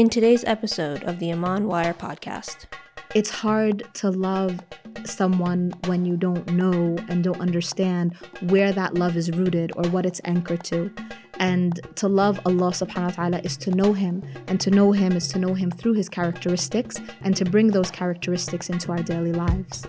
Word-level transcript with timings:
In 0.00 0.08
today's 0.08 0.44
episode 0.44 1.02
of 1.02 1.18
the 1.18 1.30
Iman 1.30 1.66
Wire 1.66 1.92
podcast, 1.92 2.64
it's 3.14 3.28
hard 3.28 3.86
to 3.96 4.08
love 4.08 4.58
someone 5.04 5.74
when 5.84 6.06
you 6.06 6.16
don't 6.16 6.50
know 6.54 6.96
and 7.10 7.22
don't 7.22 7.38
understand 7.38 8.14
where 8.48 8.72
that 8.72 8.94
love 8.94 9.14
is 9.14 9.30
rooted 9.30 9.72
or 9.76 9.84
what 9.90 10.06
it's 10.06 10.22
anchored 10.24 10.64
to. 10.64 10.90
And 11.38 11.78
to 11.96 12.08
love 12.08 12.40
Allah 12.46 12.70
subhanahu 12.70 13.08
wa 13.08 13.10
ta'ala 13.10 13.38
is 13.40 13.58
to 13.58 13.72
know 13.72 13.92
Him. 13.92 14.22
And 14.46 14.58
to 14.62 14.70
know 14.70 14.92
Him 14.92 15.12
is 15.12 15.28
to 15.28 15.38
know 15.38 15.52
Him 15.52 15.70
through 15.70 15.92
His 15.92 16.08
characteristics 16.08 16.96
and 17.20 17.36
to 17.36 17.44
bring 17.44 17.66
those 17.66 17.90
characteristics 17.90 18.70
into 18.70 18.92
our 18.92 19.02
daily 19.02 19.32
lives. 19.32 19.86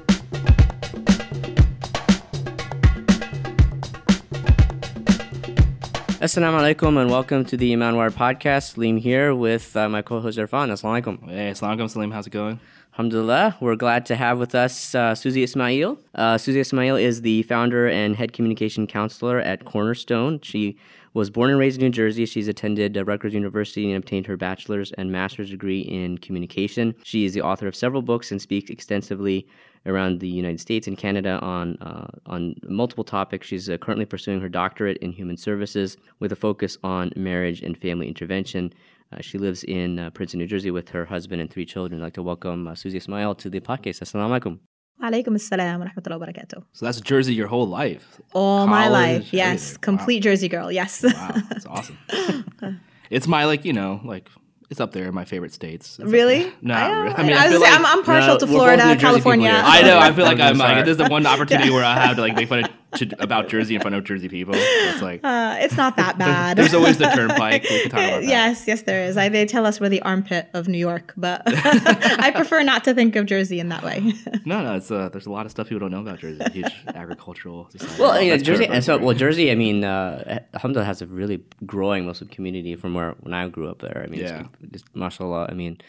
Assalamu 6.21 6.75
alaikum 6.75 7.01
and 7.01 7.09
welcome 7.09 7.43
to 7.45 7.57
the 7.57 7.73
Iman 7.73 7.95
Wire 7.95 8.11
podcast. 8.11 8.73
Salim 8.73 8.97
here 8.97 9.33
with 9.33 9.75
uh, 9.75 9.89
my 9.89 10.03
co-host 10.03 10.37
Irfan. 10.37 10.69
Assalamu 10.69 11.01
alaikum. 11.01 11.27
Hey, 11.27 11.49
assalamu 11.49 11.79
alaikum, 11.79 11.89
Salim. 11.89 12.11
How's 12.11 12.27
it 12.27 12.29
going? 12.29 12.59
Alhamdulillah. 12.93 13.57
We're 13.59 13.75
glad 13.75 14.05
to 14.05 14.15
have 14.15 14.37
with 14.37 14.53
us 14.53 14.93
uh, 14.93 15.15
Susie 15.15 15.41
Ismail. 15.41 15.97
Uh, 16.13 16.37
Susie 16.37 16.59
Ismail 16.59 16.95
is 16.97 17.23
the 17.23 17.41
founder 17.41 17.89
and 17.89 18.15
head 18.17 18.33
communication 18.33 18.85
counselor 18.85 19.39
at 19.39 19.65
Cornerstone. 19.65 20.39
She 20.41 20.77
was 21.15 21.31
born 21.31 21.49
and 21.49 21.57
raised 21.57 21.79
in 21.79 21.85
New 21.87 21.89
Jersey. 21.89 22.27
She's 22.27 22.47
attended 22.47 22.95
uh, 22.95 23.03
Rutgers 23.03 23.33
University 23.33 23.91
and 23.91 23.97
obtained 23.97 24.27
her 24.27 24.37
bachelor's 24.37 24.91
and 24.91 25.11
master's 25.11 25.49
degree 25.49 25.79
in 25.79 26.19
communication. 26.19 26.93
She 27.03 27.25
is 27.25 27.33
the 27.33 27.41
author 27.41 27.67
of 27.67 27.75
several 27.75 28.03
books 28.03 28.31
and 28.31 28.39
speaks 28.39 28.69
extensively 28.69 29.47
around 29.85 30.19
the 30.19 30.27
United 30.27 30.59
States 30.59 30.87
and 30.87 30.97
Canada 30.97 31.39
on 31.41 31.77
uh, 31.81 32.07
on 32.25 32.55
multiple 32.63 33.03
topics. 33.03 33.47
She's 33.47 33.69
uh, 33.69 33.77
currently 33.77 34.05
pursuing 34.05 34.41
her 34.41 34.49
doctorate 34.49 34.97
in 34.97 35.11
human 35.11 35.37
services 35.37 35.97
with 36.19 36.31
a 36.31 36.35
focus 36.35 36.77
on 36.83 37.11
marriage 37.15 37.61
and 37.61 37.77
family 37.77 38.07
intervention. 38.07 38.73
Uh, 39.11 39.17
she 39.19 39.37
lives 39.37 39.63
in 39.63 39.99
uh, 39.99 40.09
Princeton, 40.11 40.39
New 40.39 40.47
Jersey, 40.47 40.71
with 40.71 40.89
her 40.89 41.05
husband 41.05 41.41
and 41.41 41.49
three 41.51 41.65
children. 41.65 42.01
I'd 42.01 42.05
like 42.05 42.13
to 42.13 42.23
welcome 42.23 42.67
uh, 42.67 42.75
Susie 42.75 42.97
Ismail 42.97 43.35
to 43.35 43.49
the 43.49 43.59
podcast. 43.59 44.01
Assalamu 44.01 44.39
alaikum. 44.39 44.59
Alaikum 45.03 45.35
assalam 45.35 45.79
wa 45.79 45.87
rahmatullahi 45.87 46.19
wa 46.19 46.27
barakatuh. 46.27 46.63
So 46.73 46.85
that's 46.85 47.01
Jersey 47.01 47.33
your 47.33 47.47
whole 47.47 47.67
life? 47.67 48.21
All 48.33 48.67
my 48.67 48.87
life, 48.87 49.33
yes. 49.33 49.71
Everything. 49.71 49.81
Complete 49.81 50.17
wow. 50.17 50.31
Jersey 50.31 50.47
girl, 50.47 50.71
yes. 50.71 51.03
wow, 51.03 51.31
that's 51.49 51.65
awesome. 51.65 51.97
it's 53.09 53.27
my, 53.27 53.45
like, 53.45 53.65
you 53.65 53.73
know, 53.73 53.99
like 54.05 54.29
it's 54.71 54.79
up 54.79 54.93
there 54.93 55.05
in 55.05 55.13
my 55.13 55.25
favorite 55.25 55.53
states. 55.53 55.99
It's 55.99 56.09
really? 56.09 56.51
No, 56.61 56.73
I. 56.73 57.13
I 57.13 57.23
mean, 57.23 57.33
I, 57.33 57.45
I 57.45 57.57
like, 57.57 57.73
I'm, 57.73 57.85
I'm, 57.85 58.03
partial 58.03 58.35
no, 58.35 58.39
to 58.39 58.47
Florida, 58.47 58.95
California. 58.95 59.51
I 59.51 59.81
know. 59.81 59.99
I 59.99 60.13
feel 60.13 60.25
like 60.25 60.39
I'm 60.39 60.57
like 60.57 60.85
this 60.85 60.91
is 60.91 60.97
the 60.97 61.09
one 61.09 61.25
opportunity 61.33 61.69
where 61.69 61.83
I 61.83 61.99
have 61.99 62.15
to 62.15 62.21
like 62.21 62.35
make 62.35 62.47
fun 62.47 62.63
of 62.63 62.71
to, 62.95 63.23
about 63.23 63.47
Jersey 63.47 63.75
in 63.75 63.81
front 63.81 63.95
of 63.95 64.03
Jersey 64.03 64.27
people. 64.27 64.53
It's 64.55 65.01
like 65.01 65.21
uh, 65.23 65.57
it's 65.59 65.77
not 65.77 65.97
that 65.97 66.17
bad. 66.17 66.57
there's, 66.57 66.71
there's, 66.71 66.79
always 66.79 66.97
the 66.97 67.05
turnpike. 67.05 67.63
We 67.63 67.81
can 67.81 67.89
talk 67.91 67.99
about 67.99 68.21
that. 68.21 68.23
Yes, 68.23 68.67
yes, 68.67 68.81
there 68.83 69.03
is. 69.03 69.17
I, 69.17 69.29
they 69.29 69.45
tell 69.45 69.65
us 69.65 69.79
we're 69.79 69.89
the 69.89 70.01
armpit 70.01 70.49
of 70.53 70.67
New 70.67 70.77
York, 70.77 71.13
but 71.15 71.41
I 71.47 72.31
prefer 72.31 72.63
not 72.63 72.83
to 72.85 72.93
think 72.93 73.15
of 73.15 73.25
Jersey 73.25 73.59
in 73.59 73.69
that 73.69 73.83
way. 73.83 74.13
no, 74.45 74.63
no, 74.63 74.75
it's 74.75 74.91
uh, 74.91 75.09
there's 75.09 75.25
a 75.25 75.31
lot 75.31 75.45
of 75.45 75.51
stuff 75.51 75.69
people 75.69 75.79
don't 75.79 75.91
know 75.91 76.01
about 76.01 76.19
Jersey. 76.19 76.43
Huge 76.51 76.73
agricultural 76.93 77.69
society. 77.71 78.01
Well, 78.01 78.21
yeah, 78.21 78.37
Jersey. 78.37 78.67
And 78.67 78.83
so, 78.83 78.97
well, 78.97 79.15
Jersey. 79.15 79.51
I 79.51 79.55
mean, 79.55 79.83
uh, 79.83 80.39
Alhamdulillah 80.53 80.85
has 80.85 81.01
a 81.01 81.07
really 81.07 81.43
growing 81.65 82.05
Muslim 82.05 82.29
community 82.29 82.75
from 82.75 82.93
where 82.93 83.11
when 83.21 83.33
I 83.33 83.47
grew 83.47 83.69
up 83.69 83.79
there. 83.79 84.03
I 84.05 84.09
mean, 84.09 84.21
yeah. 84.21 84.43
it's, 84.61 84.83
it's, 84.83 84.83
mashallah. 84.93 85.47
I 85.49 85.53
mean, 85.53 85.79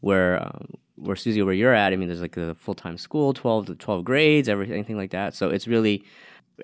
where. 0.00 0.42
Um, 0.42 0.74
where 0.96 1.16
Susie, 1.16 1.42
where 1.42 1.54
you're 1.54 1.74
at, 1.74 1.92
I 1.92 1.96
mean, 1.96 2.08
there's 2.08 2.20
like 2.20 2.36
a 2.36 2.54
full 2.54 2.74
time 2.74 2.96
school, 2.96 3.34
12 3.34 3.66
to 3.66 3.74
12 3.74 4.04
grades, 4.04 4.48
everything, 4.48 4.96
like 4.96 5.10
that. 5.10 5.34
So 5.34 5.48
it's 5.48 5.66
really 5.66 6.04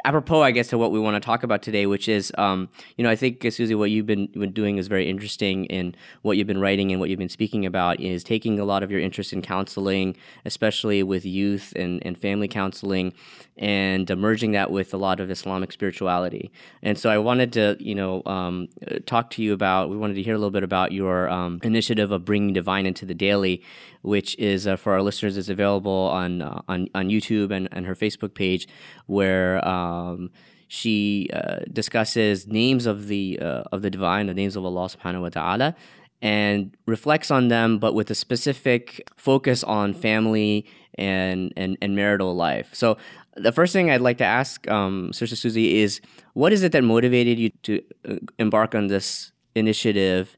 apropos, 0.04 0.42
I 0.42 0.50
guess, 0.50 0.68
to 0.68 0.78
what 0.78 0.92
we 0.92 1.00
want 1.00 1.14
to 1.14 1.20
talk 1.20 1.42
about 1.42 1.62
today, 1.62 1.86
which 1.86 2.08
is, 2.08 2.32
um, 2.38 2.68
you 2.96 3.04
know, 3.04 3.10
I 3.10 3.16
think 3.16 3.42
Susie, 3.42 3.74
what 3.74 3.90
you've 3.90 4.06
been, 4.06 4.28
doing 4.52 4.78
is 4.78 4.88
very 4.88 5.08
interesting, 5.08 5.70
and 5.70 5.96
what 6.22 6.36
you've 6.36 6.46
been 6.46 6.60
writing 6.60 6.90
and 6.90 7.00
what 7.00 7.10
you've 7.10 7.18
been 7.18 7.28
speaking 7.28 7.66
about 7.66 8.00
is 8.00 8.24
taking 8.24 8.58
a 8.58 8.64
lot 8.64 8.82
of 8.82 8.90
your 8.90 9.00
interest 9.00 9.32
in 9.32 9.42
counseling, 9.42 10.16
especially 10.44 11.02
with 11.02 11.24
youth 11.24 11.72
and, 11.76 12.04
and 12.06 12.16
family 12.18 12.48
counseling, 12.48 13.12
and 13.56 14.08
merging 14.16 14.52
that 14.52 14.70
with 14.70 14.94
a 14.94 14.96
lot 14.96 15.20
of 15.20 15.30
Islamic 15.30 15.72
spirituality. 15.72 16.50
And 16.82 16.98
so 16.98 17.10
I 17.10 17.18
wanted 17.18 17.52
to, 17.54 17.76
you 17.80 17.94
know, 17.94 18.22
um, 18.24 18.68
talk 19.06 19.30
to 19.30 19.42
you 19.42 19.52
about. 19.52 19.90
We 19.90 19.96
wanted 19.96 20.14
to 20.14 20.22
hear 20.22 20.34
a 20.34 20.38
little 20.38 20.50
bit 20.50 20.62
about 20.62 20.92
your 20.92 21.28
um, 21.28 21.60
initiative 21.62 22.12
of 22.12 22.24
bringing 22.24 22.52
divine 22.52 22.86
into 22.86 23.04
the 23.04 23.14
daily, 23.14 23.62
which 24.02 24.38
is 24.38 24.66
uh, 24.66 24.76
for 24.76 24.92
our 24.92 25.02
listeners 25.02 25.36
is 25.36 25.48
available 25.48 26.08
on 26.12 26.40
uh, 26.42 26.62
on 26.68 26.88
on 26.94 27.08
YouTube 27.08 27.50
and, 27.50 27.68
and 27.72 27.86
her 27.86 27.94
Facebook 27.94 28.34
page, 28.34 28.68
where 29.06 29.66
um, 29.78 30.30
she 30.68 31.30
uh, 31.32 31.60
discusses 31.72 32.46
names 32.46 32.86
of 32.86 33.08
the 33.08 33.38
uh, 33.40 33.62
of 33.72 33.82
the 33.82 33.90
divine, 33.90 34.26
the 34.26 34.34
names 34.34 34.56
of 34.56 34.64
Allah 34.64 34.88
Subhanahu 34.94 35.22
wa 35.22 35.32
Taala, 35.38 35.74
and 36.20 36.76
reflects 36.86 37.30
on 37.30 37.48
them, 37.48 37.78
but 37.78 37.94
with 37.94 38.10
a 38.10 38.14
specific 38.14 39.08
focus 39.16 39.64
on 39.64 39.94
family 39.94 40.66
and 40.96 41.52
and, 41.56 41.78
and 41.82 41.96
marital 41.96 42.34
life. 42.34 42.70
So. 42.72 42.96
The 43.40 43.52
first 43.52 43.72
thing 43.72 43.88
I'd 43.88 44.00
like 44.00 44.18
to 44.18 44.24
ask 44.24 44.68
um, 44.68 45.12
Sister 45.12 45.36
Susie 45.36 45.78
is, 45.78 46.00
what 46.34 46.52
is 46.52 46.64
it 46.64 46.72
that 46.72 46.82
motivated 46.82 47.38
you 47.38 47.50
to 47.62 47.80
uh, 48.10 48.16
embark 48.40 48.74
on 48.74 48.88
this 48.88 49.30
initiative? 49.54 50.36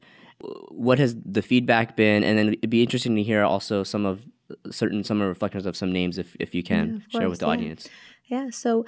what 0.69 0.99
has 0.99 1.15
the 1.25 1.41
feedback 1.41 1.95
been? 1.95 2.23
And 2.23 2.37
then 2.37 2.49
it'd 2.49 2.69
be 2.69 2.81
interesting 2.81 3.15
to 3.15 3.23
hear 3.23 3.43
also 3.43 3.83
some 3.83 4.05
of 4.05 4.27
certain 4.69 5.03
some 5.03 5.21
reflections 5.21 5.65
of 5.65 5.75
some 5.77 5.91
names 5.91 6.17
if 6.17 6.35
if 6.39 6.53
you 6.53 6.63
can 6.63 7.03
yeah, 7.07 7.19
share 7.19 7.29
with 7.29 7.39
the 7.39 7.45
yeah. 7.45 7.51
audience. 7.51 7.89
Yeah. 8.27 8.49
So 8.49 8.85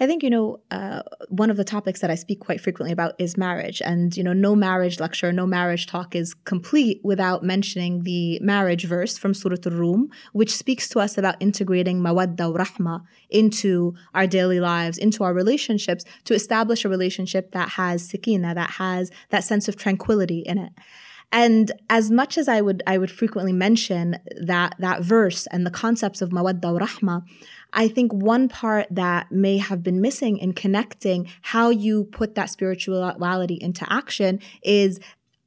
I 0.00 0.06
think, 0.06 0.22
you 0.22 0.30
know, 0.30 0.60
uh, 0.70 1.02
one 1.28 1.50
of 1.50 1.56
the 1.56 1.64
topics 1.64 2.00
that 2.00 2.10
I 2.10 2.14
speak 2.14 2.38
quite 2.38 2.60
frequently 2.60 2.92
about 2.92 3.14
is 3.18 3.36
marriage. 3.36 3.82
And, 3.84 4.16
you 4.16 4.22
know, 4.22 4.32
no 4.32 4.54
marriage 4.54 5.00
lecture, 5.00 5.32
no 5.32 5.44
marriage 5.44 5.86
talk 5.86 6.14
is 6.14 6.34
complete 6.34 7.00
without 7.02 7.42
mentioning 7.42 8.04
the 8.04 8.38
marriage 8.40 8.84
verse 8.84 9.18
from 9.18 9.34
Surah 9.34 9.56
Al-Rum, 9.66 10.08
which 10.32 10.54
speaks 10.54 10.88
to 10.90 11.00
us 11.00 11.18
about 11.18 11.34
integrating 11.40 12.00
mawadda 12.00 12.52
wa 12.52 12.64
rahma 12.64 13.02
into 13.28 13.94
our 14.14 14.28
daily 14.28 14.60
lives, 14.60 14.98
into 14.98 15.24
our 15.24 15.34
relationships, 15.34 16.04
to 16.24 16.34
establish 16.34 16.84
a 16.84 16.88
relationship 16.88 17.50
that 17.50 17.70
has 17.70 18.08
sakina, 18.08 18.54
that 18.54 18.70
has 18.70 19.10
that 19.30 19.42
sense 19.42 19.66
of 19.66 19.74
tranquility 19.74 20.40
in 20.40 20.58
it. 20.58 20.72
And 21.30 21.72
as 21.90 22.10
much 22.10 22.38
as 22.38 22.48
I 22.48 22.60
would 22.60 22.82
I 22.86 22.96
would 22.96 23.10
frequently 23.10 23.52
mention 23.52 24.16
that 24.40 24.74
that 24.78 25.02
verse 25.02 25.46
and 25.48 25.66
the 25.66 25.70
concepts 25.70 26.22
of 26.22 26.30
mawadda 26.30 26.72
wa 26.72 26.78
rahma, 26.80 27.22
I 27.72 27.88
think 27.88 28.12
one 28.12 28.48
part 28.48 28.86
that 28.90 29.30
may 29.30 29.58
have 29.58 29.82
been 29.82 30.00
missing 30.00 30.38
in 30.38 30.52
connecting 30.52 31.28
how 31.42 31.70
you 31.70 32.04
put 32.04 32.34
that 32.34 32.50
spirituality 32.50 33.58
into 33.60 33.90
action 33.92 34.40
is 34.62 34.98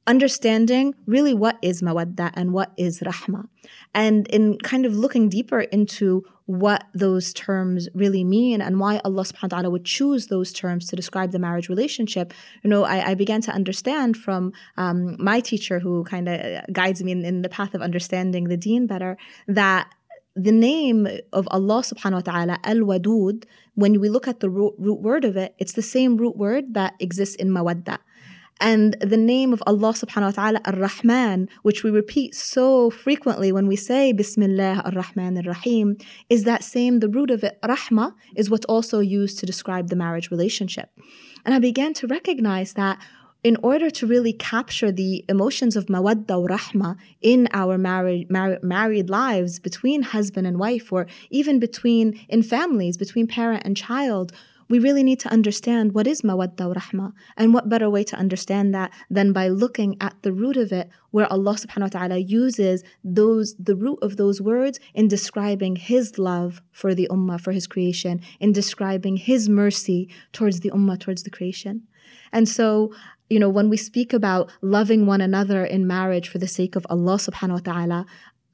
understanding 0.06 0.94
really 1.06 1.32
what 1.32 1.58
is 1.62 1.80
mawadda 1.80 2.30
and 2.34 2.52
what 2.52 2.72
is 2.76 3.00
rahma. 3.00 3.46
And 3.94 4.26
in 4.28 4.58
kind 4.58 4.84
of 4.84 4.94
looking 4.94 5.28
deeper 5.28 5.60
into 5.60 6.24
what 6.46 6.84
those 6.92 7.32
terms 7.32 7.88
really 7.94 8.24
mean 8.24 8.60
and 8.60 8.80
why 8.80 9.00
Allah 9.04 9.22
subhanahu 9.22 9.42
wa 9.42 9.48
ta'ala 9.48 9.70
would 9.70 9.84
choose 9.84 10.26
those 10.26 10.52
terms 10.52 10.86
to 10.88 10.96
describe 10.96 11.30
the 11.30 11.38
marriage 11.38 11.68
relationship, 11.68 12.34
you 12.64 12.70
know, 12.70 12.82
I, 12.84 13.10
I 13.10 13.14
began 13.14 13.40
to 13.42 13.52
understand 13.52 14.16
from 14.16 14.52
um, 14.76 15.16
my 15.22 15.38
teacher 15.38 15.78
who 15.78 16.02
kind 16.04 16.28
of 16.28 16.64
guides 16.72 17.02
me 17.02 17.12
in, 17.12 17.24
in 17.24 17.42
the 17.42 17.48
path 17.48 17.74
of 17.74 17.80
understanding 17.80 18.48
the 18.48 18.56
deen 18.56 18.88
better 18.88 19.16
that 19.46 19.88
the 20.34 20.52
name 20.52 21.06
of 21.32 21.46
Allah 21.50 21.82
subhanahu 21.82 22.14
wa 22.14 22.20
ta'ala, 22.20 22.58
Al 22.64 22.76
Wadud, 22.76 23.44
when 23.74 24.00
we 24.00 24.08
look 24.08 24.26
at 24.26 24.40
the 24.40 24.48
root, 24.48 24.78
word 24.78 25.24
of 25.24 25.36
it, 25.36 25.54
it's 25.58 25.72
the 25.72 25.82
same 25.82 26.16
root 26.16 26.36
word 26.36 26.74
that 26.74 26.94
exists 27.00 27.36
in 27.36 27.50
Mawadda. 27.50 27.98
And 28.60 28.96
the 29.00 29.16
name 29.16 29.52
of 29.52 29.62
Allah 29.66 29.92
subhanahu 29.92 30.36
wa 30.36 30.42
ta'ala, 30.42 30.60
Ar 30.64 30.76
Rahman, 30.76 31.48
which 31.62 31.82
we 31.82 31.90
repeat 31.90 32.34
so 32.34 32.90
frequently 32.90 33.50
when 33.50 33.66
we 33.66 33.74
say 33.74 34.12
Bismillah 34.12 34.82
Ar 34.84 34.92
Rahman 34.92 35.36
Ar 35.38 35.42
Rahim, 35.42 35.96
is 36.30 36.44
that 36.44 36.62
same, 36.62 37.00
the 37.00 37.08
root 37.08 37.30
of 37.30 37.42
it, 37.42 37.58
Rahma, 37.62 38.14
is 38.36 38.50
what's 38.50 38.66
also 38.66 39.00
used 39.00 39.38
to 39.40 39.46
describe 39.46 39.88
the 39.88 39.96
marriage 39.96 40.30
relationship. 40.30 40.90
And 41.44 41.54
I 41.54 41.58
began 41.58 41.92
to 41.94 42.06
recognize 42.06 42.74
that 42.74 42.98
in 43.44 43.56
order 43.62 43.90
to 43.90 44.06
really 44.06 44.32
capture 44.32 44.92
the 44.92 45.24
emotions 45.28 45.74
of 45.76 45.86
mawadda 45.86 46.40
wa 46.40 46.56
rahma 46.56 46.96
in 47.20 47.48
our 47.52 47.76
married, 47.76 48.30
mar- 48.30 48.58
married 48.62 49.10
lives 49.10 49.58
between 49.58 50.02
husband 50.02 50.46
and 50.46 50.58
wife, 50.58 50.92
or 50.92 51.06
even 51.30 51.58
between 51.58 52.18
in 52.28 52.42
families, 52.42 52.96
between 52.96 53.26
parent 53.26 53.62
and 53.64 53.76
child, 53.76 54.32
we 54.68 54.78
really 54.78 55.02
need 55.02 55.20
to 55.20 55.28
understand 55.28 55.92
what 55.92 56.06
is 56.06 56.22
mawadda 56.22 56.68
wa 56.68 56.74
rahma. 56.74 57.12
And 57.36 57.52
what 57.52 57.68
better 57.68 57.90
way 57.90 58.04
to 58.04 58.16
understand 58.16 58.72
that 58.74 58.92
than 59.10 59.32
by 59.32 59.48
looking 59.48 59.96
at 60.00 60.14
the 60.22 60.32
root 60.32 60.56
of 60.56 60.70
it, 60.72 60.88
where 61.10 61.30
Allah 61.30 61.54
subhanahu 61.54 61.92
wa 61.92 62.00
ta'ala 62.00 62.18
uses 62.18 62.84
those 63.02 63.56
the 63.58 63.74
root 63.74 63.98
of 64.02 64.16
those 64.16 64.40
words 64.40 64.78
in 64.94 65.08
describing 65.08 65.76
his 65.76 66.16
love 66.16 66.62
for 66.70 66.94
the 66.94 67.08
ummah, 67.10 67.40
for 67.40 67.52
his 67.52 67.66
creation, 67.66 68.20
in 68.38 68.52
describing 68.52 69.16
his 69.16 69.48
mercy 69.48 70.08
towards 70.32 70.60
the 70.60 70.70
ummah, 70.70 70.98
towards 70.98 71.24
the 71.24 71.30
creation. 71.30 71.82
And 72.32 72.48
so 72.48 72.92
you 73.32 73.38
know, 73.38 73.48
when 73.48 73.70
we 73.70 73.78
speak 73.78 74.12
about 74.12 74.52
loving 74.60 75.06
one 75.06 75.22
another 75.22 75.64
in 75.64 75.86
marriage 75.86 76.28
for 76.28 76.36
the 76.36 76.46
sake 76.46 76.76
of 76.76 76.86
Allah 76.90 77.14
subhanahu 77.14 77.66
wa 77.66 77.72
ta'ala, 77.72 78.06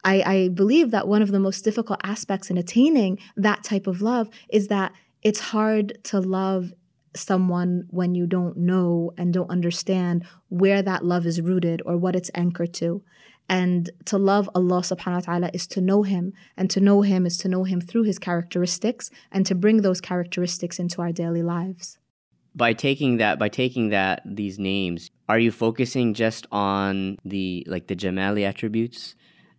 I, 0.05 0.23
I 0.23 0.49
believe 0.51 0.93
that 0.93 1.09
one 1.09 1.21
of 1.21 1.33
the 1.33 1.41
most 1.41 1.63
difficult 1.63 1.99
aspects 2.05 2.49
in 2.49 2.57
attaining 2.57 3.19
that 3.37 3.65
type 3.65 3.89
of 3.89 4.01
love 4.03 4.29
is 4.51 4.69
that 4.69 4.93
it's 5.21 5.41
hard 5.41 5.99
to 6.05 6.21
love 6.21 6.73
someone 7.17 7.89
when 7.91 8.15
you 8.15 8.27
don't 8.29 8.57
know 8.57 9.13
and 9.19 9.35
don't 9.35 9.51
understand 9.51 10.25
where 10.49 10.81
that 10.81 11.05
love 11.05 11.27
is 11.27 11.41
rooted 11.41 11.83
or 11.85 11.97
what 11.97 12.15
it's 12.15 12.31
anchored 12.35 12.73
to. 12.75 13.03
And 13.49 13.91
to 14.05 14.17
love 14.17 14.49
Allah 14.55 14.83
subhanahu 14.83 15.15
wa 15.15 15.21
ta'ala 15.21 15.51
is 15.53 15.67
to 15.69 15.81
know 15.81 16.05
Him. 16.05 16.35
And 16.57 16.71
to 16.71 16.81
know 16.81 17.03
Him 17.03 17.27
is 17.27 17.37
to 17.39 17.49
know 17.49 17.65
Him 17.65 17.81
through 17.81 18.05
His 18.05 18.21
characteristics 18.21 19.11
and 19.33 19.45
to 19.47 19.57
bring 19.57 19.83
those 19.83 20.01
characteristics 20.01 20.79
into 20.79 21.03
our 21.03 21.11
daily 21.11 21.43
lives. 21.43 21.99
By 22.59 22.73
taking 22.73 23.19
that, 23.19 23.39
by 23.39 23.49
taking 23.49 23.91
that, 23.91 24.23
these 24.25 24.59
names, 24.59 25.11
are 25.29 25.39
you 25.39 25.53
focusing 25.53 26.13
just 26.13 26.47
on 26.51 27.19
the 27.25 27.65
like 27.69 27.87
the 27.87 27.97
Jamali 27.97 28.47
attributes? 28.47 29.15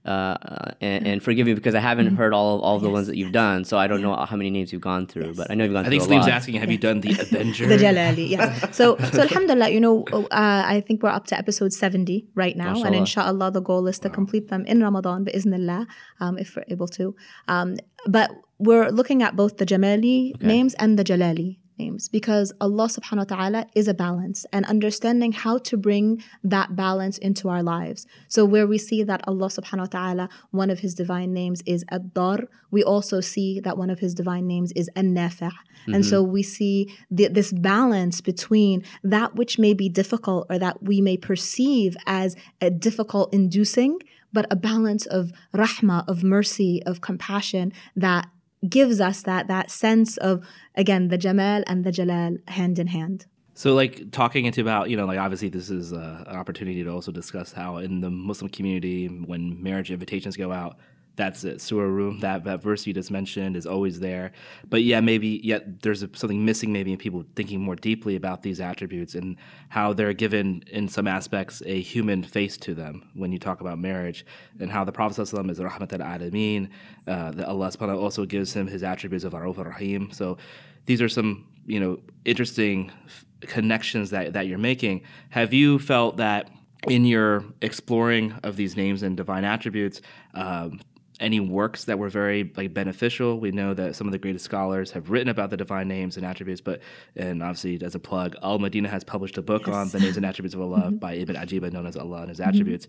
Uh, 0.06 0.38
and, 0.80 1.06
and, 1.06 1.22
forgive 1.22 1.46
me 1.46 1.54
because 1.54 1.76
I 1.76 1.82
haven't 1.82 2.08
mm-hmm. 2.08 2.16
heard 2.16 2.34
all 2.34 2.56
of, 2.56 2.62
all 2.62 2.78
of 2.78 2.82
the 2.82 2.88
yes. 2.88 2.94
ones 2.94 3.08
that 3.08 3.18
you've 3.18 3.34
done, 3.34 3.66
so 3.66 3.78
I 3.78 3.86
don't 3.88 4.02
know 4.02 4.16
how 4.16 4.38
many 4.38 4.50
names 4.50 4.72
you've 4.72 4.82
gone 4.82 5.06
through. 5.06 5.28
Yes. 5.28 5.38
But 5.38 5.52
I 5.52 5.56
know 5.56 5.66
you've 5.66 5.74
gone. 5.74 5.86
I 5.86 5.90
think 5.90 6.02
Salim's 6.04 6.28
asking, 6.28 6.56
have 6.56 6.72
you 6.72 6.78
done 6.78 7.02
the 7.02 7.10
Avenger? 7.20 7.68
the 7.68 7.78
Jalali, 7.78 8.30
yeah. 8.30 8.72
So, 8.72 8.98
so 9.12 9.22
Alhamdulillah, 9.22 9.70
you 9.70 9.82
know, 9.82 10.06
uh, 10.14 10.64
I 10.66 10.82
think 10.88 11.04
we're 11.04 11.10
up 11.10 11.28
to 11.28 11.38
episode 11.38 11.74
seventy 11.74 12.28
right 12.34 12.56
now, 12.56 12.70
Mashallah. 12.70 12.88
and 12.88 12.96
inshallah, 12.96 13.52
the 13.52 13.62
goal 13.62 13.86
is 13.88 14.00
to 14.00 14.08
wow. 14.08 14.16
complete 14.16 14.48
them 14.48 14.66
in 14.66 14.82
Ramadan, 14.82 15.26
bi'Iznillah, 15.26 15.86
um, 16.22 16.38
if 16.38 16.56
we're 16.56 16.66
able 16.70 16.88
to. 16.88 17.14
Um, 17.50 17.76
but 18.08 18.32
we're 18.58 18.90
looking 18.90 19.22
at 19.22 19.36
both 19.36 19.58
the 19.58 19.66
Jamali 19.66 20.36
okay. 20.36 20.48
names 20.48 20.76
and 20.76 20.98
the 20.98 21.04
Jalali 21.04 21.58
names 21.80 22.10
because 22.10 22.52
Allah 22.62 22.88
subhanahu 22.88 23.30
wa 23.30 23.36
ta'ala 23.36 23.66
is 23.74 23.88
a 23.88 23.94
balance 23.94 24.46
and 24.52 24.66
understanding 24.66 25.32
how 25.32 25.58
to 25.60 25.78
bring 25.78 26.22
that 26.44 26.76
balance 26.76 27.18
into 27.18 27.50
our 27.50 27.64
lives. 27.64 28.06
So 28.28 28.46
where 28.46 28.68
we 28.68 28.78
see 28.78 29.04
that 29.04 29.22
Allah 29.28 29.48
subhanahu 29.48 29.80
wa 29.80 29.86
ta'ala, 29.86 30.30
one 30.52 30.70
of 30.70 30.80
his 30.80 30.94
divine 30.94 31.34
names 31.34 31.64
is 31.66 31.84
Ad-Dar, 31.90 32.40
we 32.70 32.84
also 32.84 33.22
see 33.22 33.60
that 33.62 33.78
one 33.78 33.90
of 33.90 34.00
his 34.00 34.14
divine 34.14 34.46
names 34.46 34.72
is 34.74 34.90
An-Nafi'. 34.96 35.52
Mm-hmm. 35.52 35.94
And 35.94 36.06
so 36.06 36.22
we 36.22 36.44
see 36.44 36.94
the, 37.10 37.28
this 37.28 37.52
balance 37.52 38.22
between 38.22 38.84
that 39.04 39.36
which 39.36 39.58
may 39.58 39.74
be 39.74 39.90
difficult 39.90 40.46
or 40.50 40.60
that 40.60 40.84
we 40.84 41.02
may 41.02 41.18
perceive 41.18 41.96
as 42.06 42.36
a 42.62 42.70
difficult 42.70 43.34
inducing, 43.34 44.00
but 44.32 44.46
a 44.52 44.56
balance 44.56 45.06
of 45.06 45.32
rahmah, 45.56 46.08
of 46.08 46.24
mercy, 46.24 46.84
of 46.86 47.02
compassion 47.02 47.72
that 47.96 48.28
gives 48.68 49.00
us 49.00 49.24
that 49.24 49.48
that 49.48 49.72
sense 49.72 50.18
of 50.18 50.46
again 50.76 51.08
the 51.08 51.18
jamal 51.18 51.64
and 51.68 51.84
the 51.84 51.92
jalal 51.92 52.38
hand 52.48 52.80
in 52.80 52.88
hand. 52.88 53.26
So 53.54 53.74
like 53.74 54.12
talking 54.12 54.46
into 54.46 54.62
about 54.62 54.90
you 54.90 54.98
know 54.98 55.06
like 55.06 55.20
obviously 55.20 55.50
this 55.50 55.70
is 55.70 55.94
uh, 55.94 56.24
an 56.28 56.36
opportunity 56.36 56.84
to 56.84 56.90
also 56.90 57.12
discuss 57.12 57.52
how 57.52 57.78
in 57.78 58.00
the 58.00 58.10
muslim 58.10 58.50
community 58.50 59.08
when 59.08 59.62
marriage 59.62 59.92
invitations 59.92 60.38
go 60.38 60.52
out 60.52 60.78
that's 61.20 61.44
it. 61.44 61.60
Surah 61.60 61.84
Rum, 61.84 62.20
that, 62.22 62.46
that 62.46 62.64
verse 62.64 62.88
you 62.88 62.94
just 62.94 63.12
mentioned 63.12 63.58
is 63.58 63.66
always 63.66 64.00
there. 64.00 64.32
But 64.70 64.84
yeah, 64.84 65.02
maybe 65.02 65.42
yet 65.44 65.82
there's 65.82 66.02
a, 66.02 66.10
something 66.14 66.46
missing 66.46 66.72
maybe 66.72 66.94
in 66.94 66.98
people 66.98 67.26
thinking 67.36 67.60
more 67.60 67.76
deeply 67.76 68.16
about 68.16 68.42
these 68.42 68.62
attributes 68.62 69.16
and 69.16 69.36
how 69.68 69.92
they're 69.92 70.14
given 70.14 70.64
in 70.68 70.88
some 70.88 71.08
aspects 71.08 71.62
a 71.66 71.82
human 71.82 72.24
face 72.24 72.56
to 72.60 72.74
them 72.74 73.10
when 73.16 73.34
you 73.34 73.38
talk 73.38 73.60
about 73.60 73.78
marriage 73.78 74.26
and 74.62 74.72
how 74.72 74.86
the 74.86 74.94
Prophet 74.94 75.20
is 75.20 75.34
Rahmat 75.34 75.92
al-Alameen, 76.00 76.70
uh, 77.06 77.32
that 77.32 77.48
Allah 77.48 77.68
subhanahu 77.68 78.02
also 78.02 78.26
gives 78.26 78.54
him 78.54 78.66
his 78.66 78.82
attributes 78.82 79.26
of 79.26 79.34
Aruf 79.34 79.58
rahim 79.58 80.12
So 80.14 80.38
these 80.86 81.02
are 81.02 81.10
some, 81.10 81.48
you 81.66 81.82
know, 81.82 82.00
interesting 82.24 82.94
connections 83.42 84.10
that, 84.12 84.32
that 84.32 84.48
you're 84.48 84.58
making. 84.58 85.02
Have 85.32 85.54
you 85.54 85.80
felt 85.80 86.16
that 86.16 86.50
in 86.88 87.06
your 87.06 87.44
exploring 87.62 88.34
of 88.44 88.56
these 88.56 88.78
names 88.78 89.04
and 89.04 89.18
divine 89.18 89.44
attributes, 89.44 90.02
um, 90.34 90.80
any 91.20 91.40
works 91.40 91.86
that 91.86 92.00
were 92.00 92.10
very 92.10 92.52
like 92.56 92.74
beneficial. 92.74 93.40
We 93.40 93.52
know 93.52 93.74
that 93.74 93.96
some 93.96 94.08
of 94.08 94.12
the 94.12 94.18
greatest 94.18 94.46
scholars 94.46 94.92
have 94.92 95.10
written 95.10 95.30
about 95.30 95.50
the 95.50 95.58
divine 95.58 95.88
names 95.88 96.18
and 96.18 96.26
attributes, 96.26 96.62
but 96.62 96.82
and 97.16 97.44
obviously 97.44 97.84
as 97.86 97.96
a 97.96 98.00
plug, 98.00 98.36
Al 98.42 98.60
Madina 98.60 98.88
has 98.88 99.04
published 99.04 99.38
a 99.38 99.42
book 99.42 99.68
yes. 99.68 99.76
on 99.76 99.90
the 99.90 100.00
names 100.00 100.18
and 100.18 100.26
attributes 100.26 100.56
of 100.56 100.62
Allah 100.62 100.84
mm-hmm. 100.86 100.98
by 100.98 101.14
Ibn 101.14 101.36
Ajiba, 101.36 101.72
known 101.72 101.86
as 101.86 101.98
Allah 101.98 102.22
and 102.22 102.30
His 102.30 102.40
mm-hmm. 102.40 102.50
attributes. 102.50 102.88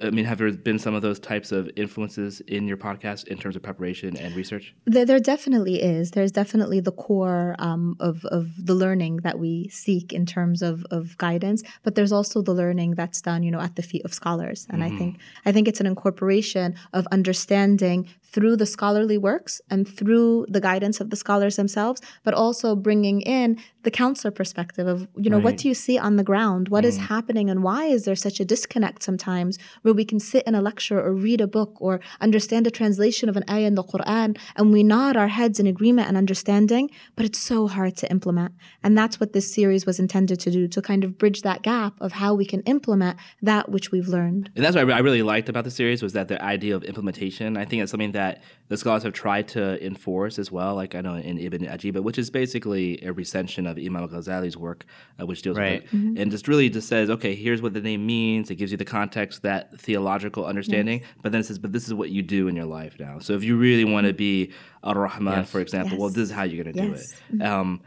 I 0.00 0.10
mean, 0.10 0.24
have 0.24 0.38
there 0.38 0.50
been 0.52 0.78
some 0.78 0.94
of 0.94 1.02
those 1.02 1.18
types 1.18 1.52
of 1.52 1.70
influences 1.76 2.40
in 2.40 2.66
your 2.66 2.76
podcast 2.76 3.26
in 3.28 3.38
terms 3.38 3.56
of 3.56 3.62
preparation 3.62 4.16
and 4.16 4.34
research? 4.34 4.74
There, 4.86 5.04
there 5.04 5.20
definitely 5.20 5.82
is. 5.82 6.12
There's 6.12 6.32
definitely 6.32 6.80
the 6.80 6.92
core 6.92 7.56
um, 7.58 7.96
of 8.00 8.24
of 8.26 8.48
the 8.64 8.74
learning 8.74 9.18
that 9.18 9.38
we 9.38 9.68
seek 9.68 10.12
in 10.12 10.24
terms 10.24 10.62
of 10.62 10.84
of 10.90 11.18
guidance, 11.18 11.62
but 11.82 11.94
there's 11.94 12.12
also 12.12 12.40
the 12.40 12.54
learning 12.54 12.92
that's 12.92 13.20
done, 13.20 13.42
you 13.42 13.50
know, 13.50 13.60
at 13.60 13.76
the 13.76 13.82
feet 13.82 14.04
of 14.04 14.14
scholars, 14.14 14.66
and 14.70 14.82
mm-hmm. 14.82 14.94
I 14.94 14.98
think 14.98 15.18
I 15.44 15.52
think 15.52 15.68
it's 15.68 15.80
an 15.80 15.86
incorporation 15.86 16.74
of 16.94 17.06
understanding 17.12 17.65
understanding 17.66 18.08
through 18.36 18.54
the 18.54 18.66
scholarly 18.66 19.16
works 19.16 19.62
and 19.70 19.88
through 19.88 20.44
the 20.50 20.60
guidance 20.60 21.00
of 21.00 21.08
the 21.08 21.16
scholars 21.16 21.56
themselves, 21.56 22.02
but 22.22 22.34
also 22.34 22.76
bringing 22.76 23.22
in 23.22 23.58
the 23.82 23.90
counselor 23.90 24.30
perspective 24.30 24.86
of, 24.86 25.08
you 25.16 25.30
know, 25.30 25.36
right. 25.36 25.44
what 25.44 25.56
do 25.56 25.68
you 25.68 25.74
see 25.74 25.96
on 25.96 26.16
the 26.16 26.22
ground? 26.22 26.68
What 26.68 26.84
mm. 26.84 26.88
is 26.88 26.98
happening 26.98 27.48
and 27.48 27.62
why 27.62 27.86
is 27.86 28.04
there 28.04 28.14
such 28.14 28.38
a 28.38 28.44
disconnect 28.44 29.02
sometimes 29.02 29.58
where 29.80 29.94
we 29.94 30.04
can 30.04 30.20
sit 30.20 30.46
in 30.46 30.54
a 30.54 30.60
lecture 30.60 31.00
or 31.00 31.14
read 31.14 31.40
a 31.40 31.46
book 31.46 31.72
or 31.80 31.98
understand 32.20 32.66
a 32.66 32.70
translation 32.70 33.30
of 33.30 33.38
an 33.38 33.44
ayah 33.48 33.68
in 33.68 33.74
the 33.74 33.84
Quran 33.92 34.36
and 34.54 34.70
we 34.70 34.82
nod 34.82 35.16
our 35.16 35.28
heads 35.28 35.58
in 35.58 35.66
agreement 35.66 36.08
and 36.08 36.18
understanding, 36.18 36.90
but 37.16 37.24
it's 37.24 37.38
so 37.38 37.68
hard 37.68 37.96
to 37.96 38.10
implement. 38.10 38.52
And 38.82 38.98
that's 38.98 39.18
what 39.18 39.32
this 39.32 39.50
series 39.50 39.86
was 39.86 39.98
intended 39.98 40.40
to 40.40 40.50
do, 40.50 40.68
to 40.68 40.82
kind 40.82 41.04
of 41.04 41.16
bridge 41.16 41.40
that 41.40 41.62
gap 41.62 41.94
of 42.02 42.12
how 42.12 42.34
we 42.34 42.44
can 42.44 42.60
implement 42.74 43.16
that 43.40 43.70
which 43.70 43.92
we've 43.92 44.08
learned. 44.08 44.50
And 44.54 44.62
that's 44.62 44.76
what 44.76 44.90
I 44.90 44.98
really 44.98 45.22
liked 45.22 45.48
about 45.48 45.64
the 45.64 45.70
series 45.70 46.02
was 46.02 46.12
that 46.12 46.28
the 46.28 46.38
idea 46.44 46.76
of 46.76 46.84
implementation. 46.84 47.56
I 47.56 47.64
think 47.64 47.82
it's 47.82 47.92
something 47.92 48.12
that 48.12 48.25
that 48.26 48.42
the 48.68 48.76
scholars 48.76 49.02
have 49.04 49.12
tried 49.12 49.46
to 49.48 49.84
enforce 49.84 50.38
as 50.38 50.50
well, 50.50 50.74
like 50.74 50.94
I 50.94 51.00
know 51.00 51.14
in 51.14 51.38
Ibn 51.38 51.62
Ajiba, 51.62 52.02
which 52.02 52.18
is 52.18 52.30
basically 52.30 53.00
a 53.04 53.12
recension 53.12 53.66
of 53.66 53.78
Imam 53.78 54.02
al-Ghazali's 54.02 54.56
work, 54.56 54.84
uh, 55.20 55.26
which 55.26 55.42
deals 55.42 55.56
right. 55.56 55.82
with 55.82 55.94
it, 55.94 55.96
mm-hmm. 55.96 56.20
and 56.20 56.30
just 56.30 56.48
really 56.48 56.68
just 56.68 56.88
says, 56.88 57.08
okay, 57.10 57.34
here's 57.34 57.62
what 57.62 57.74
the 57.74 57.80
name 57.80 58.04
means. 58.04 58.50
It 58.50 58.56
gives 58.56 58.72
you 58.72 58.78
the 58.78 58.84
context, 58.84 59.42
that 59.42 59.78
theological 59.80 60.44
understanding, 60.46 61.00
yes. 61.00 61.08
but 61.22 61.32
then 61.32 61.40
it 61.40 61.44
says, 61.44 61.58
but 61.58 61.72
this 61.72 61.86
is 61.86 61.94
what 61.94 62.10
you 62.10 62.22
do 62.22 62.48
in 62.48 62.56
your 62.56 62.66
life 62.66 62.96
now. 62.98 63.18
So 63.20 63.34
if 63.34 63.44
you 63.44 63.56
really 63.56 63.84
want 63.84 64.06
to 64.06 64.12
be 64.12 64.52
ar-Rahman, 64.82 65.40
yes. 65.40 65.50
for 65.50 65.60
example, 65.60 65.92
yes. 65.92 66.00
well, 66.00 66.10
this 66.10 66.28
is 66.28 66.32
how 66.32 66.42
you're 66.42 66.64
going 66.64 66.74
to 66.74 66.82
do 66.82 66.92
it. 66.94 67.06
Mm-hmm. 67.32 67.42
Um, 67.42 67.80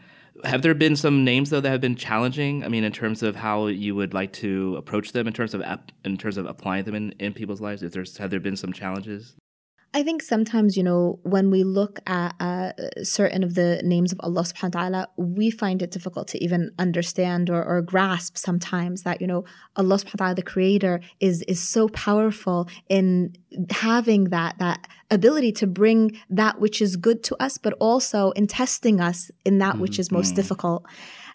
have 0.45 0.61
there 0.61 0.73
been 0.73 0.95
some 0.95 1.25
names 1.25 1.49
though 1.49 1.59
that 1.59 1.69
have 1.69 1.81
been 1.81 1.97
challenging? 1.97 2.63
I 2.63 2.69
mean, 2.69 2.85
in 2.85 2.93
terms 2.93 3.23
of 3.23 3.35
how 3.35 3.67
you 3.67 3.93
would 3.95 4.13
like 4.13 4.31
to 4.33 4.75
approach 4.77 5.11
them, 5.11 5.27
in 5.27 5.33
terms 5.33 5.53
of 5.53 5.61
ap- 5.61 5.91
in 6.05 6.17
terms 6.17 6.37
of 6.37 6.45
applying 6.45 6.85
them 6.85 6.95
in, 6.95 7.11
in 7.19 7.33
people's 7.33 7.59
lives. 7.59 7.83
If 7.83 7.91
there's 7.91 8.15
have 8.17 8.29
there 8.29 8.39
been 8.39 8.55
some 8.55 8.71
challenges? 8.71 9.35
I 9.91 10.03
think 10.03 10.21
sometimes, 10.21 10.77
you 10.77 10.83
know, 10.83 11.19
when 11.23 11.49
we 11.49 11.63
look 11.63 11.99
at 12.05 12.35
uh, 12.39 12.73
certain 13.01 13.43
of 13.43 13.55
the 13.55 13.81
names 13.83 14.11
of 14.11 14.19
Allah 14.21 14.43
subhanahu 14.43 14.75
wa 14.75 14.81
ta'ala, 14.81 15.07
we 15.17 15.49
find 15.49 15.81
it 15.81 15.89
difficult 15.89 16.27
to 16.29 16.43
even 16.43 16.71
understand 16.77 17.49
or, 17.49 17.63
or 17.63 17.81
grasp 17.81 18.37
sometimes 18.37 19.01
that, 19.01 19.19
you 19.19 19.25
know, 19.25 19.45
Allah 19.75 19.95
subhanahu 19.95 20.19
wa 20.19 20.25
ta'ala, 20.25 20.35
the 20.35 20.43
creator, 20.43 21.01
is 21.19 21.41
is 21.43 21.59
so 21.59 21.89
powerful 21.89 22.69
in 22.87 23.35
having 23.71 24.25
that 24.25 24.59
that 24.59 24.87
ability 25.09 25.51
to 25.53 25.65
bring 25.65 26.19
that 26.29 26.59
which 26.59 26.83
is 26.83 26.95
good 26.95 27.23
to 27.23 27.35
us, 27.41 27.57
but 27.57 27.73
also 27.79 28.29
in 28.31 28.45
testing 28.45 29.01
us 29.01 29.31
in 29.43 29.57
that 29.57 29.73
mm-hmm. 29.73 29.81
which 29.81 29.97
is 29.97 30.11
most 30.11 30.29
mm-hmm. 30.29 30.35
difficult. 30.35 30.85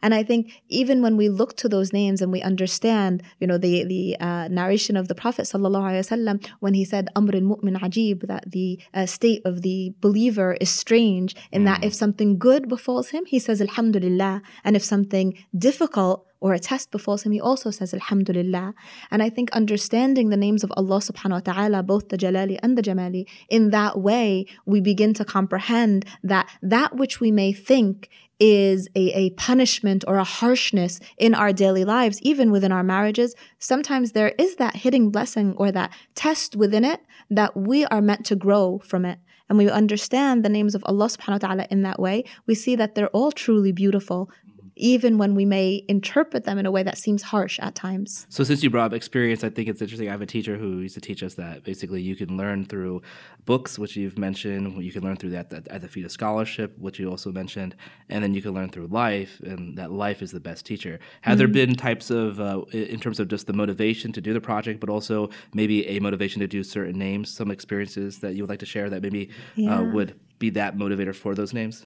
And 0.04 0.14
I 0.14 0.22
think 0.22 0.52
even 0.68 1.00
when 1.00 1.16
we 1.16 1.30
look 1.30 1.56
to 1.56 1.68
those 1.68 1.90
names 1.90 2.20
and 2.20 2.30
we 2.30 2.42
understand, 2.42 3.22
you 3.40 3.46
know, 3.46 3.56
the 3.56 3.84
the 3.84 4.16
uh, 4.20 4.48
narration 4.48 4.96
of 4.98 5.08
the 5.08 5.14
Prophet 5.14 5.46
sallallahu 5.46 6.52
when 6.60 6.74
he 6.74 6.84
said 6.84 7.08
"Amr 7.16 7.32
mu'min 7.50 7.76
ajib," 7.86 8.26
that 8.28 8.44
the 8.56 8.78
uh, 8.92 9.06
state 9.06 9.40
of 9.46 9.62
the 9.62 9.94
believer 10.02 10.58
is 10.60 10.68
strange, 10.68 11.34
in 11.50 11.62
mm. 11.62 11.68
that 11.70 11.82
if 11.82 11.94
something 11.94 12.38
good 12.38 12.68
befalls 12.68 13.08
him, 13.14 13.24
he 13.24 13.38
says 13.38 13.62
Alhamdulillah, 13.62 14.42
and 14.62 14.76
if 14.76 14.84
something 14.84 15.28
difficult 15.56 16.26
or 16.44 16.52
a 16.52 16.58
test 16.58 16.90
befalls 16.90 17.22
him, 17.22 17.32
he 17.32 17.40
also 17.40 17.70
says 17.70 17.94
Alhamdulillah. 17.94 18.74
And 19.10 19.22
I 19.22 19.30
think 19.30 19.50
understanding 19.52 20.28
the 20.28 20.36
names 20.36 20.62
of 20.62 20.70
Allah 20.76 20.98
subhanahu 20.98 21.40
wa 21.40 21.52
ta'ala, 21.52 21.82
both 21.82 22.10
the 22.10 22.18
Jalali 22.18 22.58
and 22.62 22.76
the 22.76 22.82
Jamali, 22.82 23.26
in 23.48 23.70
that 23.70 23.98
way, 23.98 24.44
we 24.66 24.82
begin 24.82 25.14
to 25.14 25.24
comprehend 25.24 26.04
that 26.22 26.46
that 26.60 26.96
which 26.96 27.18
we 27.18 27.30
may 27.30 27.54
think 27.54 28.10
is 28.40 28.88
a, 28.94 29.12
a 29.12 29.30
punishment 29.30 30.04
or 30.06 30.16
a 30.16 30.24
harshness 30.24 31.00
in 31.18 31.34
our 31.34 31.52
daily 31.52 31.84
lives, 31.84 32.20
even 32.22 32.50
within 32.50 32.72
our 32.72 32.82
marriages, 32.82 33.34
sometimes 33.58 34.12
there 34.12 34.34
is 34.38 34.56
that 34.56 34.76
hidden 34.76 35.10
blessing 35.10 35.54
or 35.56 35.70
that 35.72 35.92
test 36.14 36.56
within 36.56 36.84
it 36.84 37.00
that 37.30 37.56
we 37.56 37.84
are 37.86 38.00
meant 38.00 38.26
to 38.26 38.36
grow 38.36 38.80
from 38.80 39.04
it. 39.04 39.18
And 39.48 39.58
we 39.58 39.68
understand 39.68 40.44
the 40.44 40.48
names 40.48 40.74
of 40.74 40.82
Allah 40.86 41.06
subhanahu 41.06 41.42
wa 41.42 41.48
ta'ala 41.48 41.66
in 41.70 41.82
that 41.82 42.00
way, 42.00 42.24
we 42.46 42.54
see 42.54 42.76
that 42.76 42.94
they're 42.94 43.08
all 43.08 43.30
truly 43.30 43.72
beautiful 43.72 44.30
even 44.76 45.18
when 45.18 45.34
we 45.34 45.44
may 45.44 45.84
interpret 45.88 46.44
them 46.44 46.58
in 46.58 46.66
a 46.66 46.70
way 46.70 46.82
that 46.82 46.98
seems 46.98 47.22
harsh 47.22 47.58
at 47.60 47.74
times. 47.74 48.26
So, 48.28 48.44
since 48.44 48.62
you 48.62 48.70
brought 48.70 48.86
up 48.86 48.92
experience, 48.92 49.44
I 49.44 49.50
think 49.50 49.68
it's 49.68 49.80
interesting. 49.80 50.08
I 50.08 50.12
have 50.12 50.22
a 50.22 50.26
teacher 50.26 50.56
who 50.56 50.78
used 50.78 50.94
to 50.94 51.00
teach 51.00 51.22
us 51.22 51.34
that 51.34 51.64
basically 51.64 52.02
you 52.02 52.16
can 52.16 52.36
learn 52.36 52.64
through 52.64 53.02
books, 53.44 53.78
which 53.78 53.96
you've 53.96 54.18
mentioned, 54.18 54.82
you 54.82 54.92
can 54.92 55.02
learn 55.02 55.16
through 55.16 55.30
that 55.30 55.52
at 55.52 55.80
the 55.80 55.88
feet 55.88 56.04
of 56.04 56.10
scholarship, 56.10 56.76
which 56.78 56.98
you 56.98 57.08
also 57.08 57.30
mentioned, 57.30 57.76
and 58.08 58.22
then 58.22 58.34
you 58.34 58.42
can 58.42 58.52
learn 58.52 58.70
through 58.70 58.86
life, 58.86 59.40
and 59.40 59.76
that 59.78 59.92
life 59.92 60.22
is 60.22 60.32
the 60.32 60.40
best 60.40 60.66
teacher. 60.66 60.98
Have 61.22 61.32
mm-hmm. 61.32 61.38
there 61.38 61.48
been 61.48 61.74
types 61.74 62.10
of, 62.10 62.40
uh, 62.40 62.62
in 62.72 63.00
terms 63.00 63.20
of 63.20 63.28
just 63.28 63.46
the 63.46 63.52
motivation 63.52 64.12
to 64.12 64.20
do 64.20 64.32
the 64.32 64.40
project, 64.40 64.80
but 64.80 64.88
also 64.88 65.30
maybe 65.52 65.86
a 65.88 66.00
motivation 66.00 66.40
to 66.40 66.46
do 66.46 66.62
certain 66.62 66.98
names, 66.98 67.32
some 67.32 67.50
experiences 67.50 68.18
that 68.20 68.34
you 68.34 68.42
would 68.42 68.50
like 68.50 68.60
to 68.60 68.66
share 68.66 68.90
that 68.90 69.02
maybe 69.02 69.28
uh, 69.28 69.60
yeah. 69.60 69.78
uh, 69.78 69.84
would 69.84 70.18
be 70.38 70.50
that 70.50 70.76
motivator 70.76 71.14
for 71.14 71.34
those 71.34 71.52
names? 71.52 71.84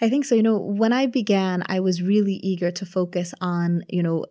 I 0.00 0.08
think 0.08 0.24
so. 0.24 0.34
You 0.34 0.42
know, 0.42 0.58
when 0.58 0.92
I 0.92 1.06
began, 1.06 1.62
I 1.66 1.80
was 1.80 2.02
really 2.02 2.34
eager 2.34 2.70
to 2.70 2.86
focus 2.86 3.34
on, 3.40 3.82
you 3.88 4.02
know, 4.02 4.26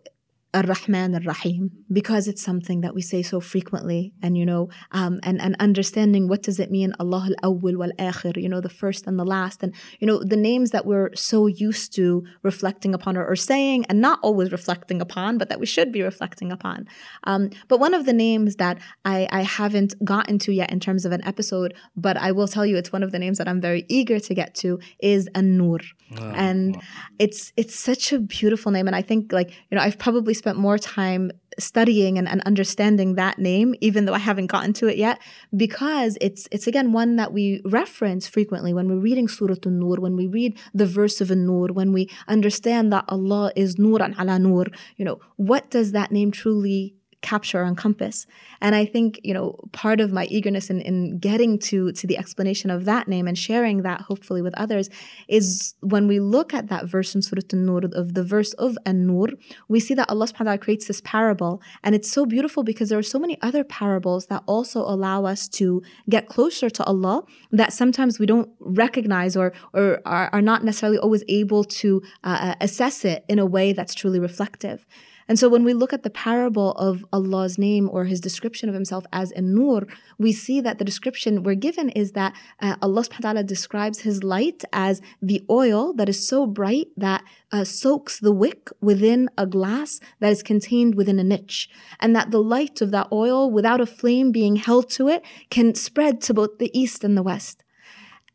Ar-Rahman 0.52 1.14
Ar-Rahim 1.14 1.70
because 1.92 2.26
it's 2.26 2.42
something 2.42 2.80
that 2.80 2.94
we 2.94 3.02
say 3.02 3.22
so 3.22 3.40
frequently 3.40 4.12
and 4.20 4.36
you 4.36 4.44
know 4.44 4.68
um, 4.90 5.20
and 5.22 5.40
and 5.40 5.54
understanding 5.60 6.28
what 6.28 6.42
does 6.42 6.58
it 6.58 6.70
mean 6.70 6.92
Allah 6.98 7.28
al-awwal 7.30 7.76
wal-akhir 7.76 8.40
you 8.40 8.48
know 8.48 8.60
the 8.60 8.68
first 8.68 9.06
and 9.06 9.18
the 9.18 9.24
last. 9.24 9.62
And 9.62 9.72
you 10.00 10.06
know 10.06 10.22
the 10.22 10.36
names 10.36 10.70
that 10.72 10.86
we're 10.86 11.14
so 11.14 11.46
used 11.46 11.94
to 11.94 12.24
reflecting 12.42 12.94
upon 12.94 13.16
or, 13.16 13.24
or 13.24 13.36
saying 13.36 13.84
and 13.88 14.00
not 14.00 14.18
always 14.22 14.50
reflecting 14.50 15.00
upon 15.00 15.38
but 15.38 15.48
that 15.50 15.60
we 15.60 15.66
should 15.66 15.92
be 15.92 16.02
reflecting 16.02 16.50
upon. 16.50 16.88
Um, 17.24 17.50
but 17.68 17.78
one 17.78 17.94
of 17.94 18.06
the 18.06 18.12
names 18.12 18.56
that 18.56 18.78
I, 19.04 19.28
I 19.30 19.42
haven't 19.42 19.94
gotten 20.04 20.38
to 20.40 20.52
yet 20.52 20.72
in 20.72 20.80
terms 20.80 21.04
of 21.04 21.12
an 21.12 21.24
episode 21.24 21.74
but 21.96 22.16
I 22.16 22.32
will 22.32 22.48
tell 22.48 22.66
you 22.66 22.76
it's 22.76 22.92
one 22.92 23.02
of 23.02 23.12
the 23.12 23.18
names 23.18 23.38
that 23.38 23.48
I'm 23.48 23.60
very 23.60 23.84
eager 23.88 24.18
to 24.18 24.34
get 24.34 24.54
to 24.56 24.80
is 25.00 25.28
An-Nur. 25.34 25.80
Oh, 26.18 26.32
and 26.34 26.74
wow. 26.74 26.82
it's 27.18 27.52
it's 27.56 27.78
such 27.78 28.12
a 28.12 28.18
beautiful 28.18 28.72
name. 28.72 28.88
And 28.88 28.96
I 28.96 29.02
think 29.02 29.32
like 29.32 29.50
you 29.70 29.76
know 29.76 29.82
I've 29.82 29.98
probably 29.98 30.34
spent 30.40 30.58
more 30.66 30.78
time 30.78 31.30
studying 31.58 32.16
and, 32.18 32.26
and, 32.32 32.40
understanding 32.52 33.10
that 33.14 33.38
name, 33.38 33.74
even 33.80 34.00
though 34.04 34.14
I 34.20 34.24
haven't 34.30 34.52
gotten 34.54 34.72
to 34.80 34.86
it 34.92 34.96
yet, 34.96 35.16
because 35.64 36.12
it's 36.26 36.42
it's 36.54 36.66
again 36.66 36.88
one 37.00 37.16
that 37.20 37.30
we 37.32 37.44
reference 37.64 38.24
frequently 38.36 38.72
when 38.76 38.86
we're 38.88 39.06
reading 39.08 39.28
Surah 39.28 39.62
An-Nur, 39.70 39.96
when 40.06 40.16
we 40.20 40.26
read 40.38 40.52
the 40.80 40.86
verse 40.86 41.20
of 41.20 41.30
An-Nur, 41.30 41.68
when 41.78 41.90
we 41.92 42.02
understand 42.34 42.84
that 42.94 43.04
Allah 43.14 43.52
is 43.54 43.76
Nuran 43.76 44.12
ala 44.20 44.38
Nur, 44.38 44.66
you 44.96 45.04
know, 45.04 45.18
what 45.36 45.64
does 45.76 45.92
that 45.92 46.10
name 46.10 46.30
truly 46.30 46.94
capture 47.22 47.60
or 47.60 47.64
encompass. 47.64 48.26
And 48.60 48.74
I 48.74 48.84
think, 48.84 49.20
you 49.22 49.34
know, 49.34 49.58
part 49.72 50.00
of 50.00 50.12
my 50.12 50.26
eagerness 50.26 50.70
in, 50.70 50.80
in 50.80 51.18
getting 51.18 51.58
to, 51.60 51.92
to 51.92 52.06
the 52.06 52.16
explanation 52.16 52.70
of 52.70 52.84
that 52.86 53.08
name 53.08 53.28
and 53.28 53.36
sharing 53.36 53.82
that 53.82 54.02
hopefully 54.02 54.42
with 54.42 54.54
others 54.54 54.88
is 55.28 55.74
when 55.80 56.06
we 56.06 56.18
look 56.18 56.54
at 56.54 56.68
that 56.68 56.86
verse 56.86 57.14
in 57.14 57.22
Surah 57.22 57.42
An-Nur, 57.52 57.82
of 57.92 58.14
the 58.14 58.24
verse 58.24 58.52
of 58.54 58.78
An-Nur, 58.86 59.28
we 59.68 59.80
see 59.80 59.94
that 59.94 60.08
Allah 60.08 60.26
subhanahu 60.26 60.40
wa 60.40 60.44
ta'ala 60.44 60.58
creates 60.58 60.86
this 60.86 61.00
parable. 61.02 61.60
And 61.82 61.94
it's 61.94 62.10
so 62.10 62.24
beautiful 62.24 62.62
because 62.62 62.88
there 62.88 62.98
are 62.98 63.02
so 63.02 63.18
many 63.18 63.40
other 63.42 63.64
parables 63.64 64.26
that 64.26 64.42
also 64.46 64.80
allow 64.80 65.24
us 65.26 65.48
to 65.48 65.82
get 66.08 66.28
closer 66.28 66.70
to 66.70 66.84
Allah 66.84 67.24
that 67.50 67.72
sometimes 67.72 68.18
we 68.18 68.26
don't 68.26 68.50
recognize 68.60 69.36
or, 69.36 69.52
or 69.74 70.00
are, 70.06 70.30
are 70.32 70.42
not 70.42 70.64
necessarily 70.64 70.98
always 70.98 71.24
able 71.28 71.64
to 71.64 72.02
uh, 72.24 72.54
assess 72.60 73.04
it 73.04 73.24
in 73.28 73.38
a 73.38 73.46
way 73.46 73.72
that's 73.72 73.94
truly 73.94 74.18
reflective. 74.18 74.86
And 75.30 75.38
so 75.38 75.48
when 75.48 75.62
we 75.62 75.74
look 75.74 75.92
at 75.92 76.02
the 76.02 76.10
parable 76.10 76.72
of 76.72 77.06
Allah's 77.12 77.56
name 77.56 77.88
or 77.88 78.06
his 78.06 78.20
description 78.20 78.68
of 78.68 78.74
himself 78.74 79.04
as 79.12 79.30
a 79.30 79.40
nur, 79.40 79.86
we 80.18 80.32
see 80.32 80.60
that 80.60 80.78
the 80.78 80.84
description 80.84 81.44
we're 81.44 81.54
given 81.54 81.88
is 81.90 82.10
that 82.12 82.34
uh, 82.58 82.74
Allah 82.82 83.02
subhanahu 83.02 83.22
wa 83.22 83.30
ta'ala 83.30 83.44
describes 83.44 84.00
his 84.00 84.24
light 84.24 84.64
as 84.72 85.00
the 85.22 85.44
oil 85.48 85.92
that 85.92 86.08
is 86.08 86.26
so 86.26 86.48
bright 86.48 86.88
that 86.96 87.22
uh, 87.52 87.62
soaks 87.62 88.18
the 88.18 88.32
wick 88.32 88.70
within 88.80 89.30
a 89.38 89.46
glass 89.46 90.00
that 90.18 90.32
is 90.32 90.42
contained 90.42 90.96
within 90.96 91.20
a 91.20 91.24
niche. 91.24 91.68
And 92.00 92.16
that 92.16 92.32
the 92.32 92.42
light 92.42 92.80
of 92.80 92.90
that 92.90 93.06
oil, 93.12 93.48
without 93.52 93.80
a 93.80 93.86
flame 93.86 94.32
being 94.32 94.56
held 94.56 94.90
to 94.98 95.06
it, 95.06 95.22
can 95.48 95.76
spread 95.76 96.20
to 96.22 96.34
both 96.34 96.58
the 96.58 96.76
east 96.76 97.04
and 97.04 97.16
the 97.16 97.22
west. 97.22 97.62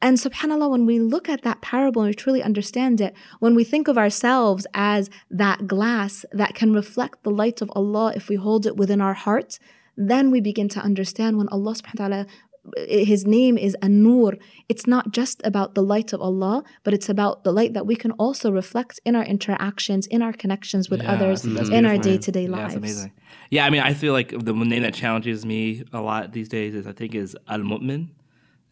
And 0.05 0.17
subhanAllah, 0.17 0.69
when 0.69 0.85
we 0.85 0.99
look 0.99 1.27
at 1.29 1.41
that 1.41 1.61
parable 1.61 2.03
and 2.03 2.09
we 2.09 2.13
truly 2.13 2.43
understand 2.43 3.01
it, 3.01 3.15
when 3.39 3.55
we 3.55 3.63
think 3.63 3.87
of 3.87 3.97
ourselves 3.97 4.67
as 4.75 5.09
that 5.31 5.65
glass 5.65 6.23
that 6.31 6.53
can 6.53 6.73
reflect 6.73 7.23
the 7.23 7.31
light 7.31 7.59
of 7.59 7.71
Allah 7.75 8.13
if 8.15 8.29
we 8.29 8.35
hold 8.35 8.67
it 8.67 8.77
within 8.77 9.01
our 9.01 9.15
heart, 9.15 9.57
then 9.97 10.29
we 10.29 10.41
begin 10.41 10.69
to 10.69 10.79
understand 10.79 11.39
when 11.39 11.47
Allah 11.47 11.73
subhanahu 11.73 11.99
wa 11.99 12.07
ta'ala 12.07 12.27
his 12.77 13.25
name 13.25 13.57
is 13.57 13.75
An-Nur. 13.81 14.37
It's 14.69 14.85
not 14.85 15.11
just 15.11 15.41
about 15.43 15.73
the 15.73 15.81
light 15.81 16.13
of 16.13 16.21
Allah, 16.21 16.63
but 16.83 16.93
it's 16.93 17.09
about 17.09 17.43
the 17.43 17.51
light 17.51 17.73
that 17.73 17.85
we 17.85 17.95
can 17.95 18.11
also 18.13 18.51
reflect 18.51 18.99
in 19.05 19.15
our 19.15 19.23
interactions, 19.23 20.07
in 20.07 20.21
our 20.21 20.33
connections 20.33 20.89
with 20.89 21.01
yeah, 21.01 21.13
others, 21.13 21.45
in 21.45 21.85
our 21.85 21.97
day-to-day 21.97 22.47
lives. 22.47 22.73
Yeah, 22.73 22.77
amazing. 22.79 23.11
Yeah, 23.51 23.65
I 23.67 23.69
mean, 23.69 23.81
I 23.81 23.93
feel 23.93 24.13
like 24.13 24.29
the 24.29 24.53
name 24.53 24.81
that 24.81 24.95
challenges 24.95 25.45
me 25.45 25.83
a 25.93 26.01
lot 26.01 26.33
these 26.33 26.49
days 26.49 26.73
is 26.73 26.87
I 26.87 26.91
think 26.91 27.13
is 27.13 27.37
Al-Mu'min 27.47 28.09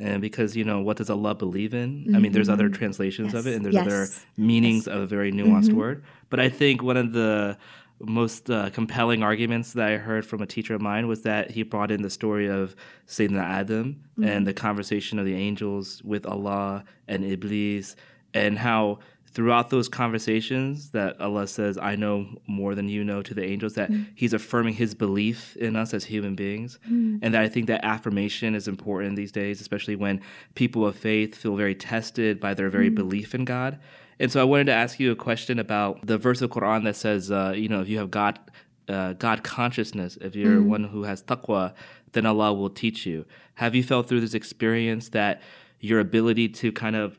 and 0.03 0.21
because 0.21 0.55
you 0.55 0.65
know 0.65 0.81
what 0.81 0.97
does 0.97 1.09
Allah 1.09 1.33
believe 1.33 1.73
in? 1.73 2.03
Mm-hmm. 2.03 2.15
I 2.15 2.19
mean, 2.19 2.31
there's 2.33 2.49
other 2.49 2.65
mm-hmm. 2.65 2.73
translations 2.73 3.33
yes. 3.33 3.39
of 3.39 3.47
it, 3.47 3.55
and 3.55 3.63
there's 3.63 3.75
yes. 3.75 3.87
other 3.87 4.07
meanings 4.37 4.85
yes. 4.85 4.95
of 4.95 5.01
a 5.01 5.07
very 5.07 5.31
nuanced 5.31 5.67
mm-hmm. 5.67 5.77
word. 5.77 6.03
But 6.29 6.41
I 6.41 6.49
think 6.49 6.83
one 6.83 6.97
of 6.97 7.13
the 7.13 7.57
most 8.01 8.49
uh, 8.49 8.69
compelling 8.71 9.23
arguments 9.23 9.73
that 9.73 9.87
I 9.87 9.97
heard 9.97 10.25
from 10.25 10.41
a 10.41 10.45
teacher 10.45 10.75
of 10.75 10.81
mine 10.81 11.07
was 11.07 11.21
that 11.21 11.51
he 11.51 11.63
brought 11.63 11.89
in 11.89 12.01
the 12.01 12.09
story 12.09 12.49
of 12.49 12.75
Sayyidina 13.07 13.41
Adam 13.41 14.03
mm-hmm. 14.19 14.29
and 14.29 14.45
the 14.45 14.53
conversation 14.53 15.19
of 15.19 15.25
the 15.25 15.35
angels 15.35 16.03
with 16.03 16.25
Allah 16.25 16.83
and 17.07 17.23
Iblis, 17.23 17.95
and 18.33 18.57
how 18.59 18.99
throughout 19.33 19.69
those 19.69 19.89
conversations 19.89 20.91
that 20.91 21.19
Allah 21.19 21.47
says, 21.47 21.77
I 21.77 21.95
know 21.95 22.27
more 22.45 22.75
than 22.75 22.87
you 22.87 23.03
know 23.03 23.21
to 23.23 23.33
the 23.33 23.43
angels, 23.43 23.73
that 23.73 23.91
mm. 23.91 24.05
He's 24.15 24.33
affirming 24.33 24.75
His 24.75 24.93
belief 24.93 25.55
in 25.57 25.75
us 25.75 25.93
as 25.93 26.05
human 26.05 26.35
beings. 26.35 26.77
Mm. 26.89 27.19
And 27.21 27.33
that 27.33 27.41
I 27.41 27.49
think 27.49 27.67
that 27.67 27.83
affirmation 27.83 28.53
is 28.53 28.67
important 28.67 29.15
these 29.15 29.31
days, 29.31 29.59
especially 29.59 29.95
when 29.95 30.21
people 30.55 30.85
of 30.85 30.95
faith 30.95 31.35
feel 31.35 31.55
very 31.55 31.73
tested 31.73 32.39
by 32.39 32.53
their 32.53 32.69
very 32.69 32.91
mm. 32.91 32.95
belief 32.95 33.33
in 33.33 33.45
God. 33.45 33.79
And 34.19 34.31
so 34.31 34.39
I 34.39 34.43
wanted 34.43 34.65
to 34.65 34.73
ask 34.73 34.99
you 34.99 35.11
a 35.11 35.15
question 35.15 35.57
about 35.57 36.05
the 36.05 36.17
verse 36.17 36.41
of 36.41 36.51
Quran 36.51 36.83
that 36.83 36.95
says, 36.95 37.31
uh, 37.31 37.53
you 37.55 37.67
know, 37.67 37.81
if 37.81 37.89
you 37.89 37.97
have 37.97 38.11
God, 38.11 38.39
uh, 38.87 39.13
God 39.13 39.43
consciousness, 39.43 40.17
if 40.21 40.35
you're 40.35 40.59
mm. 40.59 40.67
one 40.67 40.83
who 40.83 41.03
has 41.03 41.23
taqwa, 41.23 41.73
then 42.11 42.27
Allah 42.27 42.53
will 42.53 42.69
teach 42.69 43.07
you. 43.07 43.25
Have 43.55 43.73
you 43.73 43.81
felt 43.81 44.07
through 44.07 44.21
this 44.21 44.35
experience 44.35 45.09
that 45.09 45.41
your 45.79 45.99
ability 45.99 46.47
to 46.47 46.71
kind 46.71 46.95
of 46.95 47.17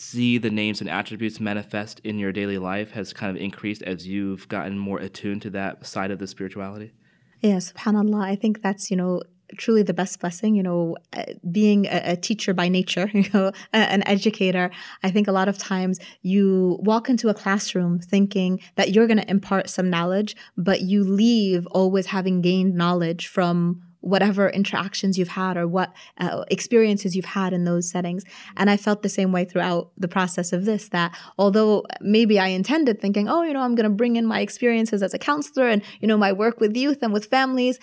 see 0.00 0.38
the 0.38 0.50
names 0.50 0.80
and 0.80 0.88
attributes 0.88 1.38
manifest 1.40 2.00
in 2.00 2.18
your 2.18 2.32
daily 2.32 2.58
life 2.58 2.92
has 2.92 3.12
kind 3.12 3.36
of 3.36 3.40
increased 3.40 3.82
as 3.82 4.06
you've 4.06 4.48
gotten 4.48 4.78
more 4.78 4.98
attuned 4.98 5.42
to 5.42 5.50
that 5.50 5.86
side 5.86 6.10
of 6.10 6.18
the 6.18 6.26
spirituality? 6.26 6.92
Yeah, 7.40 7.56
subhanAllah. 7.56 8.22
I 8.22 8.34
think 8.34 8.62
that's, 8.62 8.90
you 8.90 8.96
know, 8.96 9.22
truly 9.56 9.82
the 9.82 9.92
best 9.92 10.20
blessing 10.20 10.54
you 10.54 10.62
know 10.62 10.96
uh, 11.12 11.24
being 11.50 11.84
a, 11.86 12.12
a, 12.12 12.16
teacher 12.16 12.54
by 12.54 12.68
nature 12.68 13.10
you 13.14 13.24
know 13.34 13.50
an 13.72 14.00
educator 14.06 14.70
i 15.02 15.10
think 15.10 15.26
a 15.26 15.32
lot 15.32 15.48
of 15.48 15.58
times 15.58 15.98
you 16.22 16.78
walk 16.82 17.08
into 17.08 17.28
a 17.28 17.34
classroom 17.34 17.98
thinking 17.98 18.60
that 18.76 18.92
you're 18.92 19.08
going 19.08 19.18
to 19.18 19.28
impart 19.28 19.68
some 19.68 19.90
knowledge 19.90 20.36
but 20.56 20.82
you 20.82 21.02
leave 21.02 21.66
always 21.72 22.06
having 22.06 22.40
gained 22.40 22.76
knowledge 22.76 23.26
from 23.26 23.82
whatever 24.00 24.48
interactions 24.48 25.18
you've 25.18 25.28
had 25.28 25.56
or 25.56 25.66
what 25.66 25.92
uh, 26.18 26.44
experiences 26.50 27.14
you've 27.14 27.24
had 27.24 27.52
in 27.52 27.64
those 27.64 27.90
settings. 27.90 28.24
And 28.56 28.70
I 28.70 28.76
felt 28.76 29.02
the 29.02 29.08
same 29.08 29.32
way 29.32 29.44
throughout 29.44 29.90
the 29.96 30.08
process 30.08 30.52
of 30.52 30.64
this 30.64 30.88
that 30.88 31.16
although 31.38 31.84
maybe 32.00 32.38
I 32.38 32.48
intended 32.48 33.00
thinking, 33.00 33.28
oh, 33.28 33.42
you 33.42 33.52
know, 33.52 33.60
I'm 33.60 33.74
going 33.74 33.88
to 33.88 33.96
bring 33.96 34.16
in 34.16 34.26
my 34.26 34.40
experiences 34.40 35.02
as 35.02 35.14
a 35.14 35.18
counselor 35.18 35.68
and, 35.68 35.82
you 36.00 36.08
know, 36.08 36.18
my 36.18 36.32
work 36.32 36.60
with 36.60 36.76
youth 36.76 36.98
and 37.02 37.12
with 37.12 37.26
families, 37.26 37.78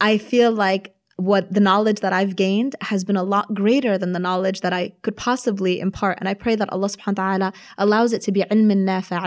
I 0.00 0.18
feel 0.18 0.52
like 0.52 0.95
what 1.16 1.50
the 1.52 1.60
knowledge 1.60 2.00
that 2.00 2.12
I've 2.12 2.36
gained 2.36 2.76
has 2.82 3.02
been 3.02 3.16
a 3.16 3.22
lot 3.22 3.54
greater 3.54 3.96
than 3.96 4.12
the 4.12 4.18
knowledge 4.18 4.60
that 4.60 4.74
I 4.74 4.92
could 5.00 5.16
possibly 5.16 5.80
impart. 5.80 6.18
And 6.20 6.28
I 6.28 6.34
pray 6.34 6.56
that 6.56 6.70
Allah 6.70 6.88
subhanahu 6.88 7.18
wa 7.18 7.24
ta'ala 7.38 7.52
allows 7.78 8.12
it 8.12 8.20
to 8.22 8.32
be 8.32 8.44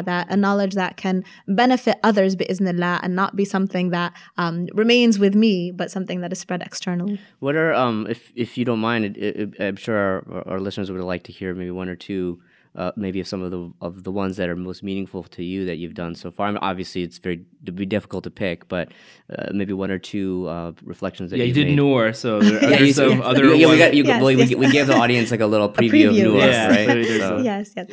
that 0.03 0.27
a 0.29 0.37
knowledge 0.37 0.75
that 0.75 0.97
can 0.97 1.23
benefit 1.47 1.97
others 2.03 2.35
bi'iznillah 2.35 2.99
and 3.01 3.15
not 3.15 3.35
be 3.35 3.43
something 3.43 3.89
that 3.89 4.13
um, 4.37 4.67
remains 4.73 5.17
with 5.17 5.33
me, 5.33 5.71
but 5.71 5.89
something 5.89 6.21
that 6.21 6.31
is 6.31 6.39
spread 6.39 6.61
externally. 6.61 7.19
What 7.39 7.55
are, 7.55 7.73
um, 7.73 8.05
if, 8.07 8.31
if 8.35 8.55
you 8.57 8.65
don't 8.65 8.79
mind, 8.79 9.05
it, 9.05 9.17
it, 9.17 9.49
I'm 9.59 9.75
sure 9.75 9.97
our, 9.97 10.47
our 10.47 10.59
listeners 10.59 10.91
would 10.91 11.01
like 11.01 11.23
to 11.23 11.31
hear 11.31 11.55
maybe 11.55 11.71
one 11.71 11.89
or 11.89 11.95
two 11.95 12.39
uh, 12.75 12.91
maybe 12.95 13.23
some 13.23 13.41
of 13.41 13.51
the 13.51 13.71
of 13.81 14.03
the 14.03 14.11
ones 14.11 14.37
that 14.37 14.47
are 14.49 14.55
most 14.55 14.83
meaningful 14.83 15.23
to 15.23 15.43
you 15.43 15.65
that 15.65 15.77
you've 15.77 15.95
done 15.95 16.15
so 16.15 16.31
far. 16.31 16.47
I 16.47 16.51
mean, 16.51 16.59
obviously, 16.61 17.03
it's 17.03 17.17
very 17.17 17.45
to 17.65 17.71
be 17.71 17.85
difficult 17.85 18.23
to 18.23 18.31
pick, 18.31 18.67
but 18.67 18.91
uh, 19.35 19.49
maybe 19.53 19.73
one 19.73 19.91
or 19.91 19.99
two 19.99 20.47
uh, 20.47 20.71
reflections 20.83 21.31
that 21.31 21.37
yeah, 21.37 21.45
you 21.45 21.53
did 21.53 21.67
made. 21.67 21.75
Noor, 21.75 22.13
so 22.13 22.39
there 22.41 22.57
are 22.57 22.83
yeah, 22.83 22.91
some 22.93 23.21
other. 23.21 23.53
Yeah, 23.55 23.69
we, 23.69 23.77
got, 23.77 23.93
you, 23.93 24.03
yes, 24.03 24.21
well, 24.21 24.31
yes. 24.31 24.49
We, 24.49 24.55
we, 24.55 24.71
gave 24.71 24.87
the 24.87 24.95
audience 24.95 25.31
like 25.31 25.39
a 25.39 25.47
little 25.47 25.69
preview, 25.69 26.09
a 26.09 26.13
preview. 26.13 26.27
of 26.27 26.33
Noor, 26.33 26.39
yeah. 26.39 26.67
right? 26.67 27.05
so. 27.19 27.37
Yes, 27.39 27.73
yes. 27.75 27.91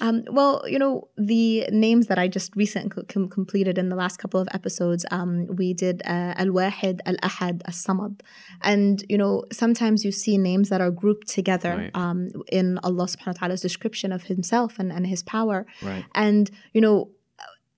Um, 0.00 0.24
well, 0.30 0.62
you 0.66 0.78
know, 0.78 1.08
the 1.16 1.66
names 1.70 2.06
that 2.06 2.18
I 2.18 2.28
just 2.28 2.54
recently 2.54 3.04
com- 3.06 3.28
completed 3.28 3.78
in 3.78 3.88
the 3.88 3.96
last 3.96 4.18
couple 4.18 4.40
of 4.40 4.48
episodes, 4.52 5.04
um, 5.10 5.46
we 5.46 5.74
did 5.74 6.02
uh, 6.04 6.34
Al 6.36 6.48
Wahid, 6.48 7.00
Al 7.04 7.16
Ahad, 7.16 7.62
Al 7.66 7.72
Samad. 7.72 8.20
And, 8.62 9.04
you 9.08 9.18
know, 9.18 9.44
sometimes 9.52 10.04
you 10.04 10.12
see 10.12 10.38
names 10.38 10.68
that 10.68 10.80
are 10.80 10.92
grouped 10.92 11.28
together 11.28 11.76
right. 11.76 11.90
um, 11.94 12.30
in 12.52 12.78
Allah 12.84 13.06
subhanahu 13.06 13.26
wa 13.26 13.32
ta'ala's 13.32 13.60
description 13.60 14.12
of 14.12 14.17
Himself 14.24 14.78
and, 14.78 14.92
and 14.92 15.06
His 15.06 15.22
power. 15.22 15.66
Right. 15.82 16.04
And, 16.14 16.50
you 16.72 16.80
know, 16.80 17.10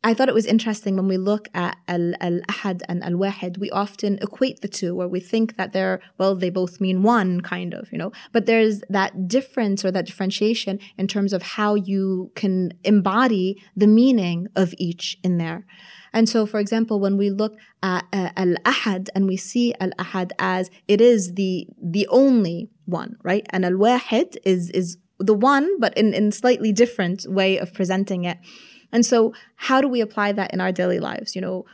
I 0.02 0.14
thought 0.14 0.30
it 0.30 0.34
was 0.34 0.46
interesting 0.46 0.96
when 0.96 1.08
we 1.08 1.18
look 1.18 1.48
at 1.52 1.76
al 1.86 2.14
ahad 2.48 2.80
and 2.88 3.04
al 3.04 3.12
wahid, 3.12 3.58
we 3.58 3.70
often 3.70 4.18
equate 4.22 4.62
the 4.62 4.68
two, 4.68 4.94
where 4.94 5.08
we 5.08 5.20
think 5.20 5.58
that 5.58 5.74
they're 5.74 6.00
well, 6.16 6.34
they 6.34 6.48
both 6.48 6.80
mean 6.80 7.02
one 7.02 7.42
kind 7.42 7.74
of, 7.74 7.92
you 7.92 7.98
know. 7.98 8.10
But 8.32 8.46
there's 8.46 8.80
that 8.88 9.28
difference 9.28 9.84
or 9.84 9.90
that 9.90 10.06
differentiation 10.06 10.78
in 10.96 11.06
terms 11.06 11.34
of 11.34 11.42
how 11.42 11.74
you 11.74 12.32
can 12.34 12.72
embody 12.82 13.62
the 13.76 13.86
meaning 13.86 14.48
of 14.56 14.72
each 14.78 15.18
in 15.22 15.36
there. 15.36 15.66
And 16.14 16.28
so, 16.28 16.46
for 16.46 16.60
example, 16.60 16.98
when 16.98 17.18
we 17.18 17.28
look 17.28 17.56
at 17.82 18.06
uh, 18.10 18.30
al 18.36 18.54
ahad 18.64 19.10
and 19.14 19.26
we 19.26 19.36
see 19.36 19.74
al 19.80 19.90
ahad 19.98 20.30
as 20.38 20.70
it 20.88 21.02
is 21.02 21.34
the 21.34 21.66
the 21.78 22.06
only 22.08 22.70
one, 22.86 23.16
right? 23.22 23.46
And 23.50 23.66
al 23.66 23.72
wahid 23.72 24.38
is 24.46 24.70
is 24.70 24.96
the 25.20 25.34
one, 25.34 25.78
but 25.78 25.96
in, 25.96 26.12
in 26.14 26.32
slightly 26.32 26.72
different 26.72 27.26
way 27.28 27.58
of 27.58 27.72
presenting 27.72 28.24
it. 28.24 28.38
And 28.92 29.06
so, 29.06 29.32
how 29.54 29.80
do 29.80 29.88
we 29.88 30.00
apply 30.00 30.32
that 30.32 30.52
in 30.52 30.60
our 30.60 30.72
daily 30.72 30.98
lives? 30.98 31.36
You 31.36 31.42
know, 31.42 31.66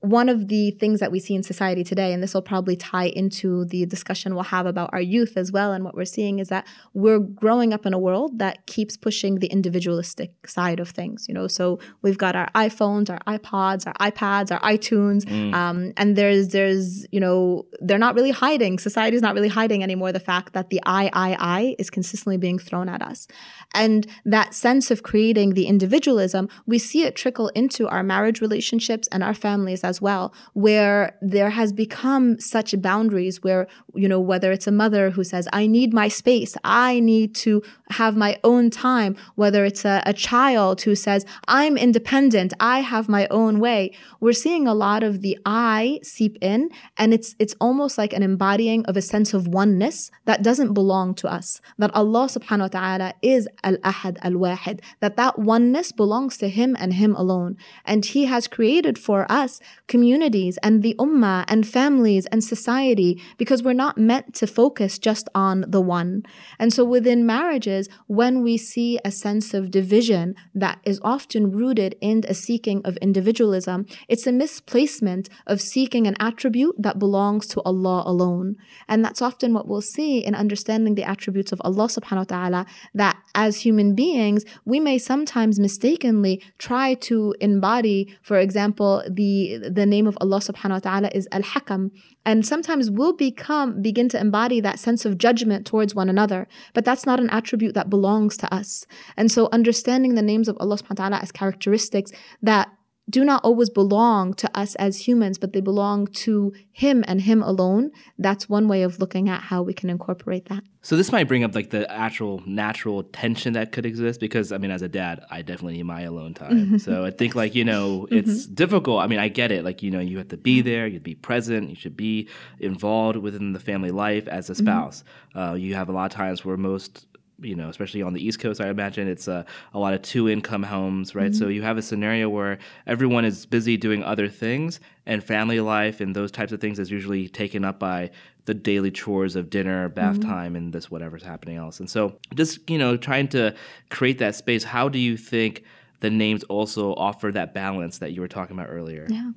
one 0.00 0.30
of 0.30 0.48
the 0.48 0.70
things 0.72 0.98
that 1.00 1.12
we 1.12 1.20
see 1.20 1.34
in 1.34 1.42
society 1.42 1.84
today, 1.84 2.12
and 2.12 2.22
this 2.22 2.32
will 2.32 2.40
probably 2.40 2.74
tie 2.74 3.08
into 3.08 3.66
the 3.66 3.84
discussion 3.84 4.34
we'll 4.34 4.44
have 4.44 4.64
about 4.64 4.88
our 4.94 5.00
youth 5.00 5.36
as 5.36 5.52
well, 5.52 5.72
and 5.72 5.84
what 5.84 5.94
we're 5.94 6.06
seeing 6.06 6.38
is 6.38 6.48
that 6.48 6.66
we're 6.94 7.18
growing 7.18 7.74
up 7.74 7.84
in 7.84 7.92
a 7.92 7.98
world 7.98 8.38
that 8.38 8.66
keeps 8.66 8.96
pushing 8.96 9.36
the 9.36 9.48
individualistic 9.48 10.48
side 10.48 10.80
of 10.80 10.88
things. 10.88 11.26
You 11.28 11.34
know, 11.34 11.46
so 11.46 11.78
we've 12.00 12.16
got 12.16 12.34
our 12.34 12.50
iPhones, 12.54 13.10
our 13.10 13.20
iPods, 13.38 13.86
our 13.86 14.10
iPads, 14.10 14.50
our 14.50 14.60
iTunes, 14.60 15.24
mm. 15.24 15.52
um, 15.52 15.92
and 15.98 16.16
there's 16.16 16.48
there's 16.48 17.06
you 17.12 17.20
know 17.20 17.66
they're 17.80 17.98
not 17.98 18.14
really 18.14 18.30
hiding. 18.30 18.78
Society's 18.78 19.22
not 19.22 19.34
really 19.34 19.48
hiding 19.48 19.82
anymore 19.82 20.12
the 20.12 20.20
fact 20.20 20.54
that 20.54 20.70
the 20.70 20.80
I 20.86 21.10
I 21.12 21.36
I 21.38 21.76
is 21.78 21.90
consistently 21.90 22.38
being 22.38 22.58
thrown 22.58 22.88
at 22.88 23.02
us, 23.02 23.28
and 23.74 24.06
that 24.24 24.54
sense 24.54 24.90
of 24.90 25.02
creating 25.02 25.50
the 25.50 25.66
individualism, 25.66 26.48
we 26.66 26.78
see 26.78 27.02
it 27.02 27.16
trickle 27.16 27.48
into 27.48 27.86
our 27.86 28.02
marriage 28.02 28.40
relationships 28.40 29.06
and 29.12 29.22
our 29.22 29.34
families 29.34 29.84
as 29.92 29.98
well, 30.06 30.24
where 30.64 30.98
there 31.34 31.50
has 31.50 31.70
become 31.84 32.24
such 32.54 32.70
boundaries 32.80 33.36
where, 33.44 33.62
you 34.02 34.08
know, 34.10 34.22
whether 34.30 34.50
it's 34.54 34.66
a 34.66 34.78
mother 34.82 35.04
who 35.14 35.24
says, 35.32 35.44
I 35.52 35.66
need 35.76 35.90
my 36.02 36.08
space, 36.08 36.52
I 36.64 37.00
need 37.12 37.34
to 37.46 37.52
have 38.00 38.14
my 38.16 38.32
own 38.50 38.64
time, 38.70 39.12
whether 39.34 39.62
it's 39.68 39.84
a, 39.84 39.96
a 40.06 40.14
child 40.30 40.76
who 40.86 40.94
says, 40.94 41.26
I'm 41.48 41.76
independent, 41.76 42.50
I 42.60 42.76
have 42.92 43.06
my 43.18 43.24
own 43.40 43.60
way. 43.66 43.80
We're 44.20 44.40
seeing 44.44 44.66
a 44.66 44.74
lot 44.86 45.02
of 45.02 45.20
the 45.24 45.34
I 45.44 46.00
seep 46.02 46.34
in, 46.40 46.70
and 46.96 47.12
it's 47.16 47.34
it's 47.42 47.56
almost 47.60 47.98
like 47.98 48.12
an 48.12 48.22
embodying 48.22 48.80
of 48.86 48.96
a 48.96 49.02
sense 49.02 49.34
of 49.34 49.48
oneness 49.48 50.10
that 50.24 50.42
doesn't 50.42 50.72
belong 50.80 51.14
to 51.20 51.26
us. 51.38 51.60
That 51.78 51.94
Allah 51.94 52.26
subhanahu 52.36 52.68
wa 52.68 52.74
ta'ala 52.78 53.14
is 53.22 53.48
al-ahad, 53.68 54.18
al-wahid, 54.22 54.80
that 55.00 55.16
that 55.16 55.38
oneness 55.38 55.92
belongs 55.92 56.36
to 56.38 56.48
Him 56.48 56.76
and 56.78 56.94
Him 57.02 57.12
alone. 57.16 57.56
And 57.84 58.04
He 58.04 58.22
has 58.26 58.46
created 58.56 58.96
for 58.98 59.20
us 59.40 59.60
communities 59.90 60.56
and 60.62 60.82
the 60.82 60.94
ummah 60.98 61.44
and 61.48 61.66
families 61.66 62.24
and 62.26 62.42
society 62.42 63.20
because 63.36 63.62
we're 63.62 63.82
not 63.86 63.98
meant 63.98 64.32
to 64.36 64.46
focus 64.46 64.98
just 64.98 65.28
on 65.34 65.64
the 65.68 65.80
one. 65.80 66.22
And 66.60 66.72
so 66.72 66.82
within 66.84 67.26
marriages, 67.26 67.88
when 68.06 68.42
we 68.42 68.56
see 68.56 68.98
a 69.04 69.10
sense 69.10 69.52
of 69.52 69.72
division 69.72 70.36
that 70.54 70.78
is 70.84 71.00
often 71.02 71.50
rooted 71.50 71.96
in 72.00 72.22
a 72.28 72.34
seeking 72.34 72.80
of 72.84 72.96
individualism, 72.98 73.86
it's 74.08 74.26
a 74.28 74.32
misplacement 74.32 75.28
of 75.46 75.60
seeking 75.60 76.06
an 76.06 76.16
attribute 76.20 76.76
that 76.78 77.00
belongs 77.00 77.48
to 77.48 77.60
Allah 77.62 78.04
alone. 78.06 78.56
And 78.88 79.04
that's 79.04 79.20
often 79.20 79.52
what 79.52 79.66
we'll 79.66 79.82
see 79.82 80.18
in 80.18 80.34
understanding 80.36 80.94
the 80.94 81.08
attributes 81.12 81.50
of 81.50 81.60
Allah 81.64 81.88
subhanahu 81.88 82.30
wa 82.30 82.36
ta'ala, 82.36 82.66
that 82.94 83.16
as 83.34 83.60
human 83.66 83.96
beings, 83.96 84.44
we 84.64 84.78
may 84.78 84.98
sometimes 84.98 85.58
mistakenly 85.58 86.40
try 86.58 86.94
to 87.08 87.34
embody, 87.40 88.16
for 88.22 88.38
example, 88.38 89.02
the, 89.10 89.58
the 89.78 89.79
name 89.86 90.06
of 90.06 90.16
Allah 90.20 90.38
subhanahu 90.38 90.70
wa 90.70 90.78
ta'ala 90.78 91.10
is 91.14 91.28
Al-Hakam. 91.32 91.90
And 92.24 92.46
sometimes 92.46 92.90
we'll 92.90 93.14
become 93.14 93.82
begin 93.82 94.08
to 94.10 94.20
embody 94.20 94.60
that 94.60 94.78
sense 94.78 95.04
of 95.04 95.18
judgment 95.18 95.66
towards 95.66 95.94
one 95.94 96.08
another. 96.08 96.48
But 96.74 96.84
that's 96.84 97.06
not 97.06 97.20
an 97.20 97.30
attribute 97.30 97.74
that 97.74 97.90
belongs 97.90 98.36
to 98.38 98.54
us. 98.54 98.86
And 99.16 99.30
so 99.30 99.48
understanding 99.52 100.14
the 100.14 100.22
names 100.22 100.48
of 100.48 100.56
Allah 100.60 100.76
subhanahu 100.76 100.98
wa 100.98 101.08
ta'ala 101.08 101.16
as 101.18 101.32
characteristics 101.32 102.12
that 102.42 102.70
do 103.10 103.24
not 103.24 103.44
always 103.44 103.68
belong 103.68 104.34
to 104.34 104.58
us 104.58 104.74
as 104.76 105.06
humans, 105.08 105.36
but 105.36 105.52
they 105.52 105.60
belong 105.60 106.06
to 106.06 106.52
Him 106.72 107.04
and 107.06 107.20
Him 107.20 107.42
alone. 107.42 107.90
That's 108.18 108.48
one 108.48 108.68
way 108.68 108.82
of 108.82 109.00
looking 109.00 109.28
at 109.28 109.42
how 109.42 109.62
we 109.62 109.74
can 109.74 109.90
incorporate 109.90 110.48
that. 110.48 110.62
So 110.82 110.96
this 110.96 111.12
might 111.12 111.28
bring 111.28 111.44
up 111.44 111.54
like 111.54 111.70
the 111.70 111.90
actual 111.92 112.42
natural 112.46 113.02
tension 113.02 113.52
that 113.52 113.70
could 113.70 113.84
exist 113.84 114.18
because 114.18 114.50
I 114.50 114.56
mean, 114.56 114.70
as 114.70 114.80
a 114.80 114.88
dad, 114.88 115.22
I 115.30 115.42
definitely 115.42 115.74
need 115.74 115.82
my 115.82 116.02
alone 116.02 116.32
time. 116.32 116.78
so 116.78 117.04
I 117.04 117.10
think 117.10 117.34
like 117.34 117.54
you 117.54 117.64
know, 117.64 118.06
it's 118.10 118.44
mm-hmm. 118.44 118.54
difficult. 118.54 119.02
I 119.02 119.06
mean, 119.06 119.18
I 119.18 119.28
get 119.28 119.52
it. 119.52 119.64
Like 119.64 119.82
you 119.82 119.90
know, 119.90 120.00
you 120.00 120.16
have 120.18 120.28
to 120.28 120.38
be 120.38 120.62
there, 120.62 120.86
you'd 120.86 121.02
be 121.02 121.14
present, 121.14 121.68
you 121.68 121.76
should 121.76 121.96
be 121.96 122.28
involved 122.60 123.18
within 123.18 123.52
the 123.52 123.60
family 123.60 123.90
life 123.90 124.26
as 124.28 124.48
a 124.48 124.54
mm-hmm. 124.54 124.64
spouse. 124.64 125.04
Mm-hmm. 125.34 125.38
Uh, 125.38 125.54
you 125.54 125.74
have 125.74 125.88
a 125.88 125.92
lot 125.92 126.10
of 126.10 126.16
times 126.16 126.44
where 126.44 126.56
most 126.56 127.06
you 127.42 127.54
know, 127.54 127.68
especially 127.68 128.02
on 128.02 128.12
the 128.12 128.24
East 128.24 128.40
Coast, 128.40 128.60
I 128.60 128.68
imagine 128.68 129.08
it's 129.08 129.28
a, 129.28 129.44
a 129.74 129.78
lot 129.78 129.94
of 129.94 130.02
two 130.02 130.28
income 130.28 130.62
homes, 130.62 131.14
right? 131.14 131.30
Mm-hmm. 131.30 131.38
So 131.38 131.48
you 131.48 131.62
have 131.62 131.78
a 131.78 131.82
scenario 131.82 132.28
where 132.28 132.58
everyone 132.86 133.24
is 133.24 133.46
busy 133.46 133.76
doing 133.76 134.02
other 134.02 134.28
things, 134.28 134.80
and 135.06 135.24
family 135.24 135.60
life 135.60 136.00
and 136.00 136.14
those 136.14 136.30
types 136.30 136.52
of 136.52 136.60
things 136.60 136.78
is 136.78 136.90
usually 136.90 137.28
taken 137.28 137.64
up 137.64 137.78
by 137.78 138.10
the 138.44 138.54
daily 138.54 138.90
chores 138.90 139.36
of 139.36 139.50
dinner, 139.50 139.88
bath 139.88 140.18
mm-hmm. 140.18 140.28
time, 140.28 140.56
and 140.56 140.72
this 140.72 140.90
whatever's 140.90 141.22
happening 141.22 141.56
else. 141.56 141.80
And 141.80 141.88
so 141.88 142.18
just, 142.34 142.68
you 142.68 142.78
know, 142.78 142.96
trying 142.96 143.28
to 143.28 143.54
create 143.90 144.18
that 144.18 144.34
space, 144.34 144.64
how 144.64 144.88
do 144.88 144.98
you 144.98 145.16
think? 145.16 145.64
The 146.00 146.10
names 146.10 146.42
also 146.44 146.94
offer 146.94 147.30
that 147.32 147.54
balance 147.54 147.98
that 147.98 148.12
you 148.12 148.20
were 148.20 148.28
talking 148.28 148.56
about 148.58 148.68
earlier. 148.70 149.06
Yeah. 149.08 149.30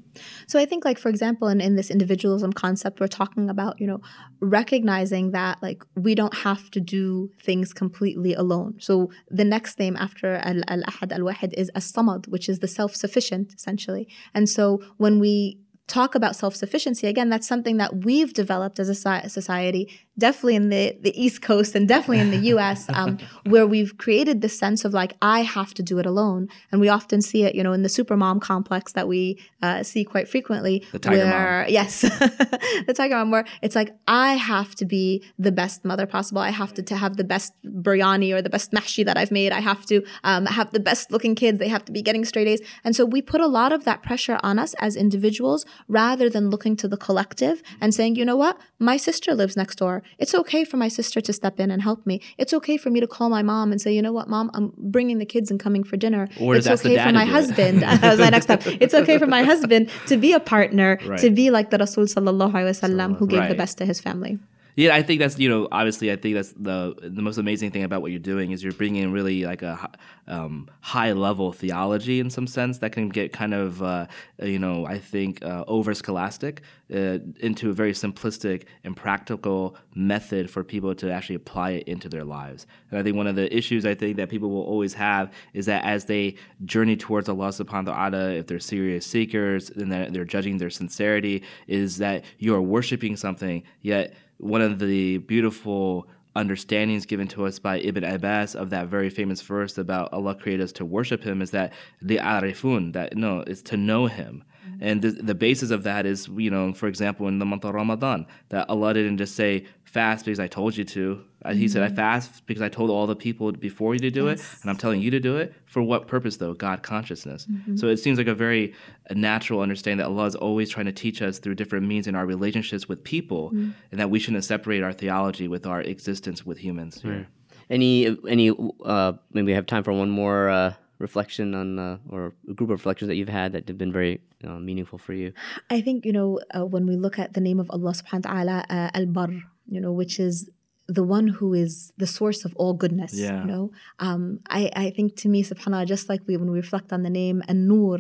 So 0.48 0.60
I 0.60 0.66
think 0.66 0.86
like 0.86 0.98
for 0.98 1.10
example 1.10 1.48
in, 1.48 1.62
in 1.62 1.76
this 1.76 1.92
individualism 1.92 2.54
concept 2.54 3.00
we're 3.00 3.08
talking 3.08 3.50
about, 3.50 3.80
you 3.80 3.88
know, 3.88 4.00
recognizing 4.40 5.32
that 5.32 5.62
like 5.62 5.84
we 5.96 6.16
don't 6.16 6.36
have 6.36 6.72
to 6.72 6.80
do 6.80 7.30
things 7.42 7.74
completely 7.74 8.34
alone. 8.34 8.76
So 8.80 9.12
the 9.30 9.46
next 9.46 9.78
name 9.80 9.96
after 9.96 10.36
al-ahad 10.36 11.12
al-wahid 11.12 11.54
is 11.54 11.70
as-samad, 11.76 12.28
which 12.28 12.50
is 12.50 12.60
the 12.60 12.68
self-sufficient 12.68 13.54
essentially. 13.54 14.08
And 14.34 14.50
so 14.50 14.82
when 14.98 15.20
we 15.20 15.60
talk 15.88 16.16
about 16.16 16.34
self-sufficiency 16.34 17.08
again 17.08 17.28
that's 17.28 17.46
something 17.46 17.76
that 17.76 18.06
we've 18.06 18.34
developed 18.34 18.80
as 18.80 18.88
a 18.88 19.30
society 19.30 19.92
definitely 20.18 20.56
in 20.56 20.70
the, 20.70 20.98
the 21.02 21.20
East 21.22 21.42
Coast 21.42 21.76
and 21.76 21.88
definitely 21.88 22.20
in 22.20 22.32
the 22.32 22.38
US, 22.54 22.88
um, 22.90 23.18
where 23.46 23.66
we've 23.66 23.98
created 23.98 24.42
this 24.42 24.58
sense 24.58 24.86
of 24.86 24.94
like, 24.94 25.14
I 25.22 25.42
have 25.42 25.74
to 25.76 25.84
do 25.84 25.98
it 26.00 26.06
alone. 26.06 26.50
And 26.72 26.80
we 26.80 26.90
often 26.90 27.22
see 27.22 27.44
it, 27.44 27.56
you 27.56 27.64
know, 27.64 27.74
in 27.74 27.84
the 27.84 27.90
super 27.90 28.16
mom 28.16 28.40
complex 28.40 28.94
that 28.94 29.08
we 29.08 29.40
uh, 29.62 29.84
see 29.84 30.04
quite 30.04 30.28
frequently. 30.28 30.86
The 30.92 31.00
tiger 31.00 31.24
where, 31.24 31.62
mom. 31.64 31.70
Yes, 31.70 32.02
the 32.88 32.94
tiger 32.96 33.16
mom, 33.16 33.32
where 33.32 33.46
it's 33.62 33.76
like, 33.76 33.96
I 34.08 34.34
have 34.34 34.76
to 34.76 34.86
be 34.86 35.24
the 35.40 35.52
best 35.52 35.84
mother 35.84 36.06
possible. 36.06 36.42
I 36.42 36.52
have 36.52 36.74
to, 36.76 36.84
to 36.84 36.96
have 36.96 37.18
the 37.18 37.24
best 37.24 37.54
biryani 37.66 38.34
or 38.34 38.42
the 38.42 38.50
best 38.50 38.72
mahshi 38.72 39.04
that 39.06 39.18
I've 39.18 39.32
made. 39.32 39.52
I 39.52 39.62
have 39.62 39.86
to 39.88 40.04
um, 40.24 40.46
have 40.46 40.72
the 40.72 40.80
best 40.80 41.12
looking 41.12 41.36
kids. 41.36 41.60
They 41.60 41.70
have 41.70 41.86
to 41.86 41.92
be 41.92 42.02
getting 42.02 42.26
straight 42.26 42.48
A's. 42.48 42.62
And 42.84 42.96
so 42.96 43.06
we 43.06 43.22
put 43.22 43.42
a 43.42 43.48
lot 43.48 43.72
of 43.72 43.86
that 43.86 44.04
pressure 44.04 44.40
on 44.44 44.60
us 44.60 44.76
as 44.76 44.96
individuals 44.96 45.66
rather 45.88 46.30
than 46.30 46.50
looking 46.50 46.76
to 46.78 46.88
the 46.88 46.98
collective 46.98 47.64
and 47.82 47.94
saying, 47.94 48.16
you 48.16 48.26
know 48.26 48.38
what? 48.38 48.60
My 48.80 48.98
sister 48.98 49.34
lives 49.34 49.58
next 49.58 49.78
door. 49.78 50.03
It's 50.18 50.34
okay 50.36 50.64
for 50.64 50.78
my 50.78 50.88
sister 50.88 51.22
to 51.22 51.34
step 51.34 51.60
in 51.60 51.72
and 51.72 51.82
help 51.82 52.06
me. 52.06 52.22
It's 52.38 52.54
okay 52.54 52.78
for 52.78 52.90
me 52.90 53.00
to 53.00 53.08
call 53.08 53.30
my 53.30 53.44
mom 53.44 53.72
and 53.72 53.82
say, 53.82 53.94
you 53.94 54.02
know 54.02 54.14
what, 54.14 54.30
mom, 54.30 54.52
I'm 54.54 54.74
bringing 54.78 55.18
the 55.18 55.26
kids 55.26 55.52
and 55.52 55.60
coming 55.60 55.84
for 55.84 55.98
dinner. 55.98 56.28
Or 56.40 56.56
it's 56.56 56.68
okay 56.68 56.98
for 57.04 57.12
my 57.12 57.26
husband. 57.26 57.82
that 57.82 58.02
was 58.02 58.20
my 58.20 58.30
next 58.30 58.46
step. 58.46 58.64
It's 58.66 58.94
okay 58.94 59.18
for 59.18 59.28
my 59.28 59.44
husband 59.52 59.90
to 60.08 60.18
be 60.18 60.34
a 60.34 60.40
partner, 60.40 61.00
right. 61.06 61.20
to 61.20 61.30
be 61.30 61.50
like 61.50 61.70
the 61.70 61.78
Rasul 61.78 62.06
sallallahu 62.06 62.54
alaihi 62.54 62.76
wasallam 62.76 63.18
who 63.18 63.28
gave 63.28 63.40
right. 63.40 63.50
the 63.50 63.56
best 63.56 63.78
to 63.80 63.86
his 63.86 64.00
family. 64.00 64.40
Yeah, 64.76 64.96
I 64.96 65.04
think 65.04 65.20
that's 65.20 65.38
you 65.38 65.50
know 65.50 65.68
obviously 65.72 66.12
I 66.12 66.16
think 66.16 66.36
that's 66.36 66.54
the 66.54 66.96
the 67.02 67.22
most 67.22 67.38
amazing 67.38 67.72
thing 67.72 67.84
about 67.84 68.02
what 68.02 68.12
you're 68.12 68.20
doing 68.20 68.52
is 68.52 68.64
you're 68.64 68.74
bringing 68.74 69.12
really 69.12 69.46
like 69.46 69.62
a 69.62 69.90
um, 70.28 70.68
high 70.82 71.12
level 71.12 71.52
theology 71.52 72.20
in 72.20 72.30
some 72.30 72.48
sense 72.48 72.80
that 72.80 72.92
can 72.92 73.10
get 73.10 73.32
kind 73.34 73.54
of 73.54 73.84
uh, 73.84 74.08
you 74.42 74.58
know 74.58 74.86
I 74.86 74.98
think 74.98 75.44
uh, 75.46 75.64
over 75.68 75.94
scholastic 75.94 76.64
uh, 76.94 77.20
into 77.40 77.70
a 77.70 77.74
very 77.74 77.94
simplistic 77.94 78.64
and 78.84 78.96
practical 78.96 79.76
method 79.96 80.50
for 80.50 80.64
people 80.64 80.96
to 80.96 81.12
actually 81.12 81.36
apply 81.36 81.72
it 81.72 81.88
into 81.88 82.10
their 82.10 82.24
lives. 82.24 82.66
And 82.90 83.00
I 83.00 83.04
think 83.04 83.16
one 83.16 83.28
of 83.28 83.36
the 83.36 83.56
issues 83.56 83.86
I 83.86 83.96
think 83.96 84.18
that 84.18 84.30
people 84.30 84.50
will 84.50 84.64
always 84.64 84.94
have 84.96 85.32
is 85.54 85.66
that 85.68 85.84
as 85.86 86.06
they 86.06 86.36
journey 86.66 86.96
towards 86.96 87.30
Allah 87.30 87.50
Subhanahu 87.50 87.88
wa 87.88 88.10
Taala, 88.10 88.38
if 88.40 88.48
they're 88.48 88.60
serious 88.60 89.06
seekers 89.06 89.70
and 89.70 89.92
they're, 89.92 90.10
they're 90.10 90.26
judging 90.26 90.58
their 90.58 90.70
sincerity, 90.70 91.44
is 91.68 91.98
that 91.98 92.26
you 92.40 92.56
are 92.56 92.62
worshiping 92.62 93.16
something 93.16 93.64
yet 93.82 94.14
one 94.38 94.62
of 94.62 94.80
the 94.80 95.18
beautiful 95.20 96.08
understandings 96.36 97.06
given 97.06 97.28
to 97.28 97.46
us 97.46 97.60
by 97.60 97.80
Ibn 97.80 98.04
Abbas 98.04 98.56
of 98.56 98.72
that 98.72 98.88
very 98.88 99.10
famous 99.10 99.42
verse 99.42 99.78
about 99.78 100.12
Allah 100.12 100.36
created 100.36 100.64
us 100.64 100.72
to 100.74 100.86
worship 100.86 101.24
Him 101.24 101.42
is 101.42 101.52
that 101.52 101.74
the 102.02 102.18
arifun, 102.18 102.94
that 102.94 103.16
no, 103.16 103.42
is 103.42 103.62
to 103.64 103.78
know 103.78 104.08
Him. 104.08 104.44
Mm-hmm. 104.68 104.78
And 104.82 105.02
the, 105.02 105.12
the 105.12 105.36
basis 105.36 105.70
of 105.70 105.84
that 105.84 106.06
is, 106.06 106.28
you 106.30 106.50
know, 106.50 106.74
for 106.74 106.88
example, 106.88 107.28
in 107.28 107.40
the 107.40 107.46
month 107.46 107.66
of 107.66 107.76
Ramadan, 107.76 108.26
that 108.50 108.70
Allah 108.70 108.94
didn't 108.94 109.18
just 109.18 109.36
say, 109.36 109.66
fast 109.94 110.26
because 110.26 110.40
I 110.40 110.48
told 110.48 110.76
you 110.76 110.84
to. 110.86 111.24
Mm-hmm. 111.46 111.60
He 111.60 111.68
said, 111.68 111.84
I 111.84 111.88
mm-hmm. 111.88 111.96
fast 111.96 112.46
because 112.46 112.62
I 112.62 112.70
told 112.70 112.90
all 112.90 113.08
the 113.08 113.16
people 113.16 113.52
before 113.52 113.94
you 113.94 114.00
to 114.00 114.10
do 114.12 114.26
yes. 114.26 114.40
it, 114.40 114.62
and 114.62 114.70
I'm 114.70 114.78
telling 114.78 115.02
you 115.02 115.12
to 115.12 115.20
do 115.20 115.38
it. 115.38 115.54
For 115.66 115.82
what 115.82 116.08
purpose, 116.08 116.38
though? 116.38 116.54
God 116.54 116.84
consciousness. 116.84 117.48
Mm-hmm. 117.52 117.78
So 117.78 117.88
it 117.88 117.98
seems 117.98 118.18
like 118.18 118.28
a 118.28 118.36
very 118.36 118.74
natural 119.12 119.62
understanding 119.62 119.98
that 119.98 120.08
Allah 120.08 120.26
is 120.26 120.36
always 120.36 120.70
trying 120.70 120.86
to 120.86 120.92
teach 120.92 121.22
us 121.22 121.40
through 121.40 121.56
different 121.56 121.88
means 121.88 122.08
in 122.08 122.16
our 122.16 122.26
relationships 122.26 122.88
with 122.88 123.04
people, 123.04 123.50
mm-hmm. 123.50 123.72
and 123.92 124.00
that 124.00 124.10
we 124.10 124.20
shouldn't 124.20 124.44
separate 124.44 124.84
our 124.84 124.94
theology 124.94 125.48
with 125.48 125.66
our 125.66 125.82
existence 125.82 126.46
with 126.46 126.58
humans. 126.58 127.02
Right. 127.04 127.26
Any, 127.70 128.18
any, 128.28 128.52
uh, 128.84 129.14
maybe 129.32 129.48
we 129.48 129.54
have 129.54 129.66
time 129.66 129.84
for 129.84 129.94
one 129.94 130.10
more 130.10 130.50
uh, 130.50 130.74
reflection 131.00 131.54
on 131.56 131.80
uh, 131.80 131.98
or 132.10 132.34
a 132.50 132.54
group 132.54 132.70
of 132.70 132.80
reflections 132.80 133.08
that 133.10 133.16
you've 133.16 133.30
had 133.30 133.54
that 133.54 133.68
have 133.68 133.78
been 133.78 133.92
very 133.92 134.22
uh, 134.44 134.60
meaningful 134.60 134.98
for 134.98 135.14
you? 135.14 135.34
I 135.70 135.82
think 135.82 136.06
you 136.06 136.14
know 136.14 136.40
uh, 136.56 136.66
when 136.66 136.86
we 136.88 136.96
look 136.96 137.20
at 137.20 137.34
the 137.34 137.42
name 137.42 137.60
of 137.60 137.70
Allah 137.70 137.94
Subhanahu 137.94 138.26
wa 138.26 138.32
Taala, 138.32 138.58
uh, 138.70 138.90
Al 138.94 139.06
Bar, 139.06 139.30
you 139.68 139.80
know, 139.80 139.92
which 139.92 140.20
is 140.20 140.50
the 140.88 141.04
one 141.04 141.28
who 141.28 141.54
is 141.54 141.94
the 141.98 142.08
source 142.08 142.46
of 142.46 142.56
all 142.56 142.74
goodness. 142.74 143.14
Yeah. 143.14 143.42
You 143.42 143.48
know, 143.48 143.72
um, 144.00 144.40
I, 144.50 144.70
I 144.76 144.90
think 144.90 145.16
to 145.18 145.30
me, 145.30 145.44
subhanAllah, 145.44 145.88
just 145.88 146.10
like 146.10 146.22
we 146.28 146.38
when 146.38 146.52
we 146.52 146.58
reflect 146.58 146.92
on 146.92 147.04
the 147.04 147.10
name 147.10 147.42
An-Nur, 147.48 148.00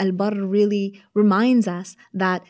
Al-Bar 0.00 0.34
really 0.34 1.02
reminds 1.14 1.68
us 1.68 1.96
that 2.12 2.42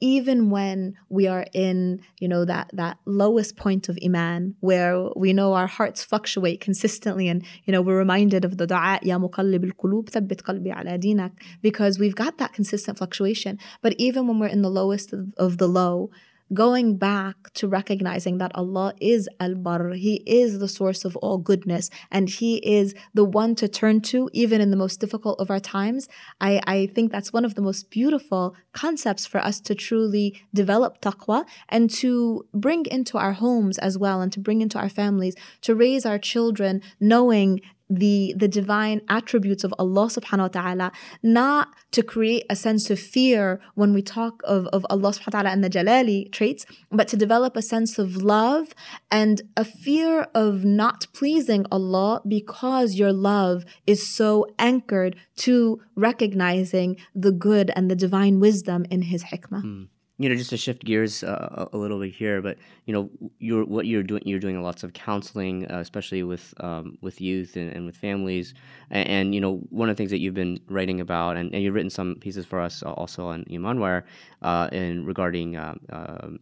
even 0.00 0.50
when 0.50 0.94
we 1.08 1.26
are 1.26 1.46
in 1.54 2.00
you 2.18 2.28
know 2.28 2.44
that 2.44 2.68
that 2.72 2.98
lowest 3.06 3.56
point 3.56 3.88
of 3.88 3.98
iman 4.04 4.54
where 4.60 5.08
we 5.16 5.32
know 5.32 5.54
our 5.54 5.66
hearts 5.66 6.02
fluctuate 6.02 6.60
consistently 6.60 7.28
and 7.28 7.44
you 7.64 7.72
know 7.72 7.80
we're 7.80 7.96
reminded 7.96 8.44
of 8.44 8.58
the 8.58 8.66
dua 8.66 8.98
ya 9.02 9.16
muqallib 9.18 9.64
al-qulub 9.64 10.10
thabbit 10.10 10.42
qalbi 10.42 10.70
ala 10.78 10.98
dinak 10.98 11.32
because 11.62 11.98
we've 11.98 12.16
got 12.16 12.38
that 12.38 12.52
consistent 12.52 12.98
fluctuation 12.98 13.58
but 13.82 13.94
even 13.96 14.26
when 14.26 14.38
we're 14.38 14.54
in 14.58 14.62
the 14.62 14.70
lowest 14.80 15.12
of, 15.12 15.32
of 15.38 15.58
the 15.58 15.68
low 15.68 16.10
going 16.52 16.96
back 16.96 17.52
to 17.54 17.66
recognizing 17.66 18.38
that 18.38 18.52
Allah 18.54 18.94
is 19.00 19.28
Al 19.40 19.54
Bar, 19.54 19.90
He 19.92 20.22
is 20.26 20.58
the 20.58 20.68
source 20.68 21.04
of 21.04 21.16
all 21.16 21.38
goodness, 21.38 21.90
and 22.10 22.28
He 22.28 22.56
is 22.56 22.94
the 23.14 23.24
one 23.24 23.54
to 23.56 23.68
turn 23.68 24.00
to, 24.02 24.28
even 24.32 24.60
in 24.60 24.70
the 24.70 24.76
most 24.76 25.00
difficult 25.00 25.40
of 25.40 25.50
our 25.50 25.60
times. 25.60 26.08
I, 26.40 26.60
I 26.66 26.86
think 26.94 27.10
that's 27.10 27.32
one 27.32 27.44
of 27.44 27.54
the 27.54 27.62
most 27.62 27.90
beautiful 27.90 28.54
concepts 28.72 29.24
for 29.26 29.38
us 29.38 29.60
to 29.60 29.74
truly 29.74 30.42
develop 30.52 31.00
taqwa 31.00 31.44
and 31.68 31.88
to 31.90 32.44
bring 32.52 32.86
into 32.86 33.16
our 33.16 33.32
homes 33.32 33.78
as 33.78 33.96
well, 33.96 34.20
and 34.20 34.32
to 34.32 34.40
bring 34.40 34.60
into 34.60 34.78
our 34.78 34.88
families, 34.88 35.34
to 35.62 35.74
raise 35.74 36.04
our 36.04 36.18
children 36.18 36.82
knowing 37.00 37.60
the 37.98 38.34
the 38.36 38.48
divine 38.48 39.00
attributes 39.08 39.64
of 39.64 39.74
Allah 39.78 40.06
subhanahu 40.06 40.38
wa 40.38 40.48
ta'ala, 40.48 40.92
not 41.22 41.68
to 41.92 42.02
create 42.02 42.44
a 42.50 42.56
sense 42.56 42.90
of 42.90 42.98
fear 42.98 43.60
when 43.74 43.92
we 43.92 44.02
talk 44.02 44.42
of, 44.44 44.66
of 44.66 44.86
Allah 44.90 45.10
subhanahu 45.10 45.34
wa 45.34 45.40
ta'ala 45.40 45.50
and 45.50 45.64
the 45.64 45.70
Jalali 45.70 46.30
traits, 46.32 46.66
but 46.90 47.08
to 47.08 47.16
develop 47.16 47.56
a 47.56 47.62
sense 47.62 47.98
of 47.98 48.16
love 48.16 48.74
and 49.10 49.42
a 49.56 49.64
fear 49.64 50.26
of 50.34 50.64
not 50.64 51.06
pleasing 51.12 51.66
Allah 51.70 52.22
because 52.26 52.94
your 52.94 53.12
love 53.12 53.64
is 53.86 54.14
so 54.14 54.46
anchored 54.58 55.16
to 55.36 55.80
recognizing 55.94 56.96
the 57.14 57.32
good 57.32 57.70
and 57.76 57.90
the 57.90 57.96
divine 57.96 58.40
wisdom 58.40 58.86
in 58.90 59.02
His 59.02 59.24
hikmah. 59.24 59.62
Mm 59.64 59.88
you 60.18 60.28
know, 60.28 60.34
just 60.36 60.50
to 60.50 60.56
shift 60.56 60.84
gears 60.84 61.24
uh, 61.24 61.66
a 61.72 61.76
little 61.76 61.98
bit 61.98 62.14
here, 62.14 62.40
but 62.40 62.56
you 62.86 62.94
know, 62.94 63.10
you're 63.40 63.64
what 63.64 63.86
you're 63.86 64.04
doing. 64.04 64.22
You're 64.24 64.38
doing 64.38 64.60
lots 64.62 64.84
of 64.84 64.92
counseling, 64.92 65.70
uh, 65.70 65.78
especially 65.78 66.22
with 66.22 66.54
um, 66.60 66.96
with 67.00 67.20
youth 67.20 67.56
and, 67.56 67.72
and 67.72 67.84
with 67.84 67.96
families. 67.96 68.54
And, 68.90 69.08
and, 69.08 69.34
you 69.34 69.40
know, 69.40 69.56
one 69.70 69.88
of 69.88 69.96
the 69.96 69.98
things 70.00 70.10
that 70.10 70.20
you've 70.20 70.34
been 70.34 70.60
writing 70.68 71.00
about, 71.00 71.36
and, 71.36 71.52
and 71.52 71.62
you've 71.62 71.74
written 71.74 71.90
some 71.90 72.14
pieces 72.20 72.46
for 72.46 72.60
us 72.60 72.82
also 72.82 73.26
on 73.26 73.44
Imanwire, 73.44 74.04
uh, 74.42 74.68
in 74.70 75.04
regarding. 75.04 75.56
Uh, 75.56 75.74
um, 75.90 76.38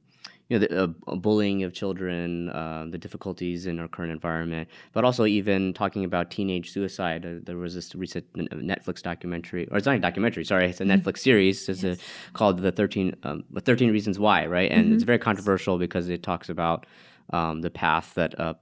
you 0.53 0.59
know, 0.59 0.67
the 0.67 0.83
uh, 0.85 1.17
bullying 1.17 1.63
of 1.63 1.73
children, 1.73 2.51
uh, 2.51 2.87
the 2.91 2.99
difficulties 2.99 3.65
in 3.65 3.81
our 3.81 3.89
current 3.89 4.13
environment, 4.13 4.69
but 4.93 5.03
also 5.03 5.25
even 5.25 5.73
talking 5.73 6.05
about 6.05 6.31
teenage 6.31 6.71
suicide. 6.71 7.25
Uh, 7.25 7.41
there 7.43 7.57
was 7.57 7.75
this 7.75 7.95
recent 7.95 8.31
Netflix 8.35 9.03
documentary, 9.03 9.67
or 9.71 9.79
it's 9.79 9.87
not 9.87 9.97
a 9.97 9.99
documentary, 9.99 10.45
sorry, 10.45 10.67
it's 10.67 10.81
a 10.81 10.85
mm-hmm. 10.85 11.09
Netflix 11.09 11.19
series 11.19 11.69
it's 11.69 11.83
yes. 11.83 11.99
a, 11.99 12.33
called 12.33 12.59
the 12.59 12.71
13, 12.71 13.17
um, 13.23 13.45
13 13.59 13.91
Reasons 13.91 14.19
Why, 14.19 14.45
right? 14.45 14.71
And 14.71 14.85
mm-hmm. 14.85 14.95
it's 14.95 15.05
very 15.05 15.19
controversial 15.19 15.79
because 15.79 16.11
it 16.11 16.23
talks 16.23 16.51
about 16.51 16.85
um, 17.31 17.63
the 17.63 17.71
path 17.71 18.13
that 18.15 18.39
uh, 18.39 18.55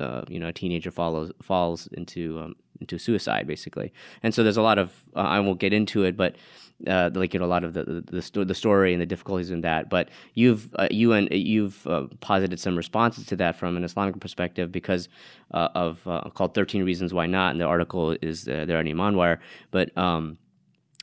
uh, 0.00 0.22
you 0.28 0.40
know 0.40 0.48
a 0.48 0.52
teenager 0.52 0.90
follows 0.90 1.30
falls 1.40 1.86
into 1.92 2.40
um, 2.40 2.56
into 2.80 2.98
suicide 2.98 3.46
basically 3.46 3.90
and 4.22 4.34
so 4.34 4.42
there's 4.42 4.58
a 4.58 4.62
lot 4.62 4.78
of 4.78 4.92
uh, 5.14 5.20
i 5.20 5.40
won't 5.40 5.58
get 5.58 5.72
into 5.72 6.04
it 6.04 6.14
but 6.14 6.36
uh, 6.86 7.10
like 7.14 7.32
you 7.32 7.40
know 7.40 7.46
a 7.46 7.48
lot 7.48 7.64
of 7.64 7.72
the 7.72 8.04
the, 8.06 8.22
sto- 8.22 8.44
the 8.44 8.54
story 8.54 8.92
and 8.92 9.00
the 9.00 9.06
difficulties 9.06 9.50
in 9.50 9.62
that. 9.62 9.88
But 9.88 10.08
you've 10.34 10.74
uh, 10.76 10.88
you 10.90 11.12
and 11.12 11.28
you've 11.30 11.86
uh, 11.86 12.06
posited 12.20 12.60
some 12.60 12.76
responses 12.76 13.26
to 13.26 13.36
that 13.36 13.56
from 13.56 13.76
an 13.76 13.84
islamic 13.84 14.20
perspective 14.20 14.70
because 14.70 15.08
uh, 15.52 15.68
of 15.74 16.06
uh, 16.06 16.28
called 16.34 16.54
13 16.54 16.84
reasons 16.84 17.14
why 17.14 17.26
not 17.26 17.52
and 17.52 17.60
the 17.60 17.64
article 17.64 18.16
is 18.22 18.44
there 18.44 18.78
on 18.78 18.84
Imanwire. 18.84 19.38
But 19.70 19.96
um, 19.96 20.38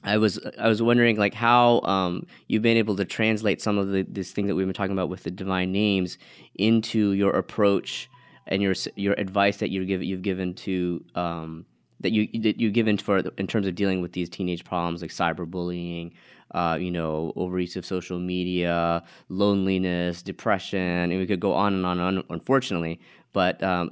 I 0.03 0.17
was 0.17 0.39
I 0.59 0.67
was 0.67 0.81
wondering 0.81 1.17
like 1.17 1.33
how 1.33 1.81
um, 1.81 2.27
you've 2.47 2.61
been 2.61 2.77
able 2.77 2.95
to 2.97 3.05
translate 3.05 3.61
some 3.61 3.77
of 3.77 3.89
the 3.89 4.03
this 4.03 4.31
thing 4.31 4.47
that 4.47 4.55
we've 4.55 4.67
been 4.67 4.73
talking 4.73 4.93
about 4.93 5.09
with 5.09 5.23
the 5.23 5.31
divine 5.31 5.71
names 5.71 6.17
into 6.55 7.13
your 7.13 7.31
approach 7.31 8.09
and 8.45 8.61
your 8.61 8.75
your 8.95 9.13
advice 9.13 9.57
that 9.57 9.69
you 9.69 9.81
you've 9.81 10.21
given 10.21 10.53
to 10.53 11.03
um, 11.15 11.65
that 12.03 12.11
you 12.11 12.27
that 12.41 12.59
you 12.59 12.69
given 12.69 12.97
for 12.97 13.17
in 13.37 13.47
terms 13.47 13.65
of 13.65 13.75
dealing 13.75 14.01
with 14.01 14.13
these 14.13 14.29
teenage 14.29 14.63
problems 14.63 15.01
like 15.01 15.11
cyberbullying, 15.11 16.11
uh, 16.51 16.77
you 16.79 16.91
know, 16.91 17.33
overuse 17.35 17.75
of 17.75 17.85
social 17.85 18.19
media, 18.19 19.03
loneliness, 19.29 20.21
depression, 20.21 20.79
and 20.79 21.17
we 21.17 21.25
could 21.25 21.39
go 21.39 21.53
on 21.53 21.73
and 21.73 21.85
on 21.85 21.99
and 21.99 22.19
on. 22.19 22.23
Unfortunately, 22.29 22.99
but 23.31 23.63
um, 23.63 23.89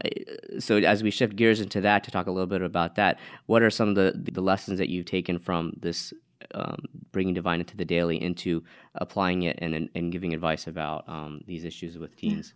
so 0.60 0.78
as 0.78 1.02
we 1.02 1.10
shift 1.10 1.36
gears 1.36 1.60
into 1.60 1.82
that 1.82 2.04
to 2.04 2.12
talk 2.12 2.28
a 2.28 2.32
little 2.32 2.48
bit 2.48 2.62
about 2.62 2.96
that, 2.96 3.20
what 3.48 3.64
are 3.64 3.72
some 3.72 3.90
of 3.90 3.96
the 3.96 4.14
the 4.32 4.42
lessons 4.42 4.78
that 4.78 4.90
you've 4.90 5.06
taken 5.06 5.40
from 5.40 5.74
this? 5.80 6.14
Um, 6.56 6.86
bringing 7.12 7.36
divine 7.36 7.60
into 7.60 7.78
the 7.78 7.86
daily 7.86 8.22
into 8.22 8.64
applying 8.96 9.44
it 9.44 9.60
and, 9.62 9.76
and, 9.76 9.90
and 9.96 10.12
giving 10.12 10.34
advice 10.34 10.68
about 10.68 11.08
um, 11.08 11.42
these 11.46 11.64
issues 11.64 11.98
with 11.98 12.16
teens. 12.16 12.56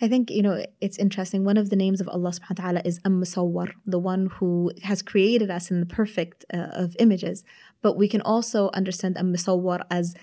I 0.00 0.08
think, 0.08 0.30
you 0.30 0.42
know, 0.42 0.64
it's 0.80 0.98
interesting. 0.98 1.44
One 1.44 1.56
of 1.56 1.70
the 1.70 1.76
names 1.76 2.00
of 2.00 2.08
Allah 2.08 2.30
subhanahu 2.30 2.58
wa 2.58 2.64
ta'ala 2.64 2.82
is 2.84 3.00
Am-Musawwar, 3.04 3.72
the 3.86 3.98
one 3.98 4.26
who 4.26 4.72
has 4.82 5.02
created 5.02 5.50
us 5.50 5.70
in 5.70 5.80
the 5.80 5.86
perfect 5.86 6.44
uh, 6.52 6.68
of 6.72 6.96
images. 6.98 7.44
But 7.82 7.96
we 7.96 8.08
can 8.08 8.20
also 8.20 8.70
understand 8.74 9.16
Am-Musawwar 9.16 9.84
as 9.90 10.14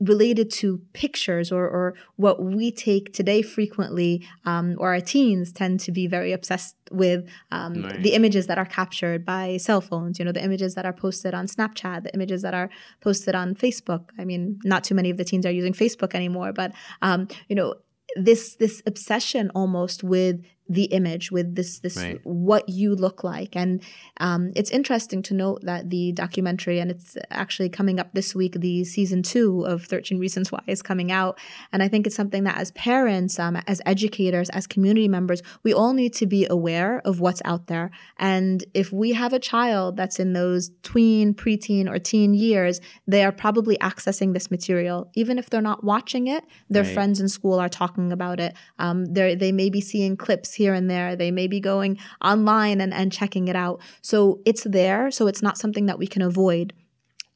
related 0.00 0.48
to 0.48 0.80
pictures 0.92 1.50
or, 1.50 1.68
or 1.68 1.94
what 2.14 2.40
we 2.40 2.70
take 2.70 3.12
today 3.12 3.42
frequently, 3.42 4.24
um, 4.44 4.76
or 4.78 4.94
our 4.94 5.00
teens 5.00 5.52
tend 5.52 5.80
to 5.80 5.90
be 5.90 6.06
very 6.06 6.32
obsessed 6.32 6.76
with 6.92 7.28
um, 7.50 7.82
right. 7.82 8.02
the 8.02 8.14
images 8.14 8.46
that 8.46 8.58
are 8.58 8.64
captured 8.64 9.24
by 9.24 9.56
cell 9.56 9.80
phones, 9.80 10.20
you 10.20 10.24
know, 10.24 10.30
the 10.30 10.42
images 10.42 10.76
that 10.76 10.86
are 10.86 10.92
posted 10.92 11.34
on 11.34 11.46
Snapchat, 11.46 12.04
the 12.04 12.14
images 12.14 12.42
that 12.42 12.54
are 12.54 12.70
posted 13.00 13.34
on 13.34 13.56
Facebook. 13.56 14.10
I 14.16 14.24
mean, 14.24 14.60
not 14.62 14.84
too 14.84 14.94
many 14.94 15.10
of 15.10 15.16
the 15.16 15.24
teens 15.24 15.44
are 15.44 15.50
using 15.50 15.72
Facebook 15.72 16.14
anymore, 16.14 16.52
but, 16.52 16.72
um, 17.02 17.26
you 17.48 17.56
know, 17.56 17.74
this 18.16 18.56
this 18.56 18.82
obsession 18.86 19.50
almost 19.54 20.02
with 20.02 20.44
the 20.68 20.84
image 20.84 21.32
with 21.32 21.54
this 21.54 21.78
this 21.78 21.96
right. 21.96 22.20
what 22.24 22.68
you 22.68 22.94
look 22.94 23.24
like. 23.24 23.56
And 23.56 23.82
um, 24.20 24.50
it's 24.54 24.70
interesting 24.70 25.22
to 25.22 25.34
note 25.34 25.62
that 25.62 25.88
the 25.88 26.12
documentary 26.12 26.78
and 26.78 26.90
it's 26.90 27.16
actually 27.30 27.70
coming 27.70 27.98
up 27.98 28.12
this 28.12 28.34
week 28.34 28.54
the 28.54 28.84
season 28.84 29.22
two 29.22 29.64
of 29.64 29.84
13 29.84 30.18
reasons 30.18 30.52
why 30.52 30.62
is 30.66 30.82
coming 30.82 31.10
out. 31.10 31.38
And 31.72 31.82
i 31.82 31.88
think 31.88 32.06
it's 32.06 32.16
something 32.16 32.44
that 32.44 32.58
as 32.58 32.70
parents 32.72 33.38
um, 33.38 33.56
as 33.66 33.80
educators 33.86 34.50
as 34.50 34.66
community 34.66 35.08
members 35.08 35.42
we 35.62 35.72
all 35.72 35.94
need 35.94 36.12
to 36.14 36.26
be 36.26 36.46
aware 36.50 37.00
of 37.04 37.20
what's 37.20 37.42
out 37.44 37.66
there. 37.66 37.90
And 38.18 38.64
if 38.74 38.92
we 38.92 39.12
have 39.12 39.32
a 39.32 39.38
child 39.38 39.96
that's 39.96 40.18
in 40.18 40.32
those 40.34 40.70
tween 40.82 41.34
preteen 41.34 41.88
or 41.88 41.98
teen 41.98 42.34
years 42.34 42.80
they 43.06 43.24
are 43.24 43.32
probably 43.32 43.78
accessing 43.78 44.34
this 44.34 44.50
material. 44.50 45.10
Even 45.14 45.38
if 45.38 45.48
they're 45.48 45.62
not 45.62 45.82
watching 45.82 46.26
it 46.26 46.44
their 46.68 46.82
right. 46.82 46.92
friends 46.92 47.20
in 47.20 47.28
school 47.28 47.58
are 47.58 47.68
talking 47.68 48.12
about 48.12 48.38
it. 48.40 48.54
Um, 48.78 49.06
they 49.06 49.52
may 49.52 49.70
be 49.70 49.80
seeing 49.80 50.16
clips 50.16 50.57
here 50.58 50.74
and 50.74 50.90
there. 50.90 51.16
They 51.16 51.30
may 51.30 51.46
be 51.46 51.60
going 51.60 51.98
online 52.22 52.80
and, 52.82 52.92
and 52.92 53.10
checking 53.10 53.48
it 53.48 53.56
out. 53.56 53.80
So 54.02 54.40
it's 54.44 54.64
there. 54.64 55.10
So 55.10 55.26
it's 55.26 55.42
not 55.42 55.56
something 55.56 55.86
that 55.86 55.98
we 55.98 56.06
can 56.06 56.22
avoid. 56.22 56.74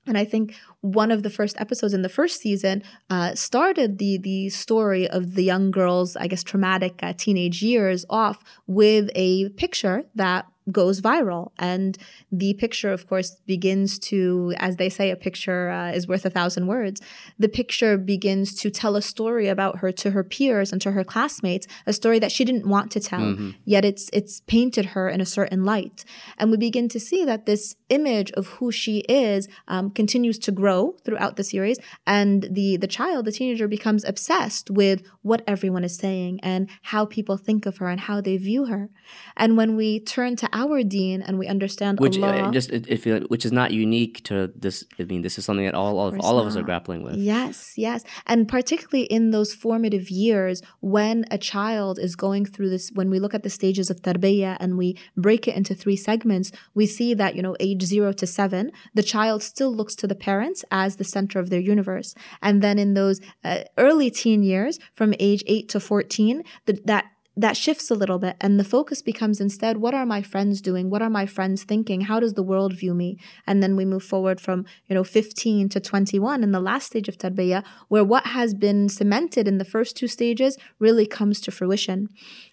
And 0.06 0.18
I 0.18 0.24
think 0.24 0.54
one 0.80 1.12
of 1.12 1.22
the 1.22 1.30
first 1.30 1.60
episodes 1.60 1.94
in 1.94 2.02
the 2.02 2.08
first 2.08 2.40
season 2.40 2.82
uh, 3.08 3.34
started 3.36 3.98
the 3.98 4.18
the 4.18 4.48
story 4.50 5.08
of 5.08 5.34
the 5.36 5.44
young 5.44 5.70
girl's, 5.70 6.16
I 6.16 6.26
guess, 6.26 6.42
traumatic 6.42 6.94
uh, 7.02 7.12
teenage 7.16 7.62
years 7.62 8.04
off 8.10 8.42
with 8.66 9.10
a 9.14 9.48
picture 9.50 10.04
that 10.16 10.46
goes 10.70 11.00
viral. 11.00 11.50
And 11.58 11.98
the 12.30 12.54
picture, 12.54 12.92
of 12.92 13.08
course, 13.08 13.36
begins 13.46 13.98
to, 14.00 14.54
as 14.58 14.76
they 14.76 14.88
say, 14.88 15.10
a 15.10 15.16
picture 15.16 15.70
uh, 15.70 15.90
is 15.92 16.06
worth 16.06 16.24
a 16.24 16.30
thousand 16.30 16.66
words. 16.66 17.00
The 17.38 17.48
picture 17.48 17.98
begins 17.98 18.54
to 18.56 18.70
tell 18.70 18.96
a 18.96 19.02
story 19.02 19.48
about 19.48 19.78
her 19.78 19.90
to 19.92 20.12
her 20.12 20.22
peers 20.22 20.72
and 20.72 20.80
to 20.82 20.92
her 20.92 21.04
classmates, 21.04 21.66
a 21.86 21.92
story 21.92 22.18
that 22.18 22.32
she 22.32 22.44
didn't 22.44 22.66
want 22.66 22.90
to 22.92 23.00
tell, 23.00 23.20
mm-hmm. 23.20 23.50
yet 23.64 23.84
it's 23.84 24.08
it's 24.12 24.40
painted 24.46 24.86
her 24.86 25.08
in 25.08 25.20
a 25.20 25.26
certain 25.26 25.64
light. 25.64 26.04
And 26.38 26.50
we 26.50 26.56
begin 26.56 26.88
to 26.90 27.00
see 27.00 27.24
that 27.24 27.46
this 27.46 27.74
image 27.88 28.30
of 28.32 28.46
who 28.46 28.70
she 28.70 29.00
is 29.08 29.48
um, 29.68 29.90
continues 29.90 30.38
to 30.40 30.52
grow 30.52 30.96
throughout 31.04 31.36
the 31.36 31.44
series, 31.44 31.78
and 32.06 32.48
the 32.50 32.76
the 32.76 32.86
child, 32.86 33.24
the 33.24 33.32
teenager, 33.32 33.68
becomes 33.68 34.04
obsessed 34.04 34.70
with 34.70 35.02
what 35.22 35.42
everyone 35.46 35.84
is 35.84 35.96
saying 35.96 36.40
and 36.42 36.68
how 36.82 37.04
people 37.04 37.36
think 37.36 37.66
of 37.66 37.78
her 37.78 37.88
and 37.88 38.00
how 38.00 38.20
they 38.20 38.36
view 38.36 38.66
her. 38.66 38.90
And 39.36 39.56
when 39.56 39.76
we 39.76 40.00
turn 40.00 40.36
to 40.36 40.51
our 40.52 40.82
deen 40.82 41.22
and 41.22 41.38
we 41.38 41.46
understand 41.46 42.00
which 42.00 42.18
uh, 42.18 42.26
Allah, 42.26 42.50
just 42.52 42.70
if 42.70 43.04
which 43.30 43.44
is 43.44 43.52
not 43.52 43.70
unique 43.70 44.22
to 44.24 44.52
this. 44.56 44.84
I 44.98 45.04
mean, 45.04 45.22
this 45.22 45.38
is 45.38 45.44
something 45.44 45.64
that 45.64 45.74
all 45.74 46.00
of, 46.00 46.18
all 46.20 46.38
of 46.38 46.46
us 46.46 46.56
are 46.56 46.62
grappling 46.62 47.02
with. 47.02 47.16
Yes, 47.16 47.74
yes, 47.76 48.04
and 48.26 48.48
particularly 48.48 49.04
in 49.06 49.30
those 49.30 49.54
formative 49.54 50.10
years 50.10 50.62
when 50.80 51.24
a 51.30 51.38
child 51.38 51.98
is 51.98 52.16
going 52.16 52.46
through 52.46 52.70
this. 52.70 52.90
When 52.92 53.10
we 53.10 53.18
look 53.18 53.34
at 53.34 53.42
the 53.42 53.50
stages 53.50 53.90
of 53.90 54.02
tarbiyah 54.02 54.56
and 54.60 54.76
we 54.76 54.98
break 55.16 55.48
it 55.48 55.56
into 55.56 55.74
three 55.74 55.96
segments, 55.96 56.52
we 56.74 56.86
see 56.86 57.14
that 57.14 57.36
you 57.36 57.42
know 57.42 57.56
age 57.60 57.82
zero 57.82 58.12
to 58.12 58.26
seven, 58.26 58.72
the 58.94 59.02
child 59.02 59.42
still 59.42 59.74
looks 59.74 59.94
to 59.96 60.06
the 60.06 60.14
parents 60.14 60.64
as 60.70 60.96
the 60.96 61.04
center 61.04 61.38
of 61.38 61.50
their 61.50 61.60
universe, 61.60 62.14
and 62.40 62.62
then 62.62 62.78
in 62.78 62.94
those 62.94 63.20
uh, 63.44 63.60
early 63.78 64.10
teen 64.10 64.42
years, 64.42 64.78
from 64.92 65.14
age 65.18 65.42
eight 65.46 65.68
to 65.70 65.80
fourteen, 65.80 66.44
the, 66.66 66.80
that 66.84 67.06
that 67.36 67.56
shifts 67.56 67.90
a 67.90 67.94
little 67.94 68.18
bit 68.18 68.36
and 68.40 68.60
the 68.60 68.64
focus 68.64 69.00
becomes 69.00 69.40
instead 69.40 69.78
what 69.78 69.94
are 69.94 70.04
my 70.04 70.22
friends 70.22 70.60
doing? 70.60 70.90
What 70.90 71.02
are 71.02 71.10
my 71.10 71.26
friends 71.26 71.64
thinking? 71.64 72.02
How 72.02 72.20
does 72.20 72.34
the 72.34 72.42
world 72.42 72.74
view 72.74 72.94
me? 72.94 73.18
And 73.46 73.62
then 73.62 73.74
we 73.76 73.84
move 73.84 74.04
forward 74.04 74.40
from 74.40 74.66
you 74.86 74.94
know 74.94 75.04
15 75.04 75.68
to 75.70 75.80
21 75.80 76.42
in 76.42 76.52
the 76.52 76.60
last 76.60 76.86
stage 76.86 77.08
of 77.08 77.16
tarbiyah 77.16 77.64
where 77.88 78.04
what 78.04 78.26
has 78.26 78.54
been 78.54 78.88
cemented 78.88 79.48
in 79.48 79.58
the 79.58 79.64
first 79.64 79.96
two 79.96 80.08
stages 80.08 80.58
really 80.78 81.06
comes 81.06 81.40
to 81.40 81.50
fruition. 81.50 82.08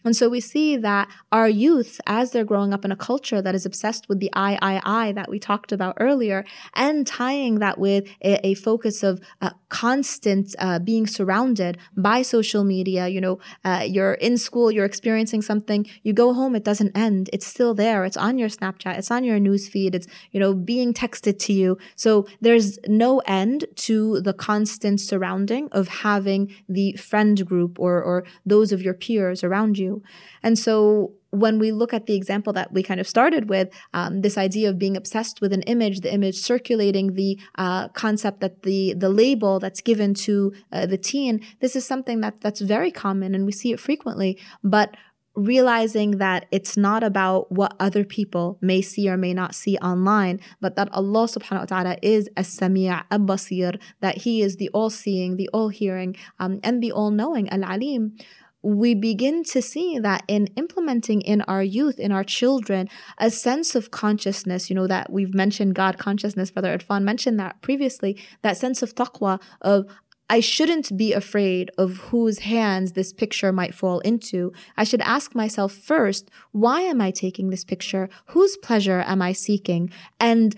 And 0.05 0.15
so 0.15 0.29
we 0.29 0.39
see 0.39 0.77
that 0.77 1.09
our 1.31 1.49
youth 1.49 1.99
as 2.07 2.31
they're 2.31 2.45
growing 2.45 2.73
up 2.73 2.85
in 2.85 2.91
a 2.91 2.95
culture 2.95 3.41
that 3.41 3.55
is 3.55 3.65
obsessed 3.65 4.07
with 4.07 4.19
the 4.19 4.29
i 4.33 4.57
i 4.61 4.81
i 4.83 5.11
that 5.11 5.29
we 5.29 5.39
talked 5.39 5.71
about 5.71 5.97
earlier 5.99 6.45
and 6.73 7.05
tying 7.05 7.59
that 7.59 7.77
with 7.77 8.07
a, 8.23 8.47
a 8.47 8.53
focus 8.53 9.03
of 9.03 9.19
uh, 9.41 9.51
constant 9.69 10.55
uh, 10.59 10.79
being 10.79 11.05
surrounded 11.05 11.77
by 11.97 12.21
social 12.21 12.63
media 12.63 13.07
you 13.07 13.21
know 13.21 13.39
uh, 13.65 13.83
you're 13.85 14.13
in 14.13 14.37
school 14.37 14.68
you're 14.71 14.85
experiencing 14.85 15.41
something, 15.41 15.85
you 16.03 16.13
go 16.13 16.33
home, 16.33 16.55
it 16.55 16.63
doesn't 16.63 16.95
end. 16.95 17.29
It's 17.33 17.45
still 17.45 17.73
there. 17.73 18.05
It's 18.05 18.17
on 18.17 18.37
your 18.37 18.49
Snapchat, 18.49 18.97
it's 18.97 19.11
on 19.11 19.23
your 19.23 19.39
news 19.39 19.67
feed, 19.67 19.95
it's, 19.95 20.07
you 20.31 20.39
know, 20.39 20.53
being 20.53 20.93
texted 20.93 21.39
to 21.39 21.53
you. 21.53 21.77
So 21.95 22.27
there's 22.41 22.79
no 22.87 23.19
end 23.19 23.65
to 23.87 24.21
the 24.21 24.33
constant 24.33 25.01
surrounding 25.01 25.69
of 25.71 25.87
having 25.87 26.53
the 26.67 26.93
friend 26.93 27.45
group 27.45 27.79
or, 27.79 28.01
or 28.01 28.25
those 28.45 28.71
of 28.71 28.81
your 28.81 28.93
peers 28.93 29.43
around 29.43 29.77
you. 29.77 30.01
And 30.43 30.57
so 30.57 31.13
when 31.31 31.59
we 31.59 31.71
look 31.71 31.93
at 31.93 32.05
the 32.05 32.15
example 32.15 32.53
that 32.53 32.73
we 32.73 32.83
kind 32.83 32.99
of 32.99 33.07
started 33.07 33.49
with, 33.49 33.69
um, 33.93 34.21
this 34.21 34.37
idea 34.37 34.69
of 34.69 34.79
being 34.79 34.97
obsessed 34.97 35.41
with 35.41 35.53
an 35.53 35.61
image, 35.63 36.01
the 36.01 36.13
image 36.13 36.35
circulating 36.35 37.13
the 37.13 37.39
uh, 37.55 37.87
concept 37.89 38.41
that 38.41 38.63
the 38.63 38.93
the 38.93 39.09
label 39.09 39.59
that's 39.59 39.81
given 39.81 40.13
to 40.13 40.53
uh, 40.71 40.85
the 40.85 40.97
teen, 40.97 41.41
this 41.59 41.75
is 41.75 41.85
something 41.85 42.21
that 42.21 42.41
that's 42.41 42.61
very 42.61 42.91
common 42.91 43.35
and 43.35 43.45
we 43.45 43.51
see 43.51 43.71
it 43.71 43.79
frequently. 43.79 44.37
But 44.63 44.95
realizing 45.35 46.17
that 46.17 46.45
it's 46.51 46.75
not 46.75 47.03
about 47.03 47.51
what 47.51 47.75
other 47.79 48.03
people 48.03 48.57
may 48.61 48.81
see 48.81 49.09
or 49.09 49.15
may 49.15 49.33
not 49.33 49.55
see 49.55 49.77
online, 49.77 50.39
but 50.59 50.75
that 50.75 50.91
Allah 50.91 51.25
subhanahu 51.27 51.59
wa 51.61 51.65
ta'ala 51.65 51.97
is 52.01 52.29
as-sami' 52.35 52.89
al-basir, 52.89 53.79
that 54.01 54.17
He 54.17 54.41
is 54.41 54.57
the 54.57 54.69
all-seeing, 54.73 55.37
the 55.37 55.49
all-hearing, 55.53 56.15
um, 56.39 56.59
and 56.63 56.83
the 56.83 56.91
all-knowing, 56.91 57.49
al-alim 57.49 58.17
we 58.61 58.93
begin 58.93 59.43
to 59.45 59.61
see 59.61 59.99
that 59.99 60.23
in 60.27 60.47
implementing 60.57 61.21
in 61.21 61.41
our 61.43 61.63
youth, 61.63 61.99
in 61.99 62.11
our 62.11 62.23
children, 62.23 62.89
a 63.17 63.31
sense 63.31 63.75
of 63.75 63.91
consciousness, 63.91 64.69
you 64.69 64.75
know, 64.75 64.87
that 64.87 65.11
we've 65.11 65.33
mentioned 65.33 65.75
God 65.75 65.97
consciousness, 65.97 66.51
Brother 66.51 66.77
Irfan 66.77 67.03
mentioned 67.03 67.39
that 67.39 67.61
previously, 67.61 68.17
that 68.41 68.57
sense 68.57 68.81
of 68.81 68.95
taqwa 68.95 69.41
of 69.61 69.85
I 70.31 70.41
shouldn't 70.41 70.95
be 70.95 71.11
afraid 71.11 71.71
of 71.77 71.97
whose 71.97 72.39
hands 72.39 72.91
this 72.91 73.11
picture 73.11 73.51
might 73.51 73.73
fall 73.73 73.99
into. 74.01 74.53
I 74.77 74.83
should 74.83 75.01
ask 75.01 75.33
myself 75.33 75.73
first, 75.73 76.29
why 76.51 76.81
am 76.81 77.01
I 77.01 77.09
taking 77.09 77.49
this 77.49 77.63
picture? 77.63 78.09
Whose 78.27 78.55
pleasure 78.57 79.03
am 79.07 79.23
I 79.23 79.31
seeking? 79.31 79.89
And 80.19 80.55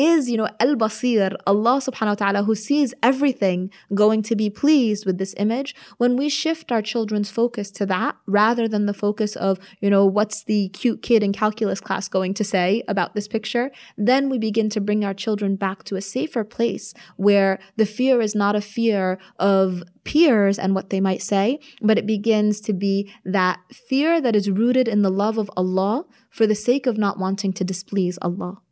is, 0.00 0.30
you 0.30 0.38
know, 0.38 0.48
Al 0.58 0.76
Basir, 0.76 1.36
Allah 1.46 1.76
subhanahu 1.86 2.14
wa 2.14 2.14
ta'ala, 2.14 2.42
who 2.44 2.54
sees 2.54 2.94
everything, 3.02 3.70
going 3.94 4.22
to 4.22 4.34
be 4.34 4.48
pleased 4.48 5.04
with 5.04 5.18
this 5.18 5.34
image? 5.36 5.74
When 5.98 6.16
we 6.16 6.30
shift 6.30 6.72
our 6.72 6.80
children's 6.80 7.30
focus 7.30 7.70
to 7.72 7.86
that 7.86 8.16
rather 8.26 8.66
than 8.66 8.86
the 8.86 8.94
focus 8.94 9.36
of, 9.36 9.58
you 9.80 9.90
know, 9.90 10.06
what's 10.06 10.42
the 10.44 10.70
cute 10.70 11.02
kid 11.02 11.22
in 11.22 11.32
calculus 11.32 11.80
class 11.80 12.08
going 12.08 12.32
to 12.34 12.44
say 12.44 12.82
about 12.88 13.14
this 13.14 13.28
picture, 13.28 13.70
then 13.98 14.30
we 14.30 14.38
begin 14.38 14.70
to 14.70 14.80
bring 14.80 15.04
our 15.04 15.12
children 15.12 15.54
back 15.56 15.84
to 15.84 15.96
a 15.96 16.00
safer 16.00 16.44
place 16.44 16.94
where 17.16 17.58
the 17.76 17.86
fear 17.86 18.22
is 18.22 18.34
not 18.34 18.56
a 18.56 18.62
fear 18.62 19.18
of 19.38 19.82
peers 20.04 20.58
and 20.58 20.74
what 20.74 20.88
they 20.88 21.00
might 21.00 21.20
say, 21.20 21.60
but 21.82 21.98
it 21.98 22.06
begins 22.06 22.62
to 22.62 22.72
be 22.72 23.12
that 23.24 23.60
fear 23.70 24.18
that 24.20 24.34
is 24.34 24.50
rooted 24.50 24.88
in 24.88 25.02
the 25.02 25.10
love 25.10 25.36
of 25.36 25.50
Allah 25.58 26.06
for 26.30 26.46
the 26.46 26.54
sake 26.54 26.86
of 26.86 26.96
not 26.96 27.18
wanting 27.18 27.52
to 27.52 27.64
displease 27.64 28.18
Allah 28.22 28.62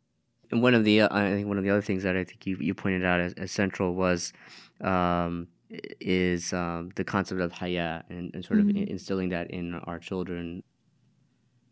and 0.51 0.61
one 0.61 0.73
of 0.73 0.83
the 0.83 1.01
uh, 1.01 1.09
I 1.11 1.31
think 1.31 1.47
one 1.47 1.57
of 1.57 1.63
the 1.63 1.69
other 1.69 1.81
things 1.81 2.03
that 2.03 2.15
I 2.15 2.23
think 2.23 2.45
you, 2.45 2.57
you 2.59 2.73
pointed 2.73 3.05
out 3.05 3.19
as, 3.19 3.33
as 3.33 3.51
central 3.51 3.95
was 3.95 4.33
um, 4.81 5.47
is 5.99 6.53
um, 6.53 6.89
the 6.95 7.03
concept 7.03 7.41
of 7.41 7.51
haya 7.51 8.03
and, 8.09 8.33
and 8.33 8.43
sort 8.43 8.59
mm-hmm. 8.59 8.81
of 8.81 8.89
instilling 8.89 9.29
that 9.29 9.51
in 9.51 9.75
our 9.75 9.99
children. 9.99 10.63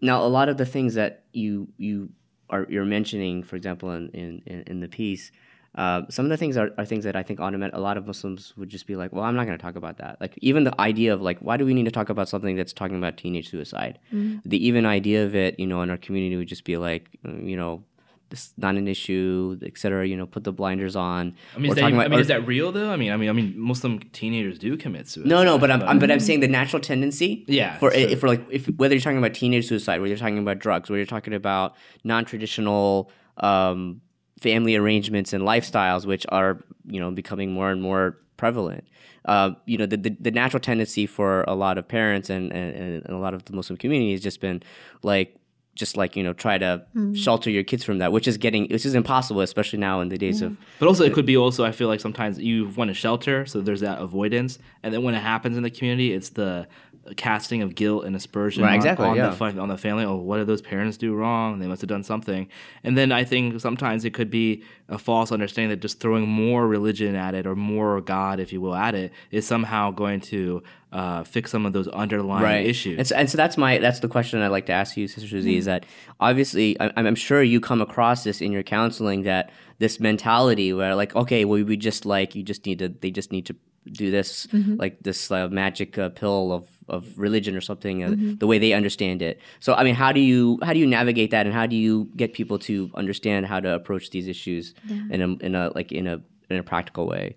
Now, 0.01 0.23
a 0.23 0.27
lot 0.27 0.49
of 0.49 0.57
the 0.57 0.65
things 0.65 0.93
that 0.93 1.23
you 1.33 1.67
you 1.77 2.09
are 2.49 2.65
you're 2.69 2.85
mentioning, 2.85 3.43
for 3.43 3.55
example, 3.55 3.91
in 3.91 4.09
in, 4.45 4.63
in 4.67 4.79
the 4.79 4.87
piece, 4.87 5.31
uh, 5.75 6.03
some 6.09 6.25
of 6.25 6.29
the 6.29 6.37
things 6.37 6.55
are, 6.55 6.69
are 6.77 6.85
things 6.85 7.03
that 7.03 7.15
I 7.15 7.23
think 7.23 7.39
automatic. 7.39 7.75
A 7.75 7.79
lot 7.79 7.97
of 7.97 8.05
Muslims 8.05 8.55
would 8.57 8.69
just 8.69 8.85
be 8.85 8.95
like, 8.95 9.11
"Well, 9.11 9.23
I'm 9.23 9.35
not 9.35 9.47
going 9.47 9.57
to 9.57 9.61
talk 9.61 9.75
about 9.75 9.97
that." 9.97 10.21
Like 10.21 10.37
even 10.37 10.63
the 10.63 10.79
idea 10.79 11.13
of 11.13 11.21
like, 11.21 11.39
why 11.39 11.57
do 11.57 11.65
we 11.65 11.73
need 11.73 11.85
to 11.85 11.91
talk 11.91 12.09
about 12.09 12.29
something 12.29 12.55
that's 12.55 12.73
talking 12.73 12.97
about 12.97 13.17
teenage 13.17 13.49
suicide? 13.49 13.97
Mm-hmm. 14.13 14.47
The 14.47 14.65
even 14.67 14.85
idea 14.85 15.25
of 15.25 15.35
it, 15.35 15.59
you 15.59 15.65
know, 15.65 15.81
in 15.81 15.89
our 15.89 15.97
community 15.97 16.35
would 16.35 16.47
just 16.47 16.63
be 16.63 16.77
like, 16.77 17.09
you 17.23 17.57
know, 17.57 17.83
this 18.29 18.53
not 18.57 18.75
an 18.75 18.87
issue, 18.87 19.57
etc. 19.61 20.07
You 20.07 20.17
know, 20.17 20.25
put 20.25 20.43
the 20.43 20.51
blinders 20.51 20.95
on. 20.95 21.35
I 21.55 21.59
mean, 21.59 21.71
is 21.71 21.75
that, 21.77 21.91
about, 21.91 22.05
I 22.05 22.07
mean, 22.09 22.19
is 22.19 22.27
that 22.27 22.45
real 22.45 22.71
though? 22.71 22.91
I 22.91 22.95
mean, 22.95 23.11
I 23.11 23.17
mean, 23.17 23.29
I 23.29 23.33
mean, 23.33 23.57
Muslim 23.57 23.99
teenagers 24.11 24.59
do 24.59 24.75
commit 24.77 25.07
suicide. 25.07 25.29
No, 25.29 25.43
no, 25.43 25.57
but 25.57 25.71
I'm, 25.71 25.81
I'm 25.83 25.99
but 25.99 26.11
I'm 26.11 26.19
saying 26.19 26.41
the 26.41 26.47
natural 26.47 26.81
tendency. 26.81 27.45
Yeah. 27.47 27.77
For 27.77 27.91
so. 27.91 28.15
for 28.17 28.27
like 28.27 28.45
if 28.49 28.67
whether 28.67 28.95
you're 28.95 29.01
talking 29.01 29.17
about 29.17 29.33
teenage 29.33 29.67
suicide, 29.67 29.99
whether 29.99 30.09
you're 30.09 30.17
talking 30.17 30.39
about 30.39 30.59
drugs, 30.59 30.89
whether 30.89 30.99
you're 30.99 31.05
talking 31.05 31.33
about 31.33 31.75
non-traditional 32.03 33.11
um, 33.37 34.01
family 34.39 34.75
arrangements 34.75 35.33
and 35.33 35.43
lifestyles, 35.43 36.05
which 36.05 36.25
are 36.29 36.63
you 36.85 36.99
know 36.99 37.11
becoming 37.11 37.51
more 37.51 37.71
and 37.71 37.81
more 37.81 38.17
prevalent. 38.37 38.83
Uh, 39.25 39.51
you 39.65 39.77
know, 39.77 39.85
the, 39.85 39.97
the, 39.97 40.15
the 40.21 40.31
natural 40.31 40.61
tendency 40.61 41.05
for 41.05 41.43
a 41.49 41.53
lot 41.53 41.77
of 41.77 41.85
parents 41.85 42.29
and, 42.29 42.53
and, 42.53 43.03
and 43.03 43.09
a 43.09 43.17
lot 43.17 43.33
of 43.33 43.43
the 43.43 43.51
Muslim 43.51 43.75
community 43.75 44.11
has 44.11 44.21
just 44.21 44.39
been 44.39 44.63
like 45.03 45.35
just 45.77 45.95
like 45.95 46.15
you 46.15 46.23
know 46.23 46.33
try 46.33 46.57
to 46.57 46.83
mm. 46.95 47.15
shelter 47.15 47.49
your 47.49 47.63
kids 47.63 47.83
from 47.83 47.99
that 47.99 48.11
which 48.11 48.27
is 48.27 48.37
getting 48.37 48.63
which 48.63 48.85
is 48.85 48.95
impossible 48.95 49.41
especially 49.41 49.79
now 49.79 50.01
in 50.01 50.09
the 50.09 50.17
days 50.17 50.41
yeah. 50.41 50.47
of 50.47 50.57
but 50.79 50.87
also 50.87 51.03
it 51.03 51.13
could 51.13 51.25
be 51.25 51.37
also 51.37 51.63
i 51.63 51.71
feel 51.71 51.87
like 51.87 51.99
sometimes 51.99 52.39
you 52.39 52.67
want 52.75 52.89
to 52.89 52.93
shelter 52.93 53.45
so 53.45 53.61
there's 53.61 53.81
that 53.81 53.99
avoidance 53.99 54.59
and 54.83 54.93
then 54.93 55.03
when 55.03 55.13
it 55.13 55.21
happens 55.21 55.55
in 55.55 55.63
the 55.63 55.69
community 55.69 56.13
it's 56.13 56.29
the 56.29 56.67
casting 57.15 57.61
of 57.61 57.75
guilt 57.75 58.03
and 58.03 58.15
aspersion 58.15 58.63
right, 58.63 58.71
on, 58.71 58.75
exactly, 58.75 59.05
on, 59.05 59.15
yeah. 59.15 59.29
the, 59.29 59.59
on 59.59 59.69
the 59.69 59.77
family. 59.77 60.03
Oh, 60.03 60.15
what 60.15 60.37
did 60.37 60.47
those 60.47 60.61
parents 60.61 60.97
do 60.97 61.13
wrong? 61.15 61.59
They 61.59 61.67
must 61.67 61.81
have 61.81 61.87
done 61.87 62.03
something. 62.03 62.49
And 62.83 62.97
then 62.97 63.11
I 63.11 63.23
think 63.23 63.61
sometimes 63.61 64.03
it 64.03 64.13
could 64.13 64.29
be 64.29 64.63
a 64.89 64.97
false 64.97 65.31
understanding 65.31 65.69
that 65.69 65.81
just 65.81 65.99
throwing 65.99 66.27
more 66.27 66.67
religion 66.67 67.15
at 67.15 67.33
it 67.33 67.47
or 67.47 67.55
more 67.55 68.01
God, 68.01 68.39
if 68.39 68.51
you 68.51 68.59
will, 68.59 68.75
at 68.75 68.95
it 68.95 69.13
is 69.31 69.47
somehow 69.47 69.91
going 69.91 70.19
to 70.21 70.63
uh, 70.97 71.23
fix 71.23 71.51
some 71.51 71.63
of 71.67 71.73
those 71.73 71.87
underlying 71.89 72.43
right. 72.43 72.65
issues. 72.65 72.97
And 72.97 73.07
so, 73.07 73.15
and 73.15 73.29
so, 73.29 73.37
that's 73.37 73.55
my 73.55 73.77
that's 73.77 73.99
the 73.99 74.07
question 74.07 74.41
I'd 74.41 74.47
like 74.47 74.65
to 74.65 74.73
ask 74.73 74.97
you, 74.97 75.07
Sister 75.07 75.29
Susie, 75.29 75.51
mm-hmm. 75.51 75.59
is 75.59 75.65
that 75.65 75.85
obviously 76.19 76.75
I, 76.79 76.91
I'm 76.95 77.13
sure 77.13 77.43
you 77.43 77.59
come 77.61 77.81
across 77.81 78.23
this 78.23 78.41
in 78.41 78.51
your 78.51 78.63
counseling 78.63 79.21
that 79.21 79.51
this 79.77 79.99
mentality 79.99 80.73
where 80.73 80.95
like 80.95 81.15
okay, 81.15 81.45
well 81.45 81.63
we 81.63 81.77
just 81.77 82.07
like 82.07 82.33
you 82.33 82.41
just 82.41 82.65
need 82.65 82.79
to 82.79 82.89
they 82.89 83.11
just 83.11 83.31
need 83.31 83.45
to 83.45 83.55
do 83.85 84.09
this 84.09 84.47
mm-hmm. 84.47 84.75
like 84.77 84.97
this 85.03 85.29
uh, 85.29 85.47
magic 85.49 85.99
uh, 85.99 86.09
pill 86.09 86.51
of 86.51 86.67
of 86.89 87.19
religion 87.19 87.55
or 87.55 87.61
something 87.61 88.03
uh, 88.03 88.07
mm-hmm. 88.07 88.35
the 88.37 88.47
way 88.47 88.57
they 88.57 88.73
understand 88.73 89.21
it 89.21 89.39
so 89.59 89.73
i 89.73 89.83
mean 89.83 89.95
how 89.95 90.11
do 90.11 90.19
you 90.19 90.57
how 90.63 90.73
do 90.73 90.79
you 90.79 90.87
navigate 90.87 91.31
that 91.31 91.45
and 91.45 91.53
how 91.53 91.65
do 91.65 91.75
you 91.75 92.09
get 92.15 92.33
people 92.33 92.57
to 92.57 92.89
understand 92.95 93.45
how 93.45 93.59
to 93.59 93.73
approach 93.73 94.09
these 94.09 94.27
issues 94.27 94.73
yeah. 94.85 95.01
in 95.11 95.21
a 95.21 95.27
in 95.45 95.55
a 95.55 95.69
like 95.75 95.91
in 95.91 96.07
a 96.07 96.21
in 96.49 96.57
a 96.57 96.63
practical 96.63 97.07
way 97.07 97.35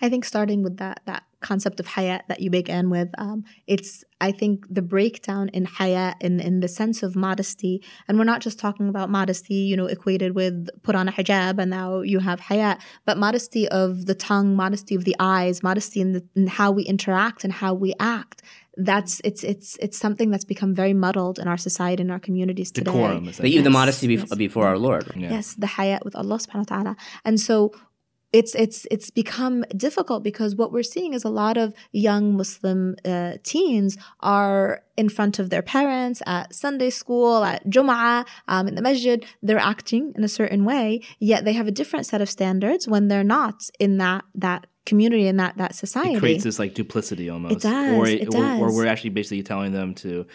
I 0.00 0.08
think 0.08 0.24
starting 0.24 0.62
with 0.62 0.76
that 0.78 1.00
that 1.06 1.24
concept 1.50 1.78
of 1.80 1.86
hayat 1.96 2.22
that 2.28 2.40
you 2.40 2.50
began 2.50 2.90
with, 2.90 3.10
um, 3.18 3.44
it's 3.66 3.92
I 4.20 4.30
think 4.40 4.54
the 4.78 4.84
breakdown 4.94 5.44
in 5.58 5.64
hayat 5.78 6.14
in 6.26 6.34
in 6.48 6.54
the 6.64 6.70
sense 6.80 6.98
of 7.06 7.10
modesty, 7.26 7.74
and 8.06 8.18
we're 8.18 8.32
not 8.32 8.40
just 8.46 8.58
talking 8.58 8.88
about 8.88 9.08
modesty, 9.18 9.60
you 9.70 9.76
know, 9.78 9.88
equated 9.96 10.30
with 10.40 10.56
put 10.86 10.94
on 11.00 11.08
a 11.08 11.12
hijab 11.12 11.54
and 11.62 11.70
now 11.70 11.88
you 12.12 12.18
have 12.28 12.40
hayat, 12.48 12.76
but 13.06 13.14
modesty 13.26 13.64
of 13.82 14.06
the 14.10 14.16
tongue, 14.30 14.56
modesty 14.64 14.94
of 14.98 15.04
the 15.08 15.16
eyes, 15.18 15.62
modesty 15.62 16.00
in, 16.04 16.12
the, 16.14 16.22
in 16.34 16.46
how 16.58 16.68
we 16.78 16.82
interact 16.94 17.44
and 17.44 17.52
how 17.62 17.72
we 17.84 17.90
act 18.00 18.42
that's 18.76 19.14
it's 19.24 19.42
it's 19.52 19.68
it's 19.84 19.98
something 20.04 20.28
that's 20.30 20.44
become 20.44 20.74
very 20.74 20.92
muddled 20.92 21.38
in 21.38 21.48
our 21.48 21.56
society 21.68 22.02
in 22.02 22.10
our 22.10 22.22
communities 22.28 22.70
today. 22.70 22.92
Decorum, 22.92 23.24
yes. 23.24 23.38
the 23.38 23.70
modesty 23.70 24.06
yes. 24.06 24.34
before 24.34 24.66
our 24.66 24.78
Lord. 24.78 25.04
Yeah. 25.16 25.30
Yes, 25.36 25.54
the 25.54 25.70
hayat 25.76 26.04
with 26.04 26.14
Allah 26.14 26.36
subhanahu 26.36 26.70
wa 26.70 26.76
ta'ala. 26.76 26.96
And 27.24 27.40
so 27.40 27.72
it's 28.32 28.54
it's 28.54 28.86
it's 28.90 29.10
become 29.10 29.64
difficult 29.76 30.22
because 30.22 30.56
what 30.56 30.72
we're 30.72 30.82
seeing 30.82 31.14
is 31.14 31.24
a 31.24 31.28
lot 31.28 31.56
of 31.56 31.72
young 31.92 32.36
Muslim 32.36 32.96
uh, 33.04 33.34
teens 33.42 33.96
are 34.20 34.82
in 34.96 35.08
front 35.08 35.38
of 35.38 35.50
their 35.50 35.62
parents 35.62 36.22
at 36.26 36.54
Sunday 36.54 36.90
school, 36.90 37.44
at 37.44 37.64
Jum'ah, 37.66 38.26
um, 38.48 38.68
in 38.68 38.74
the 38.74 38.82
masjid. 38.82 39.24
They're 39.42 39.58
acting 39.58 40.12
in 40.16 40.24
a 40.24 40.28
certain 40.28 40.64
way, 40.64 41.02
yet 41.18 41.44
they 41.44 41.52
have 41.52 41.66
a 41.66 41.72
different 41.72 42.06
set 42.06 42.20
of 42.20 42.28
standards 42.28 42.88
when 42.88 43.08
they're 43.08 43.24
not 43.24 43.70
in 43.78 43.98
that 43.98 44.24
that 44.34 44.66
community 44.84 45.26
in 45.26 45.36
that 45.36 45.56
that 45.58 45.74
society. 45.74 46.14
It 46.14 46.20
creates 46.20 46.44
this 46.44 46.58
like 46.58 46.74
duplicity 46.74 47.28
almost. 47.30 47.56
It 47.56 47.62
does. 47.62 47.92
Or, 47.94 48.06
it, 48.06 48.22
it 48.22 48.30
does. 48.30 48.60
Or, 48.60 48.68
or 48.68 48.74
we're 48.74 48.86
actually 48.86 49.10
basically 49.10 49.42
telling 49.42 49.72
them 49.72 49.94
to 49.96 50.26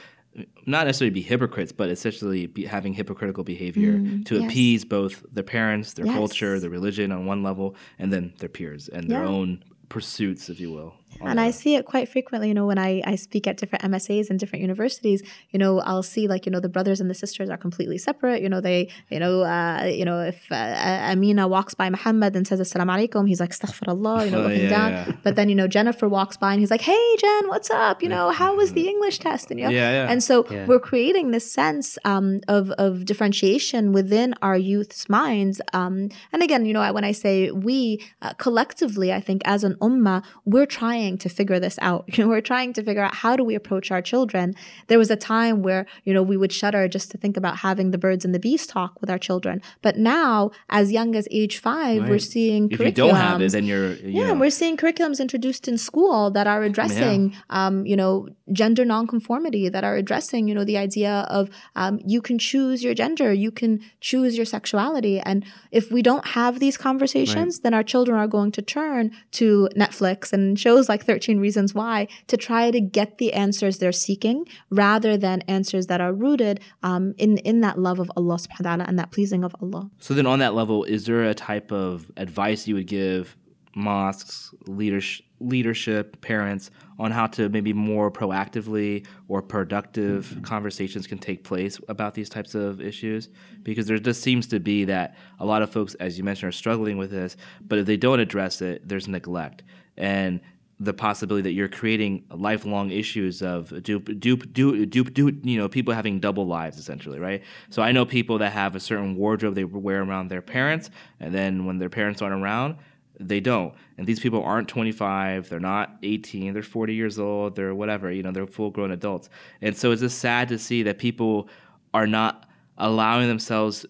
not 0.65 0.85
necessarily 0.85 1.13
be 1.13 1.21
hypocrites, 1.21 1.71
but 1.71 1.89
essentially 1.89 2.47
be 2.47 2.65
having 2.65 2.93
hypocritical 2.93 3.43
behavior 3.43 3.93
mm, 3.93 4.25
to 4.25 4.35
yes. 4.35 4.45
appease 4.45 4.85
both 4.85 5.25
their 5.31 5.43
parents, 5.43 5.93
their 5.93 6.05
yes. 6.05 6.15
culture, 6.15 6.59
their 6.59 6.69
religion 6.69 7.11
on 7.11 7.25
one 7.25 7.43
level, 7.43 7.75
and 7.99 8.13
then 8.13 8.33
their 8.39 8.49
peers 8.49 8.87
and 8.87 9.09
their 9.09 9.23
own 9.23 9.63
pursuits, 9.89 10.49
if 10.49 10.59
you 10.59 10.71
will. 10.71 10.95
And 11.19 11.39
I 11.39 11.51
see 11.51 11.75
it 11.75 11.85
quite 11.85 12.09
frequently, 12.09 12.47
you 12.47 12.53
know, 12.53 12.65
when 12.65 12.77
I, 12.77 13.01
I 13.05 13.15
speak 13.15 13.47
at 13.47 13.57
different 13.57 13.83
MSAs 13.83 14.29
and 14.29 14.39
different 14.39 14.61
universities, 14.61 15.21
you 15.51 15.59
know, 15.59 15.79
I'll 15.81 16.03
see 16.03 16.27
like, 16.27 16.45
you 16.45 16.51
know, 16.51 16.59
the 16.59 16.69
brothers 16.69 17.01
and 17.01 17.09
the 17.09 17.13
sisters 17.13 17.49
are 17.49 17.57
completely 17.57 17.97
separate. 17.97 18.41
You 18.41 18.49
know, 18.49 18.61
they, 18.61 18.89
you 19.09 19.19
know, 19.19 19.41
uh, 19.41 19.83
you 19.85 20.05
know, 20.05 20.21
if 20.21 20.51
uh, 20.51 20.55
Amina 20.55 21.47
walks 21.47 21.73
by 21.73 21.89
Muhammad 21.89 22.35
and 22.35 22.47
says, 22.47 22.59
Assalamu 22.59 23.07
alaikum, 23.07 23.27
he's 23.27 23.39
like, 23.39 23.51
Astaghfirullah, 23.51 24.25
you 24.25 24.31
know, 24.31 24.39
oh, 24.39 24.47
looking 24.47 24.63
yeah, 24.63 24.69
down. 24.69 24.91
Yeah. 24.91 25.11
But 25.23 25.35
then, 25.35 25.49
you 25.49 25.55
know, 25.55 25.67
Jennifer 25.67 26.07
walks 26.07 26.37
by 26.37 26.53
and 26.53 26.59
he's 26.59 26.71
like, 26.71 26.81
hey, 26.81 27.15
Jen, 27.19 27.47
what's 27.47 27.69
up? 27.69 28.01
You 28.01 28.09
know, 28.09 28.29
how 28.31 28.55
was 28.55 28.73
the 28.73 28.87
English 28.87 29.19
test? 29.19 29.51
And, 29.51 29.59
you 29.59 29.65
know, 29.65 29.71
yeah, 29.71 29.91
yeah. 29.91 30.11
and 30.11 30.23
so 30.23 30.45
we're 30.67 30.79
creating 30.79 31.31
this 31.31 31.51
sense 31.51 31.97
um, 32.05 32.39
of, 32.47 32.71
of 32.71 33.05
differentiation 33.05 33.91
within 33.91 34.33
our 34.41 34.57
youth's 34.57 35.09
minds. 35.09 35.61
Um, 35.73 36.09
and 36.31 36.41
again, 36.41 36.65
you 36.65 36.73
know, 36.73 36.91
when 36.93 37.03
I 37.03 37.11
say 37.11 37.51
we, 37.51 38.03
uh, 38.21 38.33
collectively, 38.33 39.13
I 39.13 39.19
think 39.19 39.41
as 39.45 39.63
an 39.63 39.75
ummah, 39.75 40.23
we're 40.45 40.65
trying 40.65 41.00
to 41.09 41.29
figure 41.29 41.59
this 41.59 41.77
out. 41.81 42.05
You 42.21 42.25
know, 42.25 42.29
we're 42.29 42.41
trying 42.41 42.73
to 42.73 42.83
figure 42.83 43.03
out 43.03 43.15
how 43.15 43.35
do 43.35 43.43
we 43.43 43.55
approach 43.55 43.89
our 43.89 44.01
children. 44.01 44.53
There 44.87 44.99
was 44.99 45.09
a 45.09 45.15
time 45.15 45.63
where, 45.63 45.85
you 46.03 46.13
know, 46.13 46.21
we 46.21 46.37
would 46.37 46.51
shudder 46.51 46.87
just 46.87 47.09
to 47.11 47.17
think 47.17 47.35
about 47.37 47.57
having 47.57 47.91
the 47.91 47.97
birds 47.97 48.25
and 48.25 48.35
the 48.35 48.39
bees 48.39 48.67
talk 48.67 48.99
with 49.01 49.09
our 49.09 49.17
children. 49.17 49.61
But 49.81 49.97
now, 49.97 50.51
as 50.69 50.91
young 50.91 51.15
as 51.15 51.27
age 51.31 51.57
five, 51.57 52.01
right. 52.01 52.09
we're 52.09 52.19
seeing 52.19 52.69
if 52.69 52.79
you 52.79 52.91
don't 52.91 53.15
have 53.15 53.41
it, 53.41 53.51
then 53.53 53.65
you're 53.65 53.93
you 53.93 54.21
yeah, 54.21 54.27
know. 54.27 54.39
we're 54.41 54.51
seeing 54.51 54.77
curriculums 54.77 55.19
introduced 55.19 55.67
in 55.67 55.77
school 55.77 56.29
that 56.31 56.47
are 56.47 56.61
addressing, 56.63 57.31
yeah. 57.31 57.37
um, 57.49 57.85
you 57.85 57.95
know, 57.95 58.27
gender 58.51 58.85
nonconformity, 58.85 59.69
that 59.69 59.83
are 59.83 59.95
addressing, 59.95 60.47
you 60.47 60.53
know, 60.53 60.65
the 60.65 60.77
idea 60.77 61.25
of 61.29 61.49
um, 61.75 61.99
you 62.05 62.21
can 62.21 62.37
choose 62.37 62.83
your 62.83 62.93
gender, 62.93 63.31
you 63.33 63.51
can 63.51 63.79
choose 64.01 64.35
your 64.35 64.45
sexuality, 64.45 65.19
and 65.19 65.45
if 65.71 65.91
we 65.91 66.01
don't 66.01 66.27
have 66.27 66.59
these 66.59 66.77
conversations, 66.77 67.55
right. 67.55 67.63
then 67.63 67.73
our 67.73 67.83
children 67.83 68.17
are 68.17 68.27
going 68.27 68.51
to 68.51 68.61
turn 68.61 69.11
to 69.31 69.69
Netflix 69.75 70.33
and 70.33 70.59
shows 70.59 70.89
like 70.91 71.05
13 71.05 71.39
Reasons 71.39 71.73
Why 71.73 72.07
to 72.27 72.37
try 72.37 72.69
to 72.69 72.81
get 72.81 73.17
the 73.17 73.33
answers 73.33 73.77
they're 73.77 73.91
seeking 73.91 74.45
rather 74.69 75.17
than 75.17 75.41
answers 75.43 75.87
that 75.87 76.01
are 76.01 76.13
rooted 76.13 76.59
um, 76.83 77.13
in, 77.17 77.37
in 77.39 77.61
that 77.61 77.79
love 77.79 77.99
of 77.99 78.11
Allah 78.17 78.35
subhanahu 78.35 78.65
wa 78.65 78.69
ta'ala 78.69 78.85
and 78.87 78.99
that 78.99 79.11
pleasing 79.11 79.43
of 79.43 79.55
Allah. 79.61 79.89
So 79.99 80.13
then 80.13 80.27
on 80.27 80.39
that 80.39 80.53
level, 80.53 80.83
is 80.83 81.05
there 81.05 81.23
a 81.23 81.33
type 81.33 81.71
of 81.71 82.11
advice 82.17 82.67
you 82.67 82.75
would 82.75 82.87
give 82.87 83.37
mosques, 83.75 84.53
leadership, 84.67 85.25
leadership, 85.39 86.21
parents 86.21 86.69
on 86.99 87.09
how 87.09 87.25
to 87.25 87.49
maybe 87.49 87.73
more 87.73 88.11
proactively 88.11 89.05
or 89.27 89.41
productive 89.41 90.27
mm-hmm. 90.27 90.41
conversations 90.41 91.07
can 91.07 91.17
take 91.17 91.43
place 91.43 91.79
about 91.87 92.13
these 92.13 92.29
types 92.29 92.53
of 92.53 92.79
issues? 92.79 93.29
Because 93.63 93.87
there 93.87 93.97
just 93.97 94.21
seems 94.21 94.45
to 94.47 94.59
be 94.59 94.85
that 94.85 95.15
a 95.39 95.45
lot 95.45 95.61
of 95.61 95.71
folks, 95.71 95.95
as 95.95 96.17
you 96.17 96.23
mentioned, 96.23 96.49
are 96.49 96.51
struggling 96.51 96.97
with 96.97 97.11
this, 97.11 97.37
but 97.61 97.79
if 97.79 97.85
they 97.85 97.97
don't 97.97 98.19
address 98.19 98.61
it, 98.61 98.87
there's 98.87 99.07
neglect. 99.07 99.63
And 99.97 100.41
the 100.81 100.93
possibility 100.93 101.43
that 101.43 101.53
you're 101.53 101.69
creating 101.69 102.25
lifelong 102.31 102.89
issues 102.89 103.43
of 103.43 103.69
dupe, 103.83 104.19
dupe, 104.19 104.51
dupe, 104.51 104.89
dupe, 104.89 105.13
dupe, 105.13 105.35
you 105.43 105.59
know, 105.59 105.69
people 105.69 105.93
having 105.93 106.19
double 106.19 106.47
lives 106.47 106.79
essentially, 106.79 107.19
right? 107.19 107.43
So 107.69 107.83
I 107.83 107.91
know 107.91 108.03
people 108.03 108.39
that 108.39 108.51
have 108.51 108.75
a 108.75 108.79
certain 108.79 109.15
wardrobe 109.15 109.53
they 109.53 109.63
wear 109.63 110.01
around 110.01 110.29
their 110.29 110.41
parents, 110.41 110.89
and 111.19 111.35
then 111.35 111.65
when 111.65 111.77
their 111.77 111.89
parents 111.89 112.23
aren't 112.23 112.41
around, 112.41 112.77
they 113.19 113.39
don't. 113.39 113.75
And 113.99 114.07
these 114.07 114.19
people 114.19 114.43
aren't 114.43 114.67
25, 114.67 115.49
they're 115.49 115.59
not 115.59 115.97
18, 116.01 116.51
they're 116.53 116.63
40 116.63 116.95
years 116.95 117.19
old, 117.19 117.55
they're 117.55 117.75
whatever, 117.75 118.11
you 118.11 118.23
know, 118.23 118.31
they're 118.31 118.47
full 118.47 118.71
grown 118.71 118.89
adults. 118.89 119.29
And 119.61 119.77
so 119.77 119.91
it's 119.91 120.01
just 120.01 120.17
sad 120.17 120.49
to 120.49 120.57
see 120.57 120.81
that 120.81 120.97
people 120.97 121.47
are 121.93 122.07
not 122.07 122.49
allowing 122.79 123.27
themselves 123.27 123.85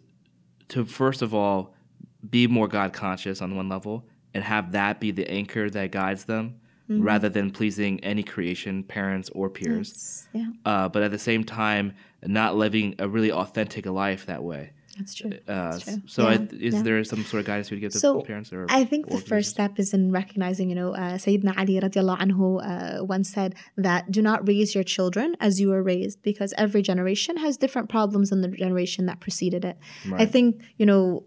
to, 0.69 0.83
first 0.83 1.21
of 1.21 1.33
all, 1.33 1.73
be 2.29 2.47
more 2.47 2.67
God 2.67 2.91
conscious 2.91 3.41
on 3.41 3.55
one 3.55 3.69
level 3.69 4.05
and 4.33 4.43
have 4.43 4.73
that 4.73 4.99
be 4.99 5.11
the 5.11 5.29
anchor 5.31 5.69
that 5.69 5.91
guides 5.91 6.25
them 6.25 6.57
mm-hmm. 6.91 7.03
rather 7.03 7.29
than 7.29 7.51
pleasing 7.51 8.03
any 8.03 8.23
creation, 8.23 8.83
parents 8.83 9.29
or 9.33 9.49
peers. 9.49 9.89
Yes. 9.89 10.27
Yeah. 10.33 10.49
Uh, 10.65 10.89
but 10.89 11.03
at 11.03 11.11
the 11.11 11.19
same 11.19 11.43
time, 11.43 11.93
not 12.23 12.55
living 12.55 12.95
a 12.99 13.07
really 13.07 13.31
authentic 13.31 13.85
life 13.85 14.25
that 14.27 14.43
way. 14.43 14.71
That's 14.97 15.15
true. 15.15 15.31
Uh, 15.47 15.71
That's 15.71 15.83
true. 15.85 16.01
So, 16.05 16.29
yeah. 16.29 16.37
I, 16.37 16.47
is 16.69 16.75
yeah. 16.75 16.81
there 16.81 17.03
some 17.03 17.23
sort 17.23 17.39
of 17.41 17.47
guidance 17.47 17.71
you 17.71 17.75
would 17.75 17.81
give 17.81 17.93
to 17.93 17.99
so 17.99 18.21
parents? 18.21 18.51
Or 18.51 18.65
I 18.69 18.83
think 18.83 19.07
the 19.07 19.17
first 19.17 19.49
step 19.49 19.79
is 19.79 19.93
in 19.93 20.11
recognizing, 20.11 20.69
you 20.69 20.75
know, 20.75 20.93
uh, 20.93 21.17
Sayyidina 21.17 21.57
Ali 21.57 21.79
radiallahu 21.79 22.19
anhu 22.19 22.99
uh, 22.99 23.03
once 23.05 23.29
said 23.31 23.55
that 23.77 24.11
do 24.11 24.21
not 24.21 24.45
raise 24.47 24.75
your 24.75 24.83
children 24.83 25.35
as 25.39 25.61
you 25.61 25.69
were 25.69 25.81
raised 25.81 26.21
because 26.21 26.53
every 26.57 26.81
generation 26.81 27.37
has 27.37 27.57
different 27.57 27.87
problems 27.89 28.31
than 28.31 28.41
the 28.41 28.49
generation 28.49 29.05
that 29.05 29.21
preceded 29.21 29.63
it. 29.63 29.77
Right. 30.07 30.21
I 30.21 30.25
think, 30.25 30.61
you 30.77 30.85
know, 30.85 31.23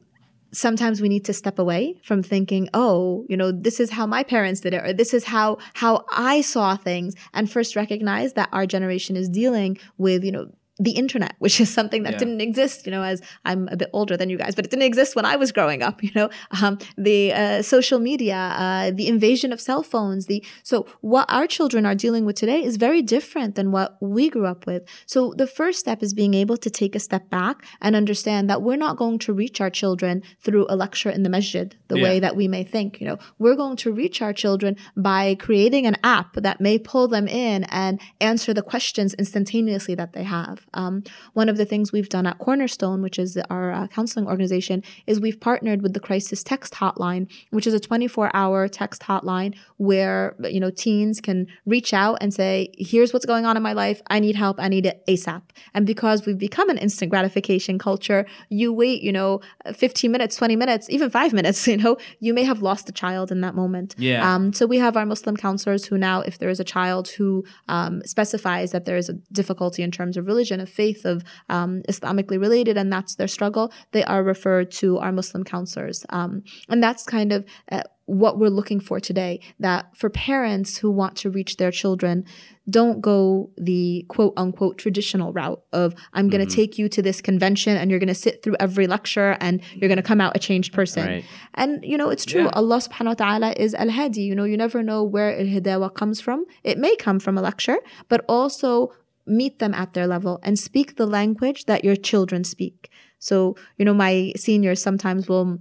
sometimes 0.54 1.00
we 1.00 1.08
need 1.08 1.24
to 1.24 1.32
step 1.32 1.58
away 1.58 1.96
from 2.02 2.22
thinking 2.22 2.68
oh 2.74 3.24
you 3.28 3.36
know 3.36 3.50
this 3.50 3.80
is 3.80 3.90
how 3.90 4.06
my 4.06 4.22
parents 4.22 4.60
did 4.60 4.72
it 4.72 4.84
or 4.84 4.92
this 4.92 5.12
is 5.12 5.24
how 5.24 5.58
how 5.74 6.04
i 6.10 6.40
saw 6.40 6.76
things 6.76 7.14
and 7.32 7.50
first 7.50 7.76
recognize 7.76 8.34
that 8.34 8.48
our 8.52 8.66
generation 8.66 9.16
is 9.16 9.28
dealing 9.28 9.76
with 9.98 10.24
you 10.24 10.32
know 10.32 10.50
the 10.78 10.92
internet, 10.92 11.34
which 11.38 11.60
is 11.60 11.72
something 11.72 12.02
that 12.02 12.14
yeah. 12.14 12.18
didn't 12.18 12.40
exist, 12.40 12.84
you 12.84 12.90
know, 12.90 13.02
as 13.02 13.22
I'm 13.44 13.68
a 13.68 13.76
bit 13.76 13.90
older 13.92 14.16
than 14.16 14.28
you 14.28 14.36
guys, 14.36 14.54
but 14.56 14.64
it 14.64 14.70
didn't 14.70 14.82
exist 14.82 15.14
when 15.14 15.24
I 15.24 15.36
was 15.36 15.52
growing 15.52 15.82
up, 15.82 16.02
you 16.02 16.10
know, 16.14 16.30
um, 16.62 16.78
the 16.96 17.32
uh, 17.32 17.62
social 17.62 18.00
media, 18.00 18.36
uh, 18.36 18.90
the 18.90 19.06
invasion 19.06 19.52
of 19.52 19.60
cell 19.60 19.82
phones, 19.82 20.26
the, 20.26 20.44
so 20.62 20.86
what 21.00 21.26
our 21.30 21.46
children 21.46 21.86
are 21.86 21.94
dealing 21.94 22.24
with 22.24 22.36
today 22.36 22.62
is 22.62 22.76
very 22.76 23.02
different 23.02 23.54
than 23.54 23.70
what 23.70 23.96
we 24.00 24.28
grew 24.28 24.46
up 24.46 24.66
with. 24.66 24.82
So 25.06 25.32
the 25.36 25.46
first 25.46 25.78
step 25.78 26.02
is 26.02 26.12
being 26.12 26.34
able 26.34 26.56
to 26.56 26.70
take 26.70 26.96
a 26.96 27.00
step 27.00 27.30
back 27.30 27.64
and 27.80 27.94
understand 27.94 28.50
that 28.50 28.62
we're 28.62 28.76
not 28.76 28.96
going 28.96 29.18
to 29.20 29.32
reach 29.32 29.60
our 29.60 29.70
children 29.70 30.22
through 30.40 30.66
a 30.68 30.76
lecture 30.76 31.10
in 31.10 31.22
the 31.22 31.30
masjid, 31.30 31.76
the 31.88 31.98
yeah. 31.98 32.04
way 32.04 32.20
that 32.20 32.34
we 32.34 32.48
may 32.48 32.64
think, 32.64 33.00
you 33.00 33.06
know, 33.06 33.18
we're 33.38 33.54
going 33.54 33.76
to 33.76 33.92
reach 33.92 34.20
our 34.20 34.32
children 34.32 34.76
by 34.96 35.36
creating 35.36 35.86
an 35.86 35.96
app 36.02 36.34
that 36.34 36.60
may 36.60 36.78
pull 36.78 37.06
them 37.06 37.28
in 37.28 37.64
and 37.64 38.00
answer 38.20 38.52
the 38.52 38.62
questions 38.62 39.14
instantaneously 39.14 39.94
that 39.94 40.14
they 40.14 40.24
have. 40.24 40.64
Um, 40.74 41.02
one 41.32 41.48
of 41.48 41.56
the 41.56 41.64
things 41.64 41.92
we've 41.92 42.08
done 42.08 42.26
at 42.26 42.38
Cornerstone, 42.38 43.02
which 43.02 43.18
is 43.18 43.38
our 43.50 43.72
uh, 43.72 43.86
counseling 43.88 44.26
organization, 44.26 44.82
is 45.06 45.20
we've 45.20 45.40
partnered 45.40 45.82
with 45.82 45.94
the 45.94 46.00
Crisis 46.00 46.42
Text 46.42 46.74
Hotline, 46.74 47.30
which 47.50 47.66
is 47.66 47.74
a 47.74 47.80
24-hour 47.80 48.68
text 48.68 49.02
hotline 49.02 49.54
where 49.76 50.36
you 50.44 50.60
know 50.60 50.70
teens 50.70 51.20
can 51.20 51.46
reach 51.66 51.92
out 51.94 52.18
and 52.20 52.32
say, 52.32 52.72
"Here's 52.78 53.12
what's 53.12 53.26
going 53.26 53.46
on 53.46 53.56
in 53.56 53.62
my 53.62 53.72
life. 53.72 54.02
I 54.08 54.20
need 54.20 54.36
help. 54.36 54.56
I 54.58 54.68
need 54.68 54.86
it 54.86 55.02
ASAP." 55.08 55.42
And 55.74 55.86
because 55.86 56.26
we've 56.26 56.38
become 56.38 56.68
an 56.70 56.78
instant 56.78 57.10
gratification 57.10 57.78
culture, 57.78 58.26
you 58.48 58.72
wait, 58.72 59.02
you 59.02 59.12
know, 59.12 59.40
15 59.72 60.10
minutes, 60.10 60.36
20 60.36 60.56
minutes, 60.56 60.90
even 60.90 61.10
five 61.10 61.32
minutes. 61.40 61.66
You 61.66 61.78
know, 61.78 61.96
you 62.20 62.34
may 62.34 62.44
have 62.44 62.62
lost 62.62 62.88
a 62.88 62.92
child 62.92 63.32
in 63.32 63.40
that 63.40 63.54
moment. 63.54 63.94
Yeah. 63.98 64.34
Um, 64.34 64.52
so 64.52 64.66
we 64.66 64.78
have 64.78 64.96
our 64.96 65.06
Muslim 65.06 65.36
counselors 65.36 65.86
who 65.86 65.98
now, 65.98 66.20
if 66.20 66.38
there 66.38 66.50
is 66.50 66.60
a 66.60 66.64
child 66.64 67.08
who 67.08 67.44
um, 67.68 68.02
specifies 68.04 68.72
that 68.72 68.84
there 68.84 68.96
is 68.96 69.08
a 69.08 69.14
difficulty 69.32 69.82
in 69.82 69.90
terms 69.90 70.16
of 70.16 70.26
religion 70.26 70.60
of 70.64 70.68
faith 70.68 71.04
of 71.04 71.22
um, 71.48 71.82
Islamically 71.88 72.38
related, 72.40 72.76
and 72.76 72.92
that's 72.92 73.14
their 73.14 73.28
struggle, 73.28 73.72
they 73.92 74.04
are 74.04 74.22
referred 74.22 74.70
to 74.82 74.98
our 74.98 75.12
Muslim 75.12 75.44
counselors. 75.44 76.04
Um, 76.10 76.42
and 76.68 76.82
that's 76.82 77.04
kind 77.04 77.30
of 77.32 77.44
uh, 77.70 77.82
what 78.06 78.38
we're 78.38 78.50
looking 78.50 78.80
for 78.80 79.00
today 79.00 79.40
that 79.58 79.96
for 79.96 80.10
parents 80.10 80.76
who 80.78 80.90
want 80.90 81.16
to 81.16 81.30
reach 81.30 81.56
their 81.56 81.70
children 81.70 82.24
don't 82.68 83.00
go 83.00 83.50
the 83.56 84.04
quote 84.08 84.34
unquote 84.36 84.76
traditional 84.76 85.32
route 85.32 85.62
of 85.72 85.94
i'm 86.12 86.28
going 86.28 86.40
to 86.40 86.46
mm-hmm. 86.46 86.54
take 86.54 86.78
you 86.78 86.88
to 86.88 87.00
this 87.00 87.20
convention 87.22 87.76
and 87.76 87.90
you're 87.90 87.98
going 87.98 88.06
to 88.06 88.14
sit 88.14 88.42
through 88.42 88.56
every 88.60 88.86
lecture 88.86 89.36
and 89.40 89.62
you're 89.74 89.88
going 89.88 89.96
to 89.96 90.02
come 90.02 90.20
out 90.20 90.36
a 90.36 90.38
changed 90.38 90.72
person 90.72 91.06
right. 91.06 91.24
and 91.54 91.82
you 91.82 91.96
know 91.96 92.10
it's 92.10 92.26
true 92.26 92.44
yeah. 92.44 92.50
allah 92.54 92.76
subhanahu 92.76 93.06
wa 93.06 93.14
ta'ala 93.14 93.52
is 93.56 93.74
al-hadi 93.74 94.22
you 94.22 94.34
know 94.34 94.44
you 94.44 94.56
never 94.56 94.82
know 94.82 95.02
where 95.02 95.38
al-hidaya 95.38 95.92
comes 95.94 96.20
from 96.20 96.44
it 96.62 96.76
may 96.76 96.94
come 96.96 97.18
from 97.18 97.38
a 97.38 97.42
lecture 97.42 97.78
but 98.08 98.22
also 98.28 98.92
meet 99.26 99.58
them 99.58 99.74
at 99.74 99.94
their 99.94 100.06
level 100.06 100.38
and 100.42 100.58
speak 100.58 100.96
the 100.96 101.06
language 101.06 101.64
that 101.66 101.84
your 101.84 101.96
children 101.96 102.44
speak. 102.44 102.90
So, 103.18 103.56
you 103.78 103.84
know, 103.84 103.94
my 103.94 104.32
seniors 104.36 104.82
sometimes 104.82 105.28
will 105.28 105.58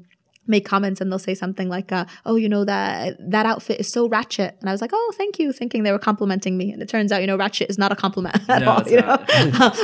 make 0.47 0.65
comments 0.65 1.01
and 1.01 1.11
they'll 1.11 1.19
say 1.19 1.35
something 1.35 1.69
like, 1.69 1.91
uh, 1.91 2.05
"Oh, 2.25 2.35
you 2.35 2.49
know 2.49 2.65
that 2.65 3.17
that 3.19 3.45
outfit 3.45 3.79
is 3.79 3.91
so 3.91 4.07
ratchet," 4.07 4.57
and 4.59 4.69
I 4.69 4.71
was 4.71 4.81
like, 4.81 4.91
"Oh, 4.93 5.13
thank 5.17 5.39
you," 5.39 5.51
thinking 5.51 5.83
they 5.83 5.91
were 5.91 5.99
complimenting 5.99 6.57
me, 6.57 6.71
and 6.71 6.81
it 6.81 6.89
turns 6.89 7.11
out, 7.11 7.21
you 7.21 7.27
know, 7.27 7.37
ratchet 7.37 7.69
is 7.69 7.77
not 7.77 7.91
a 7.91 7.95
compliment 7.95 8.37
at 8.49 8.61
no, 8.61 8.71
all, 8.71 8.89
you 8.89 8.97
know, 8.97 9.17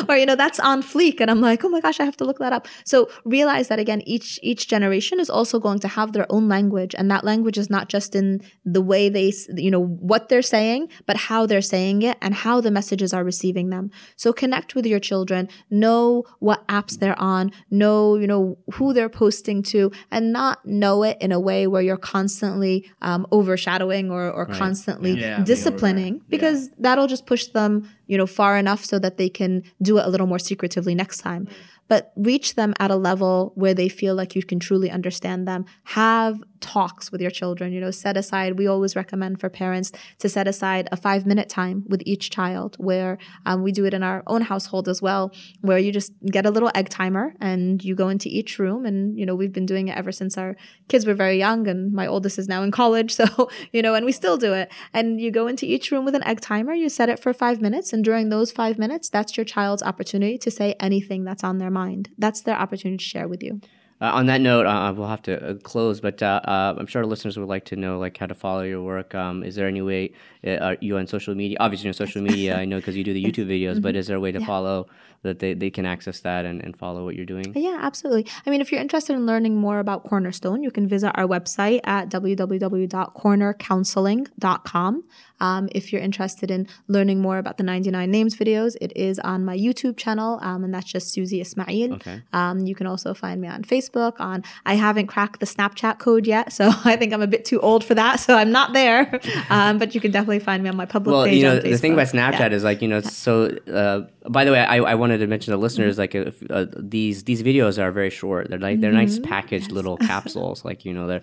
or 0.09 0.17
you 0.17 0.25
know, 0.25 0.35
that's 0.35 0.59
on 0.59 0.81
fleek, 0.81 1.19
and 1.19 1.29
I'm 1.31 1.41
like, 1.41 1.63
"Oh 1.63 1.69
my 1.69 1.81
gosh, 1.81 1.99
I 1.99 2.05
have 2.05 2.17
to 2.17 2.25
look 2.25 2.39
that 2.39 2.53
up." 2.53 2.67
So 2.85 3.09
realize 3.25 3.67
that 3.69 3.79
again, 3.79 4.01
each 4.05 4.39
each 4.41 4.67
generation 4.67 5.19
is 5.19 5.29
also 5.29 5.59
going 5.59 5.79
to 5.79 5.87
have 5.87 6.13
their 6.13 6.25
own 6.29 6.47
language, 6.47 6.95
and 6.97 7.09
that 7.11 7.23
language 7.23 7.57
is 7.57 7.69
not 7.69 7.89
just 7.89 8.15
in 8.15 8.41
the 8.65 8.81
way 8.81 9.09
they, 9.09 9.33
you 9.55 9.71
know, 9.71 9.83
what 9.83 10.29
they're 10.29 10.41
saying, 10.41 10.89
but 11.05 11.17
how 11.17 11.45
they're 11.45 11.61
saying 11.61 12.01
it 12.01 12.17
and 12.21 12.33
how 12.33 12.61
the 12.61 12.71
messages 12.71 13.13
are 13.13 13.23
receiving 13.23 13.69
them. 13.69 13.91
So 14.15 14.33
connect 14.33 14.75
with 14.75 14.85
your 14.85 14.99
children, 14.99 15.49
know 15.69 16.23
what 16.39 16.67
apps 16.67 16.99
they're 16.99 17.19
on, 17.19 17.51
know 17.69 18.15
you 18.15 18.27
know 18.27 18.57
who 18.73 18.93
they're 18.93 19.09
posting 19.09 19.63
to, 19.63 19.91
and 20.11 20.33
not 20.33 20.48
not 20.49 20.65
know 20.65 21.03
it 21.03 21.17
in 21.21 21.31
a 21.31 21.39
way 21.39 21.67
where 21.67 21.81
you're 21.81 21.97
constantly 21.97 22.89
um, 23.01 23.25
overshadowing 23.31 24.11
or, 24.11 24.29
or 24.31 24.45
right. 24.45 24.57
constantly 24.57 25.13
yeah, 25.13 25.43
disciplining 25.43 26.21
because 26.29 26.67
yeah. 26.67 26.75
that'll 26.79 27.07
just 27.07 27.25
push 27.25 27.47
them 27.47 27.89
you 28.07 28.17
know 28.17 28.27
far 28.27 28.57
enough 28.57 28.83
so 28.83 28.99
that 28.99 29.17
they 29.17 29.29
can 29.29 29.63
do 29.81 29.97
it 29.97 30.05
a 30.05 30.09
little 30.09 30.27
more 30.27 30.39
secretively 30.39 30.95
next 30.95 31.17
time. 31.19 31.47
But 31.87 32.11
reach 32.15 32.55
them 32.55 32.73
at 32.79 32.91
a 32.91 32.95
level 32.95 33.51
where 33.55 33.73
they 33.73 33.89
feel 33.89 34.13
like 34.13 34.35
you 34.35 34.43
can 34.43 34.59
truly 34.59 34.91
understand 34.91 35.47
them. 35.47 35.65
Have 35.85 36.43
talks 36.61 37.11
with 37.11 37.21
your 37.21 37.31
children. 37.31 37.71
You 37.71 37.81
know, 37.81 37.91
set 37.91 38.17
aside, 38.17 38.57
we 38.57 38.67
always 38.67 38.95
recommend 38.95 39.39
for 39.39 39.49
parents 39.49 39.91
to 40.19 40.29
set 40.29 40.47
aside 40.47 40.87
a 40.91 40.97
five 40.97 41.25
minute 41.25 41.49
time 41.49 41.83
with 41.87 42.01
each 42.05 42.29
child, 42.29 42.75
where 42.77 43.17
um, 43.45 43.63
we 43.63 43.71
do 43.71 43.85
it 43.85 43.93
in 43.93 44.03
our 44.03 44.23
own 44.27 44.41
household 44.41 44.87
as 44.87 45.01
well, 45.01 45.31
where 45.61 45.77
you 45.77 45.91
just 45.91 46.11
get 46.25 46.45
a 46.45 46.51
little 46.51 46.71
egg 46.75 46.89
timer 46.89 47.33
and 47.39 47.83
you 47.83 47.95
go 47.95 48.09
into 48.09 48.29
each 48.29 48.59
room. 48.59 48.85
And, 48.85 49.17
you 49.17 49.25
know, 49.25 49.35
we've 49.35 49.53
been 49.53 49.65
doing 49.65 49.87
it 49.87 49.97
ever 49.97 50.11
since 50.11 50.37
our 50.37 50.55
kids 50.87 51.05
were 51.05 51.13
very 51.13 51.37
young, 51.37 51.67
and 51.67 51.91
my 51.93 52.07
oldest 52.07 52.39
is 52.39 52.47
now 52.47 52.63
in 52.63 52.71
college. 52.71 53.17
So, 53.19 53.49
you 53.73 53.81
know, 53.81 53.95
and 53.95 54.05
we 54.05 54.13
still 54.13 54.37
do 54.37 54.53
it. 54.53 54.71
And 54.93 55.19
you 55.19 55.29
go 55.29 55.47
into 55.47 55.65
each 55.65 55.91
room 55.91 56.05
with 56.05 56.15
an 56.15 56.23
egg 56.23 56.39
timer, 56.39 56.73
you 56.73 56.87
set 56.87 57.09
it 57.09 57.19
for 57.19 57.33
five 57.33 57.59
minutes. 57.59 57.91
And 57.91 58.01
during 58.01 58.29
those 58.29 58.49
five 58.49 58.77
minutes, 58.77 59.09
that's 59.09 59.35
your 59.35 59.43
child's 59.43 59.83
opportunity 59.83 60.37
to 60.37 60.49
say 60.49 60.75
anything 60.79 61.25
that's 61.25 61.43
on 61.43 61.57
their 61.57 61.69
mind. 61.69 62.11
That's 62.17 62.39
their 62.39 62.55
opportunity 62.55 62.97
to 62.97 63.03
share 63.03 63.27
with 63.27 63.43
you. 63.43 63.59
Uh, 64.01 64.11
on 64.13 64.27
that 64.27 64.39
note, 64.39 64.65
uh, 64.65 64.93
we'll 64.95 65.07
have 65.07 65.21
to 65.21 65.51
uh, 65.51 65.53
close, 65.55 65.99
but 65.99 66.23
uh, 66.23 66.39
uh, 66.45 66.73
I'm 66.77 66.87
sure 66.87 67.01
our 67.01 67.05
listeners 67.05 67.37
would 67.37 67.49
like 67.49 67.65
to 67.65 67.75
know 67.75 67.99
like 67.99 68.17
how 68.17 68.27
to 68.27 68.35
follow 68.35 68.61
your 68.61 68.81
work. 68.81 69.13
Um, 69.13 69.43
is 69.43 69.55
there 69.55 69.67
any 69.67 69.81
way 69.81 70.13
uh, 70.47 70.55
are 70.57 70.77
you 70.79 70.97
on 70.97 71.05
social 71.05 71.35
media? 71.35 71.57
Obviously, 71.59 71.89
on 71.89 71.93
social 71.93 72.21
media, 72.21 72.57
I 72.57 72.63
know 72.63 72.77
because 72.77 72.95
you 72.95 73.03
do 73.03 73.13
the 73.13 73.23
YouTube 73.25 73.47
videos. 73.47 73.73
Mm-hmm. 73.73 73.81
But 73.81 73.97
is 73.97 74.07
there 74.07 74.15
a 74.15 74.19
way 74.21 74.31
to 74.31 74.39
yeah. 74.39 74.45
follow 74.45 74.87
that 75.23 75.39
they, 75.39 75.53
they 75.53 75.69
can 75.69 75.85
access 75.85 76.21
that 76.21 76.45
and, 76.45 76.63
and 76.63 76.77
follow 76.77 77.03
what 77.03 77.15
you're 77.15 77.25
doing? 77.25 77.51
Yeah, 77.55 77.79
absolutely. 77.81 78.25
I 78.45 78.49
mean, 78.49 78.61
if 78.61 78.71
you're 78.71 78.79
interested 78.81 79.13
in 79.13 79.25
learning 79.25 79.57
more 79.57 79.79
about 79.79 80.03
Cornerstone, 80.03 80.63
you 80.63 80.71
can 80.71 80.87
visit 80.87 81.11
our 81.15 81.25
website 81.25 81.81
at 81.83 82.09
www.cornercounseling.com. 82.09 85.03
Um, 85.41 85.69
if 85.71 85.93
you're 85.93 86.01
interested 86.01 86.51
in 86.51 86.67
learning 86.87 87.21
more 87.21 87.37
about 87.37 87.57
the 87.57 87.63
99 87.63 88.11
Names 88.11 88.35
videos, 88.35 88.75
it 88.81 88.91
is 88.95 89.19
on 89.19 89.45
my 89.45 89.57
YouTube 89.57 89.97
channel, 89.97 90.39
um, 90.41 90.63
and 90.63 90.73
that's 90.73 90.91
just 90.91 91.13
Suzy 91.13 91.41
Ismail. 91.41 91.93
Okay. 91.95 92.21
Um, 92.33 92.65
you 92.65 92.75
can 92.75 92.87
also 92.87 93.13
find 93.13 93.39
me 93.39 93.47
on 93.47 93.63
Facebook. 93.63 94.19
On 94.19 94.43
I 94.65 94.75
haven't 94.75 95.07
cracked 95.07 95.39
the 95.39 95.45
Snapchat 95.45 95.99
code 95.99 96.27
yet, 96.27 96.51
so 96.51 96.71
I 96.83 96.95
think 96.95 97.13
I'm 97.13 97.21
a 97.21 97.27
bit 97.27 97.45
too 97.45 97.59
old 97.61 97.83
for 97.83 97.95
that, 97.95 98.19
so 98.19 98.35
I'm 98.35 98.51
not 98.51 98.73
there. 98.73 99.19
Um, 99.49 99.79
but 99.79 99.95
you 99.95 100.01
can 100.01 100.11
definitely 100.11 100.39
find 100.39 100.61
me 100.61 100.69
on 100.69 100.75
my 100.75 100.85
public 100.85 101.13
well, 101.13 101.25
page. 101.25 101.37
you 101.37 101.43
know, 101.43 101.59
the 101.59 101.77
thing 101.77 101.93
about 101.93 102.07
Snapchat 102.07 102.39
yeah. 102.39 102.49
is 102.49 102.63
like 102.63 102.81
you 102.81 102.87
know, 102.87 103.01
so. 103.01 103.55
Uh, 103.71 104.07
by 104.29 104.45
the 104.45 104.51
way, 104.51 104.59
I, 104.59 104.77
I 104.77 104.95
wanted 105.09 105.19
to 105.23 105.27
mention 105.27 105.51
to 105.51 105.57
listeners 105.57 105.97
like 105.97 106.13
if, 106.13 106.43
uh, 106.51 106.65
these 106.77 107.23
these 107.23 107.41
videos 107.41 107.81
are 107.81 107.91
very 107.91 108.09
short. 108.09 108.49
They're 108.49 108.59
like 108.59 108.79
they're 108.79 108.91
mm-hmm. 108.91 108.99
nice 108.99 109.19
packaged 109.19 109.65
yes. 109.65 109.71
little 109.71 109.97
capsules. 110.11 110.63
Like 110.63 110.85
you 110.85 110.93
know 110.93 111.07
they're 111.07 111.21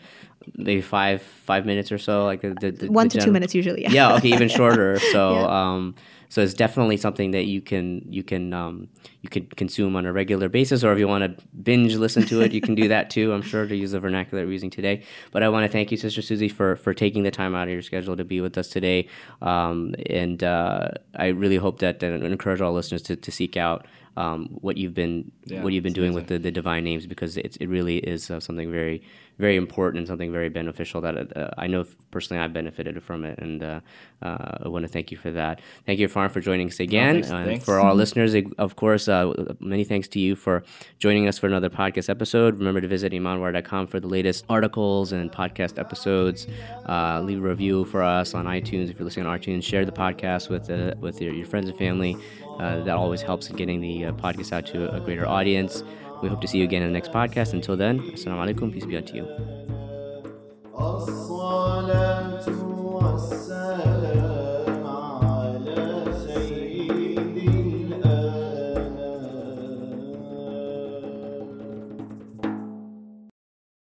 maybe 0.56 0.80
five 0.80 1.22
five 1.22 1.64
minutes 1.64 1.92
or 1.92 1.98
so. 1.98 2.24
Like 2.24 2.40
the, 2.40 2.54
the, 2.60 2.70
the 2.72 2.88
one 2.88 3.08
to 3.10 3.20
two 3.20 3.32
minutes 3.32 3.54
usually. 3.54 3.82
Yeah. 3.82 3.90
yeah. 3.90 4.14
Okay. 4.16 4.28
Even 4.28 4.48
shorter. 4.48 4.98
So 5.12 5.34
yeah. 5.34 5.46
um, 5.46 5.94
so 6.28 6.40
it's 6.40 6.54
definitely 6.54 6.96
something 6.96 7.30
that 7.32 7.46
you 7.46 7.60
can 7.60 8.02
you 8.08 8.22
can 8.22 8.52
um, 8.52 8.88
you 9.22 9.28
can 9.28 9.46
consume 9.46 9.96
on 9.96 10.06
a 10.06 10.12
regular 10.12 10.48
basis, 10.48 10.84
or 10.84 10.92
if 10.92 10.98
you 10.98 11.08
want 11.08 11.24
to 11.24 11.44
binge 11.56 11.94
listen 11.96 12.24
to 12.26 12.40
it, 12.42 12.52
you 12.52 12.60
can 12.60 12.74
do 12.74 12.88
that 12.88 13.10
too. 13.16 13.32
I'm 13.32 13.42
sure 13.42 13.66
to 13.66 13.76
use 13.76 13.92
the 13.92 14.00
vernacular 14.00 14.44
we're 14.44 14.52
using 14.52 14.70
today. 14.70 15.02
But 15.32 15.42
I 15.42 15.48
want 15.48 15.64
to 15.64 15.72
thank 15.72 15.90
you, 15.90 15.96
Sister 15.96 16.22
Suzy, 16.22 16.48
for 16.48 16.76
for 16.76 16.94
taking 16.94 17.22
the 17.22 17.30
time 17.30 17.54
out 17.54 17.68
of 17.68 17.72
your 17.72 17.82
schedule 17.82 18.16
to 18.16 18.24
be 18.24 18.40
with 18.40 18.56
us 18.58 18.68
today. 18.68 19.08
Um, 19.42 19.94
and 20.06 20.42
uh, 20.42 20.88
I 21.14 21.28
really 21.28 21.56
hope 21.56 21.78
that, 21.80 22.00
that 22.00 22.12
encourage 22.12 22.60
all 22.60 22.72
listeners 22.72 23.02
to, 23.02 23.16
to 23.16 23.30
seek 23.30 23.56
out 23.56 23.86
um, 24.16 24.48
what 24.60 24.76
you've 24.76 24.94
been 24.94 25.30
yeah, 25.44 25.62
what 25.62 25.72
you've 25.72 25.84
been 25.84 25.92
doing 25.92 26.14
with 26.14 26.28
the, 26.28 26.38
the 26.38 26.50
divine 26.50 26.84
names 26.84 27.06
because 27.06 27.36
it's, 27.36 27.56
it 27.58 27.66
really 27.66 27.98
is 27.98 28.30
uh, 28.30 28.40
something 28.40 28.70
very 28.70 29.02
very 29.38 29.56
important 29.56 29.98
and 29.98 30.08
something 30.08 30.32
very 30.32 30.48
beneficial 30.48 31.00
that 31.02 31.36
uh, 31.36 31.50
I 31.58 31.66
know 31.66 31.84
personally 32.10 32.42
I've 32.42 32.52
benefited 32.52 33.02
from 33.02 33.24
it 33.24 33.38
and 33.38 33.62
uh, 33.62 33.80
uh 34.22 34.58
I 34.64 34.68
want 34.68 34.84
to 34.84 34.88
thank 34.88 35.10
you 35.10 35.16
for 35.16 35.30
that. 35.32 35.60
Thank 35.84 35.98
you, 35.98 36.08
Farn, 36.08 36.30
for 36.30 36.40
joining 36.40 36.68
us 36.68 36.80
again. 36.80 37.22
thanks, 37.22 37.28
thanks. 37.28 37.64
For 37.64 37.80
our 37.80 37.94
listeners, 37.94 38.34
of 38.58 38.76
course, 38.76 39.08
uh, 39.08 39.32
many 39.60 39.84
thanks 39.84 40.08
to 40.08 40.20
you 40.20 40.36
for 40.36 40.64
joining 40.98 41.28
us 41.28 41.38
for 41.38 41.46
another 41.46 41.70
podcast 41.70 42.08
episode. 42.08 42.58
Remember 42.58 42.80
to 42.80 42.88
visit 42.88 43.12
imanwire.com 43.12 43.86
for 43.86 44.00
the 44.00 44.08
latest 44.08 44.44
articles 44.48 45.12
and 45.12 45.30
podcast 45.30 45.78
episodes. 45.78 46.46
Uh, 46.88 47.20
leave 47.20 47.38
a 47.38 47.48
review 47.48 47.84
for 47.84 48.02
us 48.02 48.34
on 48.34 48.46
iTunes 48.46 48.90
if 48.90 48.98
you're 48.98 49.04
listening 49.04 49.26
on 49.26 49.38
iTunes. 49.38 49.62
Share 49.62 49.84
the 49.84 49.92
podcast 49.92 50.48
with 50.48 50.66
with 51.00 51.20
your, 51.20 51.32
your 51.32 51.46
friends 51.46 51.68
and 51.68 51.78
family. 51.78 52.16
Uh, 52.58 52.82
that 52.84 52.96
always 52.96 53.20
helps 53.20 53.50
in 53.50 53.56
getting 53.56 53.82
the 53.82 54.06
uh, 54.06 54.12
podcast 54.12 54.50
out 54.50 54.64
to 54.64 54.90
a 54.94 55.00
greater 55.00 55.26
audience. 55.26 55.82
We 56.22 56.28
hope 56.28 56.40
to 56.40 56.48
see 56.48 56.58
you 56.58 56.64
again 56.64 56.82
in 56.82 56.88
the 56.88 56.92
next 56.92 57.12
podcast. 57.12 57.52
Until 57.52 57.76
then, 57.76 58.00
assalamu 58.00 58.54
alaikum. 58.54 58.72
Peace 58.72 58.86
be 58.86 58.96
unto 58.96 59.14
you. 59.16 59.26